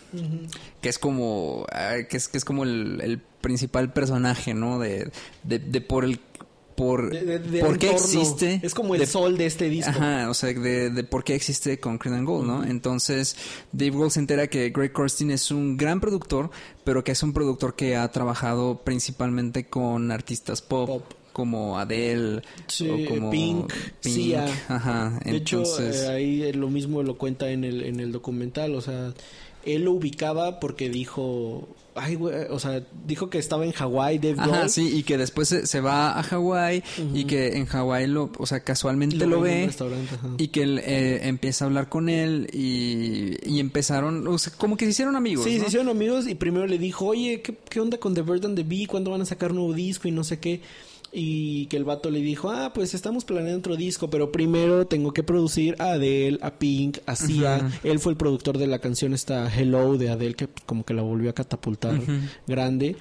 [0.82, 5.10] que es como ah, que es que es como el, el principal personaje no de,
[5.44, 6.20] de, de por el
[6.76, 9.92] por, De- de- de por qué existe Es como el sol de este disco.
[9.92, 12.64] Ajá, o sea, de, de por qué existe Concrete and Gold, ¿no?
[12.64, 13.36] Entonces,
[13.72, 16.50] Dave Grohl se entera que Greg Kurstin es un gran productor,
[16.84, 21.04] pero que es un productor que ha trabajado principalmente con artistas pop, Pop.
[21.34, 24.46] Como Adele, Sí, o como Pink, Sia.
[24.68, 26.02] Ajá, De hecho, entonces...
[26.04, 29.14] eh, ahí lo mismo lo cuenta en el, en el documental, o sea,
[29.66, 34.36] él lo ubicaba porque dijo, ay, güey, o sea, dijo que estaba en Hawái, Dave
[34.40, 36.84] Ajá, sí, y que después se, se va a Hawái
[37.14, 39.70] y que en Hawái lo, o sea, casualmente lo, un ve
[40.40, 44.78] y que él eh, empieza a hablar con él y, y empezaron, o sea, como
[44.78, 45.46] que se hicieron amigos.
[45.46, 45.62] Sí, ¿no?
[45.62, 48.56] se hicieron amigos y primero le dijo, oye, ¿qué, qué onda con The Bird and
[48.56, 48.88] the Bee?
[48.88, 50.62] ¿Cuándo van a sacar un nuevo disco y no sé qué?
[51.14, 55.12] Y que el vato le dijo, ah, pues estamos planeando otro disco, pero primero tengo
[55.12, 57.70] que producir a Adele, a Pink, a Sia.
[57.84, 61.02] Él fue el productor de la canción esta Hello de Adele, que como que la
[61.02, 62.00] volvió a catapultar
[62.48, 62.96] grande.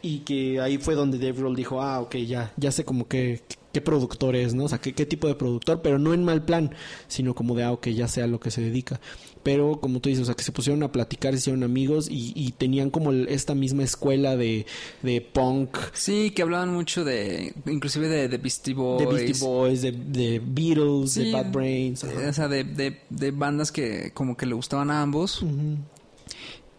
[0.00, 3.42] Y que ahí fue donde Dave Grohl dijo, ah, ok, ya, ya sé como que
[3.72, 4.64] qué productor es, ¿no?
[4.64, 6.74] O sea, qué, qué tipo de productor, pero no en mal plan,
[7.06, 9.00] sino como de, ah, ok, ya sé a lo que se dedica.
[9.42, 12.32] Pero como tú dices, o sea, que se pusieron a platicar, se hicieron amigos y,
[12.36, 14.66] y tenían como esta misma escuela de,
[15.02, 19.00] de punk, Sí, que hablaban mucho de, inclusive de, de Beastie Boys.
[19.08, 22.04] de Beastie Boys, de, de Beatles, Sí, de Bad Brains.
[22.04, 22.28] eh, ajá.
[22.28, 25.44] O sea, de, de, de bandas que como que le gustaban a ambos.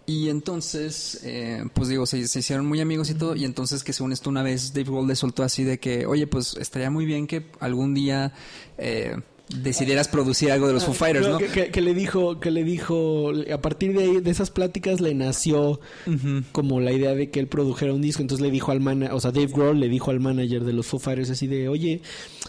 [0.06, 3.36] Y entonces, eh, pues digo, se, se hicieron muy amigos y todo.
[3.38, 6.28] Y entonces que según esto una vez Dave Grohl le soltó así de que, oye,
[6.28, 8.34] pues estaría muy bien que algún día
[8.78, 9.16] eh,
[9.62, 11.38] decidieras producir algo de los Foo Fighters, ¿no?
[11.38, 15.00] que, que- que le dijo, que le dijo, a partir de ahí, de esas pláticas
[15.02, 16.44] le nació Ujú.
[16.52, 18.22] como la idea de que él produjera un disco.
[18.22, 20.88] Entonces le dijo al manager, o sea, Dave Grohl le dijo al manager de los
[20.88, 22.02] Foo Fighters así de, oye,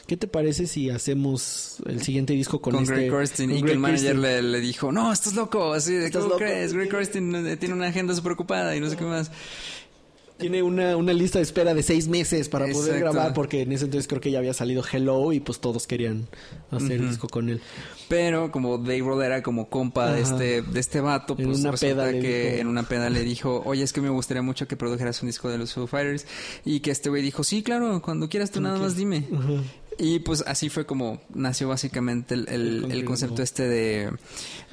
[0.07, 2.95] ¿qué te parece si hacemos el siguiente disco con, Con, este...
[2.95, 5.73] Greg Kurstin con y que Greg el manager Kurstin?" le, le dijo, no, estás loco,
[5.73, 6.37] así de, ¿cómo loco.
[6.39, 6.73] crees?
[6.73, 9.31] Greg Kurstin eh, tiene una agenda súper ocupada y no sé qué más.
[10.37, 13.13] Tiene una, una lista de espera de seis meses para poder Exacto.
[13.15, 16.27] grabar porque en ese entonces creo que ya había salido Hello y pues todos querían
[16.73, 17.09] hacer Ujú.
[17.09, 17.61] disco con él.
[18.09, 21.71] Pero como Dave Grohl era como compa de este, de este vato, En pues una
[21.71, 24.67] resulta peda que dijo- en una peda le dijo, oye, es que me gustaría mucho
[24.67, 26.27] que produjeras un disco de los Foo Fighters.
[26.65, 29.29] Y que este güey dijo, sí, claro, cuando quieras tú nada más dime.
[29.33, 29.63] Ajá.
[29.99, 34.11] Y pues así fue como nació básicamente el, el- El el Concrete concepto este de,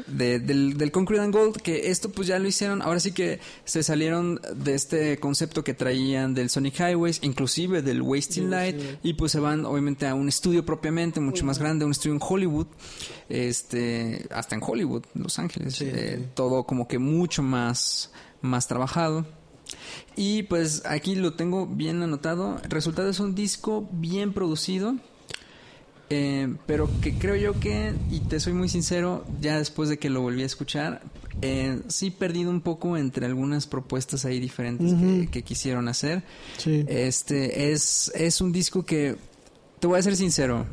[0.07, 3.39] de- del, del Concrete and Gold, que esto pues ya lo hicieron, ahora sí que
[3.63, 9.13] se salieron de este concepto que traían del Sonic Highways, inclusive del Wasting Light, y
[9.13, 12.67] pues se van obviamente a un estudio propiamente mucho más grande, un estudio en Hollywood,
[13.29, 18.11] este, hasta en Hollywood, Los Ángeles, Sí, eh, todo como que mucho más,
[18.41, 19.25] más trabajado.
[20.17, 22.59] Y pues aquí lo tengo bien anotado.
[22.63, 24.95] El resultado es un disco bien producido.
[26.13, 30.09] Eh, pero que creo yo que, y te soy muy sincero, ya después de que
[30.09, 31.01] lo volví a escuchar,
[31.41, 34.93] eh, sí perdido un poco entre algunas propuestas ahí diferentes
[35.29, 36.23] que, quisieron hacer.
[36.57, 36.83] Sí.
[36.89, 39.15] Este es, es un disco que,
[39.79, 40.65] te voy a ser sincero,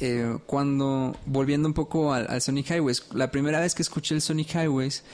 [0.00, 4.20] eh, cuando, volviendo un poco al, al Sonic Highways, la primera vez que escuché el
[4.20, 5.04] Sonic Highways,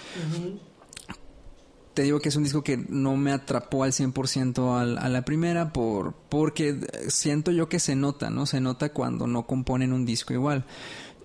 [1.95, 5.23] te digo que es un disco que no me atrapó al 100% al, a la
[5.23, 6.79] primera por porque
[7.09, 8.47] siento yo que se nota, ¿no?
[8.47, 10.65] Se nota cuando no componen un disco igual.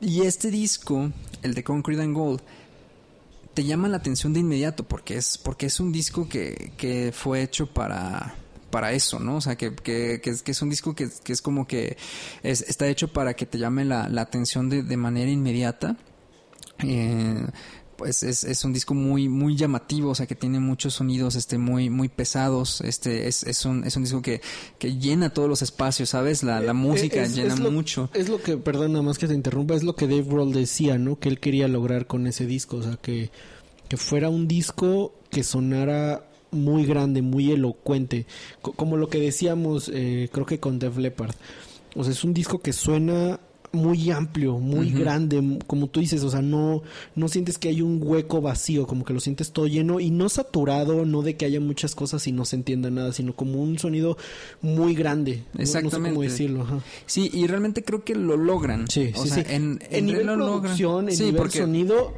[0.01, 1.11] Y este disco,
[1.41, 2.41] el de Concrete and Gold,
[3.53, 7.41] te llama la atención de inmediato porque es porque es un disco que, que fue
[7.41, 8.35] hecho para
[8.69, 9.37] para eso, ¿no?
[9.37, 11.97] O sea, que, que, es, que es un disco que, que es como que
[12.43, 15.95] es, está hecho para que te llame la, la atención de, de manera inmediata.
[16.79, 17.45] Eh,
[17.97, 21.57] pues es, es un disco muy muy llamativo, o sea que tiene muchos sonidos este
[21.57, 24.39] muy muy pesados, este es, es un es un disco que,
[24.79, 26.43] que llena todos los espacios, ¿sabes?
[26.43, 28.09] La, la música Eh, Es- llena lo- mucho.
[28.13, 30.97] Es lo que, perdón, nada más que te interrumpa, es lo que Dave Grohl decía,
[30.97, 31.19] ¿no?
[31.19, 33.31] Que él quería lograr con ese disco, o sea, que,
[33.89, 38.25] que fuera un disco que sonara muy grande, muy elocuente,
[38.61, 41.35] Co- como lo que decíamos, eh, creo que con Def Leppard.
[41.95, 43.39] O sea, es un disco que suena
[43.73, 46.81] muy amplio, muy grande, como tú dices, o sea, no,
[47.15, 50.29] no sientes que hay un hueco vacío, como que lo sientes todo lleno y no
[50.29, 53.77] saturado, no de que haya muchas cosas y no se entienda nada, sino como un
[53.77, 54.17] sonido
[54.61, 55.43] muy grande.
[55.53, 56.09] No- No, sé Exactamente.
[56.15, 56.79] cómo decirlo, ajá.
[57.05, 58.87] Sí, y realmente creo que lo logran.
[58.87, 59.53] Sí, o sí, sea, sí.
[59.53, 60.61] En, En, nivel realidad lo logran.
[60.61, 62.13] producción, en Sí, nivel porque sonido,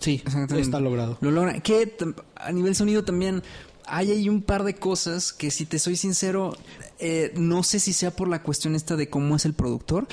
[0.00, 0.22] sí,
[0.56, 1.18] está logrado.
[1.20, 1.60] Lo logran.
[1.62, 1.96] Que
[2.36, 3.42] a nivel sonido también
[3.86, 6.56] hay ahí un par de cosas que si te soy sincero,
[6.98, 10.06] eh, no sé si sea por la cuestión esta de cómo es el productor.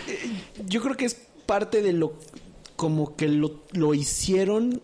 [0.66, 2.14] Yo creo que es parte de lo
[2.76, 4.82] como que lo, lo hicieron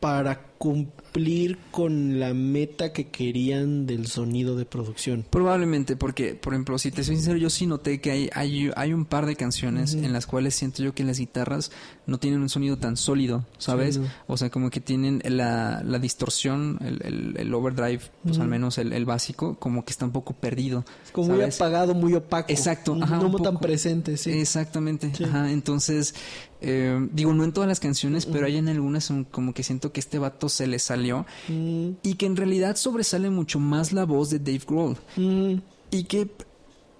[0.00, 5.24] para cumplir con la meta que querían del sonido de producción.
[5.30, 8.92] Probablemente, porque, por ejemplo, si te soy sincero, yo sí noté que hay, hay, hay
[8.92, 11.70] un par de canciones en las cuales siento yo que las guitarras
[12.06, 13.94] no tienen un sonido tan sólido, ¿sabes?
[13.96, 14.08] Sí, no.
[14.26, 18.78] O sea, como que tienen la, la distorsión, el, el, el overdrive, pues al menos
[18.78, 20.84] el, el básico, como que está un poco perdido.
[21.04, 22.50] Es como muy apagado, muy opaco.
[22.52, 24.30] Exacto, No, ajá, no tan presente, sí.
[24.30, 25.24] Exactamente, Sí.
[25.24, 25.50] ajá.
[25.50, 26.14] Entonces,
[26.60, 29.92] eh, digo, no en todas las canciones, pero hay en algunas un- como que siento
[29.92, 34.04] que este vato se le salió Mm, y que en realidad sobresale mucho más la
[34.04, 34.96] voz de Dave Grohl.
[35.16, 35.54] mm,
[35.90, 36.28] Y que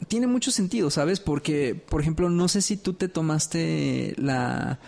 [0.08, 1.20] tiene mucho sentido, ¿sabes?
[1.20, 4.78] Porque, por ejemplo, no sé si tú te tomaste la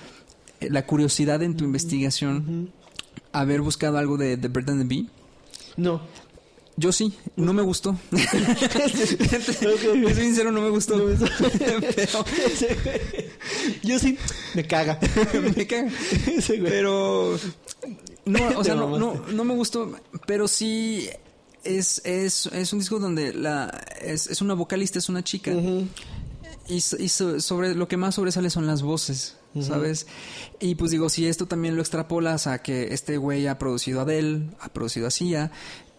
[0.60, 2.72] la curiosidad en tu investigación,
[3.32, 5.06] haber buscado algo de The Bird and the Bee.
[5.76, 6.00] No.
[6.76, 7.96] Yo sí, no me gustó.
[8.10, 10.94] Soy sincero, no me gustó.
[11.96, 12.24] Pero-
[13.82, 14.16] Yo sí,
[14.54, 14.98] me caga.
[15.56, 15.90] me caga.
[16.64, 17.38] Pero
[18.28, 19.92] no, o sea, no, no, no me gustó,
[20.26, 21.08] pero sí
[21.64, 23.68] es, es, es un disco donde la
[24.00, 25.52] es, es una vocalista, es una chica.
[26.68, 30.06] Y, so- y so- sobre lo que más sobresale son las voces, ¿sabes?
[30.60, 34.02] Y pues digo, si esto también lo extrapolas a que este güey ha producido a
[34.02, 35.50] Adele, ha producido a Sia,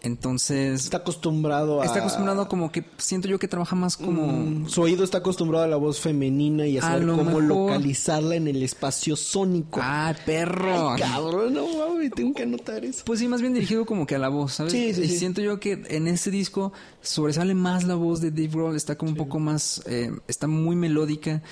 [0.02, 1.84] entonces Está acostumbrado a...
[1.84, 5.64] está acostumbrado como que siento yo que trabaja más como Mm, Su oído está acostumbrado
[5.64, 7.44] a la voz femenina y a A saber lo cómo mejor.
[7.44, 9.80] localizarla en el espacio sónico.
[9.82, 10.90] ¡Ah, perro!
[10.90, 13.02] Ay, cabrón, no mames, tengo que anotar eso.
[13.04, 14.72] Pues sí, más bien dirigido como que a la voz, ¿sabes?
[14.72, 15.18] Sí, sí, y sí.
[15.18, 16.72] siento yo que en este disco
[17.02, 20.76] sobresale más la voz de Dave Grohl, está como un poco más, eh, está muy
[20.76, 21.42] melódica.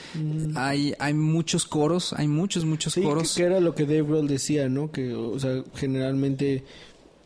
[0.55, 3.35] Hay, hay muchos coros, hay muchos, muchos Sí, que, coros.
[3.35, 4.91] que era lo que Dave Grohl decía, ¿no?
[4.91, 6.65] Que, o sea, generalmente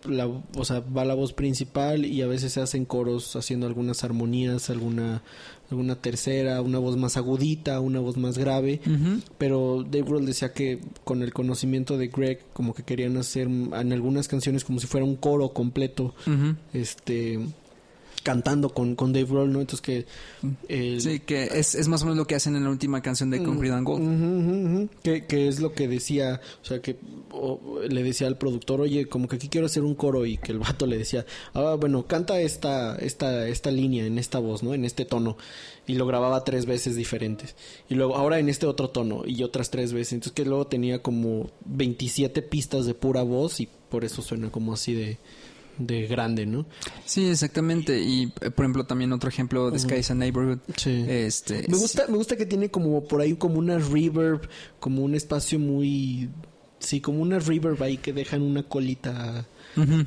[0.05, 4.05] la, o sea, va la voz principal y a veces se hacen coros haciendo algunas
[4.05, 5.23] armonías, alguna
[5.73, 8.81] alguna tercera, una voz más agudita, una voz más grave.
[9.39, 13.93] Pero Dave Grohl decía que con el conocimiento de Greg, como que querían hacer en
[13.93, 16.15] algunas canciones como si fuera un coro completo,
[16.73, 17.41] este
[18.23, 19.61] cantando con, con Dave Grohl, ¿no?
[19.61, 20.07] Entonces que
[20.69, 23.31] el- Sí, que es, es más o menos lo que hacen en la última canción
[23.31, 24.90] de Concrete and Gold.
[25.03, 26.97] Que, que es lo que decía, o sea, que
[27.32, 30.53] o, le decía al productor, oye, como que aquí quiero hacer un coro y que
[30.53, 31.24] el vato le decía,
[31.55, 34.74] ah, bueno, canta esta, esta, esta línea en esta voz, ¿no?
[34.74, 35.36] En este tono.
[35.86, 37.57] Y lo grababa tres veces diferentes.
[37.89, 40.12] Y luego, ahora en este otro tono y otras tres veces.
[40.12, 44.73] Entonces que luego tenía como 27 pistas de pura voz y por eso suena como
[44.73, 45.19] así de,
[45.78, 46.66] de grande, ¿no?
[47.05, 48.01] Sí, exactamente.
[48.03, 50.59] Y, eh, por ejemplo, también otro ejemplo de Sky's a Neighborhood.
[50.77, 51.05] Sí.
[51.09, 54.49] Este, Me gusta, me gusta que tiene como por ahí como una reverb,
[54.81, 56.31] como un espacio muy
[56.78, 59.47] sí, como una reverb ahí que dejan una colita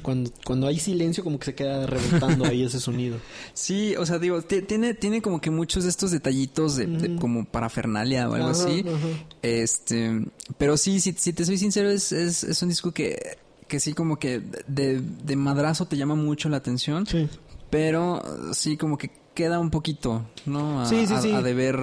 [0.03, 3.17] cuando cuando hay silencio como que se queda rebotando ahí ese sonido.
[3.55, 7.15] Sí, o sea, digo, ti- tiene, tiene como que muchos de estos detallitos de, de
[7.15, 8.81] como parafernalia o algo Ajá, así.
[8.81, 9.07] ajá.
[9.41, 10.25] Este,
[10.57, 13.37] pero sí, si, si te soy sincero, es, es, es un disco que,
[13.67, 17.27] que sí como que de, de madrazo te llama mucho la atención, Sí.
[17.69, 18.21] pero
[18.53, 20.81] sí como que queda un poquito, ¿no?
[20.81, 21.31] A, Sí, sí, sí.
[21.33, 21.77] a deber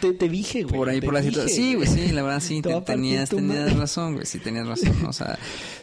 [0.00, 0.74] Te, te dije, güey.
[0.76, 1.48] por ahí por la situación.
[1.56, 5.12] Sí, güey, sí, la verdad sí, Te tenías, tenías razón, güey, sí, tenías razón, o
[5.12, 5.36] sea,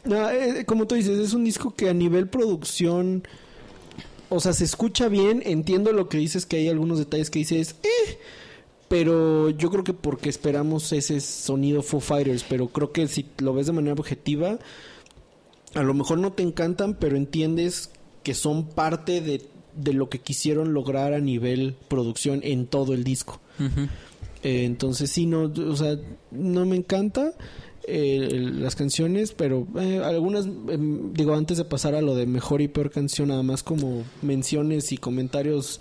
[0.06, 3.28] No, eh, como tú dices, es un disco que a nivel producción,
[4.30, 5.42] o sea, se escucha bien.
[5.46, 8.18] Entiendo lo que dices, que hay algunos detalles que dices, eh,
[8.88, 13.54] pero yo creo que porque esperamos ese sonido Foo Fighters, pero creo que si lo
[13.54, 14.58] ves de manera objetiva,
[15.76, 17.92] a lo mejor no te encantan, pero entiendes
[18.24, 23.04] que son parte de, de lo que quisieron lograr a nivel producción en todo el
[23.04, 23.40] disco.
[24.44, 25.98] Eh, entonces sí, no, o sea,
[26.32, 27.34] no me encanta
[27.88, 32.62] eh, las canciones, pero eh, algunas, em, digo, antes de pasar a lo de mejor
[32.62, 35.80] y peor canción, nada más como menciones y comentarios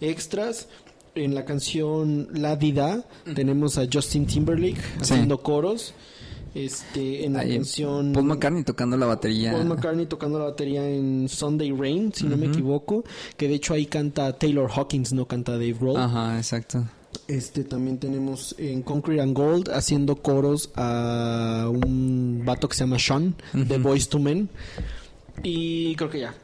[0.00, 0.68] extras.
[1.16, 3.04] En la canción La Dida
[3.36, 5.94] tenemos a Justin Timberlake haciendo coros.
[6.54, 9.52] Este, en la canción Paul McCartney tocando la batería.
[9.52, 13.04] Paul McCartney tocando la batería en Sunday Rain, si no me equivoco,
[13.36, 15.96] que de hecho ahí canta Taylor Hawkins, no canta Dave Grohl.
[15.96, 16.84] Ajá, exacto.
[17.28, 22.98] Este también tenemos en Concrete and Gold haciendo coros a un vato que se llama
[22.98, 24.48] Sean de Boys to Men.
[25.42, 26.34] Y creo que ya.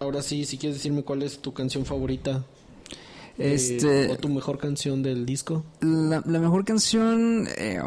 [0.00, 2.44] Ahora sí, si quieres decirme cuál es tu canción favorita.
[3.38, 5.64] eh, Este- o tu mejor canción del disco.
[5.80, 7.80] La, la mejor canción eh,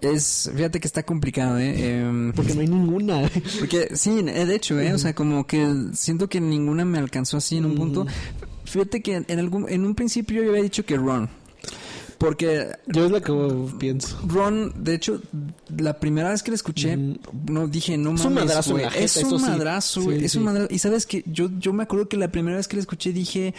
[0.00, 1.98] es, fíjate que está complicado, ¿eh?
[2.00, 3.30] Em, Porque no hay ninguna.
[3.58, 4.92] porque sí, eh, de hecho, ¿eh?
[4.92, 8.06] O sea, como que siento que ninguna me alcanzó así en un punto.
[8.64, 11.28] Fíjate que en algún, en un principio yo había dicho que Ron.
[12.20, 13.32] Porque Yo es la que
[13.78, 14.20] pienso.
[14.26, 15.22] Ron, de hecho,
[15.74, 16.94] la primera vez que la escuché,
[17.48, 20.02] no dije, no Es un mames, madrazo jeta, Es un madrazo.
[20.02, 20.38] Sí, es sí.
[20.38, 20.68] un madrazo.
[20.70, 23.54] Y sabes que yo, yo me acuerdo que la primera vez que la escuché dije,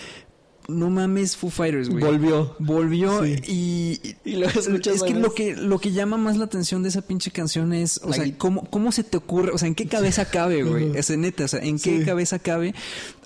[0.72, 2.04] no mames, Foo Fighters, güey.
[2.04, 2.56] Volvió.
[2.60, 3.36] Volvió Sí.
[3.48, 7.30] y, escuchas es que lo que lo que llama más la atención de esa pinche
[7.32, 10.26] canción es, o La sea, cómo cómo se te ocurre, o sea, en qué cabeza
[10.26, 10.98] cabe, güey, Ujú.
[10.98, 12.06] es neta, o sea, en qué Sí.
[12.06, 12.74] cabeza cabe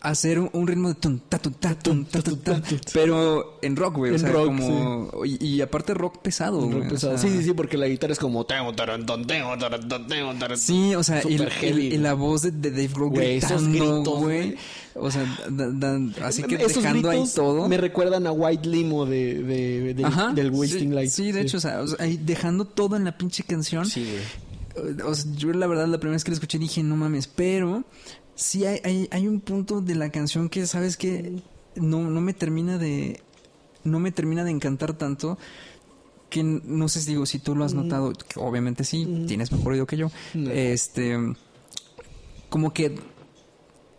[0.09, 2.91] hacer un, ritmo de tun ta tun ta tun ta tun ta, ta, tun, ta.
[2.93, 6.87] pero en rock, güey, o sea, rock, como y, y aparte rock pesado, Rock güey,
[6.87, 7.17] o pesado.
[7.17, 8.45] sea, sí, sí, sí, porque la guitarra es como...
[10.55, 13.67] Sí, o sea, y, Super y- heavy, y la voz de, Dave Grohl Güey, esos
[13.67, 14.55] gritando, gritos, güey.
[14.95, 15.23] O sea,
[16.23, 17.67] así que Esos dejando ahí todo.
[17.67, 21.09] Me recuerdan a White Limo de, de, de- Ajá, del Wasting sí, Light.
[21.11, 23.85] Sí, de hecho, o sea, o sea, ahí dejando todo en la pinche canción.
[23.85, 25.01] Sí, güey.
[25.05, 27.83] O sea, yo la verdad la primera vez que la escuché dije, no mames, pero
[28.35, 31.41] sí hay, hay, hay un punto de la canción que, ¿sabes que
[31.75, 33.21] No, no me termina de...
[33.83, 35.37] No me termina de encantar tanto
[36.29, 39.73] que no sé si digo, si tú lo has notado, que obviamente sí, tienes mejor
[39.73, 40.11] oído que yo.
[40.33, 40.49] No.
[40.49, 41.17] Este,
[42.49, 42.95] como que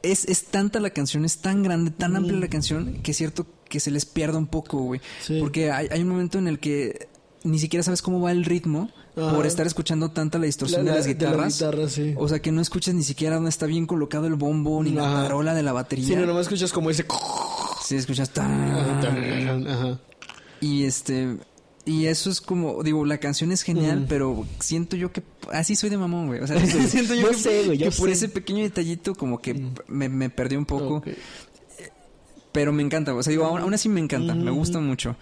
[0.03, 3.47] es, es tanta la canción, es tan grande, tan amplia la canción, que es cierto
[3.69, 5.01] que se les pierde un poco, güey.
[5.23, 5.39] Sí.
[5.41, 7.09] Porque hay, hay un momento en el que
[7.45, 9.35] ni siquiera sabes cómo va el ritmo Ajá.
[9.35, 11.55] por estar escuchando tanta la distorsión La- de las la- de la guitarras.
[11.59, 12.15] guitarra, sí.
[12.19, 15.07] O sea, que no escuchas ni siquiera dónde está bien colocado el bombo, ni la
[15.11, 15.23] Ajá.
[15.23, 16.07] tarola de la batería.
[16.07, 17.07] Sí, no, nomás escuchas como ese...
[17.85, 18.31] Sí, escuchas.
[18.37, 19.99] Ajá.
[20.61, 21.37] Y este.
[21.85, 24.07] Y eso es como, digo, la canción es genial, Mm.
[24.09, 25.23] pero siento yo que
[25.53, 26.41] así soy de mamón, güey.
[26.41, 26.57] O sea,
[26.89, 29.55] siento yo Yo que, sé, güey, yo que por ese pequeño detallito como que
[29.87, 31.03] me, me perdí un poco.
[32.53, 35.15] Pero me encanta, o sea, digo, aún, aún así me encanta, me gusta mucho.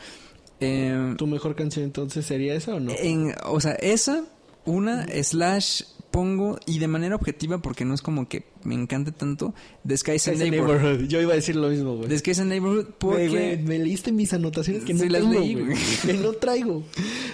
[0.60, 2.92] Eh, ¿Tu mejor canción entonces sería esa o no?
[2.96, 4.24] en, o sea, esa,
[4.64, 9.52] una, slash, pongo, y de manera objetiva, porque no es como que me encante tanto,
[9.86, 10.80] The Sky's a Neighborhood.
[10.80, 11.08] Neighborhood.
[11.08, 12.08] Yo iba a decir lo mismo, güey.
[12.08, 13.60] The Sky's a Neighborhood, porque...
[13.64, 15.66] me leíste mis anotaciones que no las tengo, leí, güey.
[15.66, 15.78] güey.
[16.06, 16.84] Que no traigo.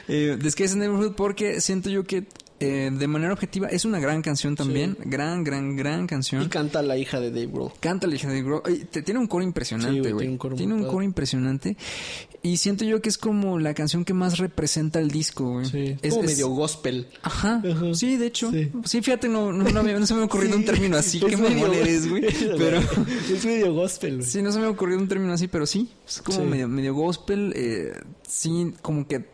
[0.09, 2.27] Eh, The Sky's a Neighborhood porque siento yo que
[2.61, 4.97] eh, de manera objetiva es una gran canción también.
[5.05, 6.49] Gran, gran, gran Y canción.
[6.49, 7.73] canta la hija de Dave Grohl.
[7.81, 8.63] Canta la hija de Grohl.
[8.65, 10.19] Ay, te- Tiene un coro Sí, impresionante, güey, güey.
[10.19, 11.77] tiene un coro tiene un coro impresionante.
[12.43, 15.67] Y siento yo que es como la canción que más representa el disco, güey.
[15.67, 15.97] Sí.
[16.03, 17.09] Es, como es- medio gospel.
[17.23, 17.63] Ajá.
[17.69, 17.95] Ajá.
[17.95, 18.51] Sí, de hecho.
[18.51, 18.71] Sí.
[18.85, 21.21] Sí, fíjate, no, no, no, no se me ha ocurrido un Sí, término así.
[21.21, 22.23] Qué medio- eres, güey.
[22.59, 22.79] Pero...
[23.33, 24.27] Es medio gospel, güey.
[24.29, 25.89] Sí, no se me ha ocurrido un término así, pero sí.
[26.07, 26.45] Es como Sí.
[26.45, 27.53] medio, medio gospel.
[27.57, 27.93] eh,
[28.29, 29.25] sí, como que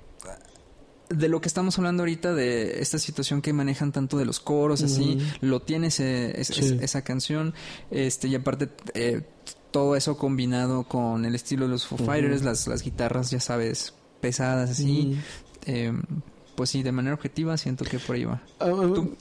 [1.08, 4.82] de lo que estamos hablando ahorita, de esta situación que manejan tanto de los coros,
[4.82, 6.78] así, lo tiene ese, ese- Sí.
[6.80, 7.54] esa canción.
[7.90, 9.22] Este, y aparte, eh,
[9.70, 13.94] todo eso combinado con el estilo de los Foo Fighters, las, las guitarras, ya sabes,
[14.20, 15.16] pesadas, así.
[15.66, 15.92] eh,
[16.56, 18.42] pues sí, de manera objetiva siento que por ahí va.
[18.60, 18.72] Ah,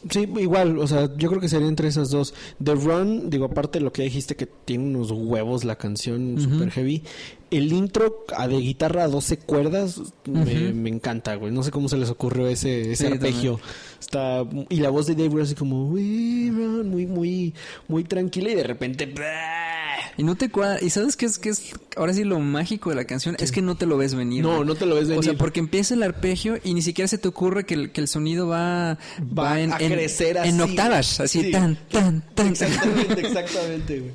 [0.09, 2.33] sí, igual, o sea, yo creo que sería entre esas dos.
[2.63, 6.71] The Run, digo, aparte de lo que dijiste que tiene unos huevos la canción, super
[6.71, 7.03] heavy.
[7.51, 11.51] El intro a de guitarra a 12 cuerdas me, me encanta, güey.
[11.51, 13.59] No sé cómo se les ocurrió ese, ese Sí, arpegio.
[13.99, 17.53] Está y la voz de Dave así como We run, muy muy
[17.87, 19.05] muy tranquila y de repente
[20.17, 20.79] Y no te cuadra.
[20.81, 23.35] ¿Y sabes qué es, qué es ahora sí lo mágico de la canción?
[23.39, 24.43] Es que no te lo ves venir.
[24.43, 25.37] No, no te lo ves O sea, venir.
[25.37, 28.47] porque empieza el arpegio y ni siquiera se te ocurre que el, que el sonido
[28.47, 28.97] va,
[29.37, 30.49] Va a crecer así.
[30.49, 31.51] En octavas, así Sí.
[31.51, 32.47] tan, tan, tan.
[32.47, 34.11] Exactamente, exactamente, güey.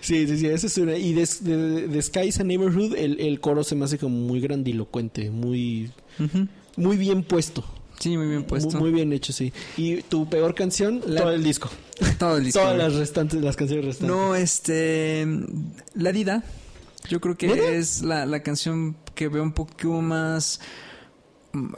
[0.00, 0.96] Sí, sí, sí, esa es una.
[0.96, 4.40] Y de, de, de Sky's a Neighborhood, el, el coro se me hace como muy
[4.40, 5.90] grandilocuente, muy,
[6.76, 7.64] muy bien puesto.
[8.00, 8.70] Sí, muy bien puesto.
[8.78, 9.52] Muy, muy bien hecho, sí.
[9.76, 11.70] Y tu peor canción, La- todo el disco.
[12.18, 12.58] Todo el disco.
[12.60, 14.16] Todas las restantes, las canciones restantes.
[14.16, 15.26] No, este.
[15.94, 16.42] La Dida.
[17.08, 20.60] Yo creo que es la, la canción que veo un poco más.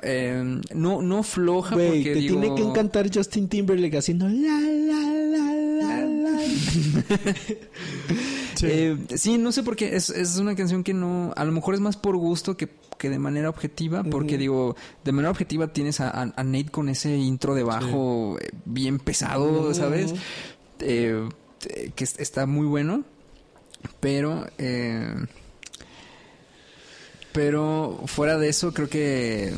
[0.02, 2.40] Eh, no, no floja Güey, porque te digo...
[2.40, 6.40] tiene que encantar Justin Timberlake haciendo la, la, la, la, la.
[8.54, 8.66] Sí.
[8.68, 9.96] Eh, sí, no sé por qué.
[9.96, 11.32] Es, es una canción que no.
[11.36, 12.68] A lo mejor es más por gusto que,
[12.98, 14.04] que de manera objetiva.
[14.04, 18.36] Porque digo, de manera objetiva tienes a, a- a Nate con ese intro de bajo
[18.40, 19.72] eh, bien pesado.
[19.74, 20.14] ¿sabes?
[20.80, 21.28] Eh,
[21.96, 23.02] que es- está muy bueno.
[24.00, 24.46] Pero.
[24.58, 25.12] eh,
[27.32, 29.52] pero fuera de eso, creo que.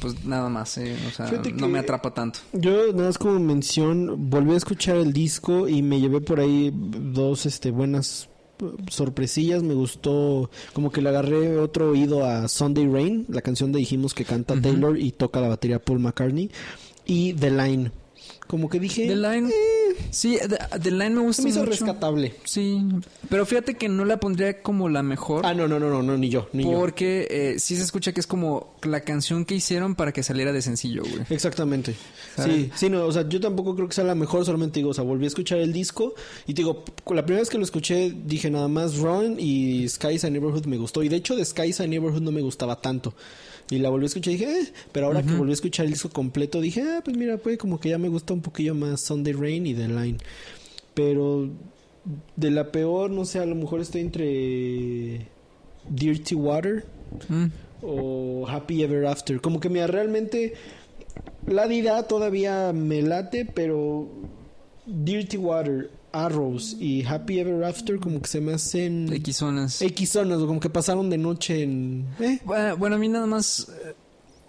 [0.00, 2.38] Pues nada más, eh, o sea, no me atrapa tanto.
[2.52, 6.70] Yo, nada más como mención, volví a escuchar el disco y me llevé por ahí
[6.72, 8.28] dos este, buenas
[8.60, 9.64] eh, sorpresillas.
[9.64, 14.14] Me gustó, como que le agarré otro oído a Sunday Rain, la canción de dijimos
[14.14, 14.60] que canta.
[14.60, 16.48] Taylor y toca la batería Paul McCartney.
[17.04, 17.90] Y The Line.
[18.48, 19.50] Como que dije, The Line.
[20.10, 21.70] Sí, The, The Line me gusta me hizo mucho.
[21.70, 22.34] rescatable.
[22.44, 22.82] Sí,
[23.28, 25.44] pero fíjate que no la pondría como la mejor.
[25.44, 26.72] Ah, no, no, no, no, no, ni yo, ni yo.
[26.72, 30.52] Porque eh, sí se escucha que es como la canción que hicieron para que saliera
[30.52, 31.24] de sencillo, güey.
[31.30, 31.94] Exactamente.
[32.42, 34.94] Sí, sí, no, o sea, yo tampoco creo que sea la mejor, solamente digo, o
[34.94, 36.14] sea, volví a escuchar el disco
[36.46, 40.24] y te digo, la primera vez que lo escuché dije nada más Run y Skies
[40.24, 43.14] a Neighborhood me gustó y de hecho de Skies a Neighborhood no me gustaba tanto.
[43.70, 45.92] Y la volví a escuchar y dije, eh, pero ahora que volví a escuchar el
[45.92, 49.00] disco completo dije, ah, pues mira, pues como que ya me gusta un poquillo más
[49.02, 50.18] Sunday Rain y The Line.
[50.94, 51.50] Pero
[52.36, 55.26] de la peor, no sé, a lo mejor estoy entre
[55.88, 56.84] Dirty Water
[57.28, 57.46] Mm.
[57.82, 59.40] o Happy Ever After.
[59.40, 60.54] Como que mira, realmente
[61.46, 64.08] la Dida todavía me late, pero
[64.88, 69.82] Dirty Water, Arrows y Happy Ever After como que se me hacen X zonas.
[69.82, 72.06] X zonas, o como que pasaron de noche en...
[72.20, 73.68] eh, Bueno, bueno, a mí nada más.
[73.84, 73.94] eh,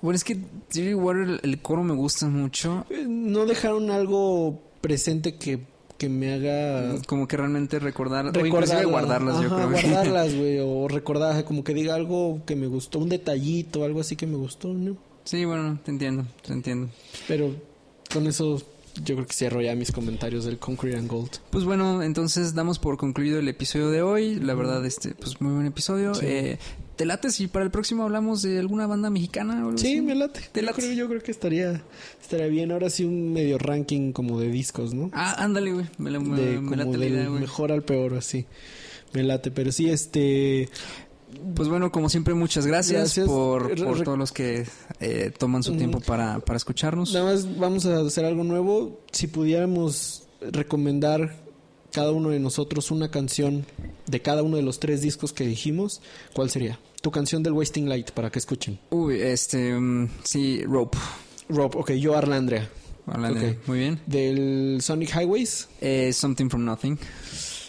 [0.01, 0.35] Bueno, es que
[0.71, 2.85] Dirty Water, el, el coro me gusta mucho.
[2.89, 5.59] eh, no dejaron algo presente que,
[5.97, 6.95] que me haga...
[7.05, 8.33] Como que realmente recordar.
[8.33, 8.85] Recordarla.
[8.85, 9.69] guardarlas, yo creo.
[9.69, 14.15] guardarlas, güey, o recordar, como que diga algo que me gustó, un detallito, algo así
[14.15, 14.95] que me gustó, ¿no?
[15.25, 16.89] sí, bueno, te entiendo, te entiendo.
[17.27, 17.53] Pero
[18.11, 18.59] con eso
[19.03, 21.31] yo creo que cierro ya mis comentarios del Concrete and Gold.
[21.49, 24.35] Pues bueno, entonces damos por concluido el episodio de hoy.
[24.35, 26.13] La verdad, este, pues muy buen episodio.
[26.15, 26.25] Sí.
[26.25, 26.59] Eh,
[26.95, 30.01] ¿Te late si para el próximo hablamos de alguna banda mexicana o algo Sí, así?
[30.01, 30.41] me late.
[30.51, 30.81] ¿Te Yo late?
[30.81, 31.81] creo, yo creo que estaría,
[32.21, 32.71] estaría bien.
[32.73, 35.09] Ahora sí un medio ranking como de discos, ¿no?
[35.13, 35.85] Ah, ándale, güey.
[35.97, 37.39] Me, la- me- de me como late la idea, güey.
[37.41, 38.45] mejor al peor, así.
[39.13, 40.67] Me late, pero sí, este...
[41.55, 43.27] Pues bueno, como siempre, muchas gracias, Gracias.
[43.27, 44.65] por, todos los que
[44.99, 47.13] eh, toman su tiempo para, para escucharnos.
[47.13, 48.99] Nada más vamos a hacer algo nuevo.
[49.11, 51.35] Si pudiéramos recomendar
[51.91, 53.65] cada uno de nosotros una canción
[54.07, 56.01] de cada uno de los tres discos que dijimos,
[56.33, 56.79] ¿cuál sería?
[57.01, 58.79] Tu canción del Wasting Light para que escuchen.
[58.89, 60.97] Uy, este, mm, sí, Rope.
[61.47, 62.69] Rob, ok, yo Arlandrea.
[63.07, 63.55] Hablando, Ok.
[63.67, 63.99] Muy bien.
[64.05, 66.97] Del Sonic Highways, Eh, Something from Nothing.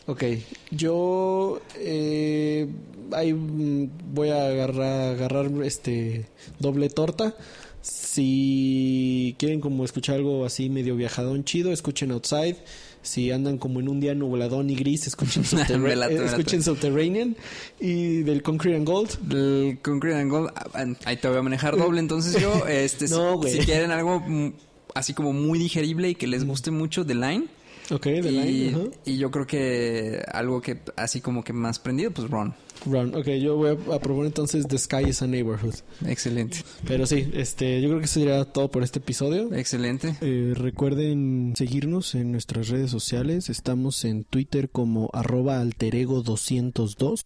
[0.06, 0.22] ok.
[0.70, 2.68] Yo eh,
[3.14, 6.26] ahí mm, voy a agarrar, agarrar este
[6.58, 7.34] doble torta.
[7.82, 12.56] Si quieren como escuchar algo así medio viajadón chido, escuchen Outside.
[13.02, 17.36] Si andan como en un día nubladón y gris, escuchen, Subterra- eh, Subterranean.
[17.80, 20.50] Y del Concrete and Gold, Del Concrete and Gold.
[20.54, 23.52] ah, Ahí te voy a manejar doble, entonces yo, este, si- No, güey.
[23.52, 24.52] si, quieren algo mm,
[24.94, 27.46] así como muy digerible y que les guste mucho, The Line.
[27.90, 32.10] ok, de y, Line, y yo creo que algo que así como que más prendido,
[32.10, 32.54] pues Ron.
[32.86, 33.14] Run.
[33.14, 35.74] Ok, yo voy a, a proponer entonces The Sky is a Neighborhood.
[36.06, 39.52] Excelente, Pero sí, este, yo creo que eso sería todo por este episodio.
[39.54, 40.16] excelente.
[40.20, 43.48] Eh, recuerden seguirnos en nuestras redes sociales.
[43.50, 47.22] Estamos en Twitter como arroba alterego202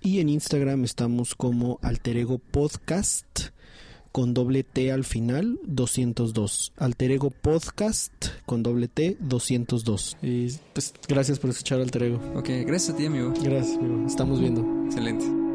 [0.00, 3.26] y en Instagram estamos como alterego podcast
[4.18, 6.72] con doble T al final 202.
[6.76, 8.12] Alterego podcast
[8.46, 10.16] con doble T 202.
[10.22, 12.20] Y pues gracias por escuchar Alter Ego.
[12.34, 13.32] Ok, gracias a ti, amigo.
[13.40, 14.04] Gracias, amigo.
[14.08, 14.66] Estamos viendo.
[14.86, 15.47] Excelente.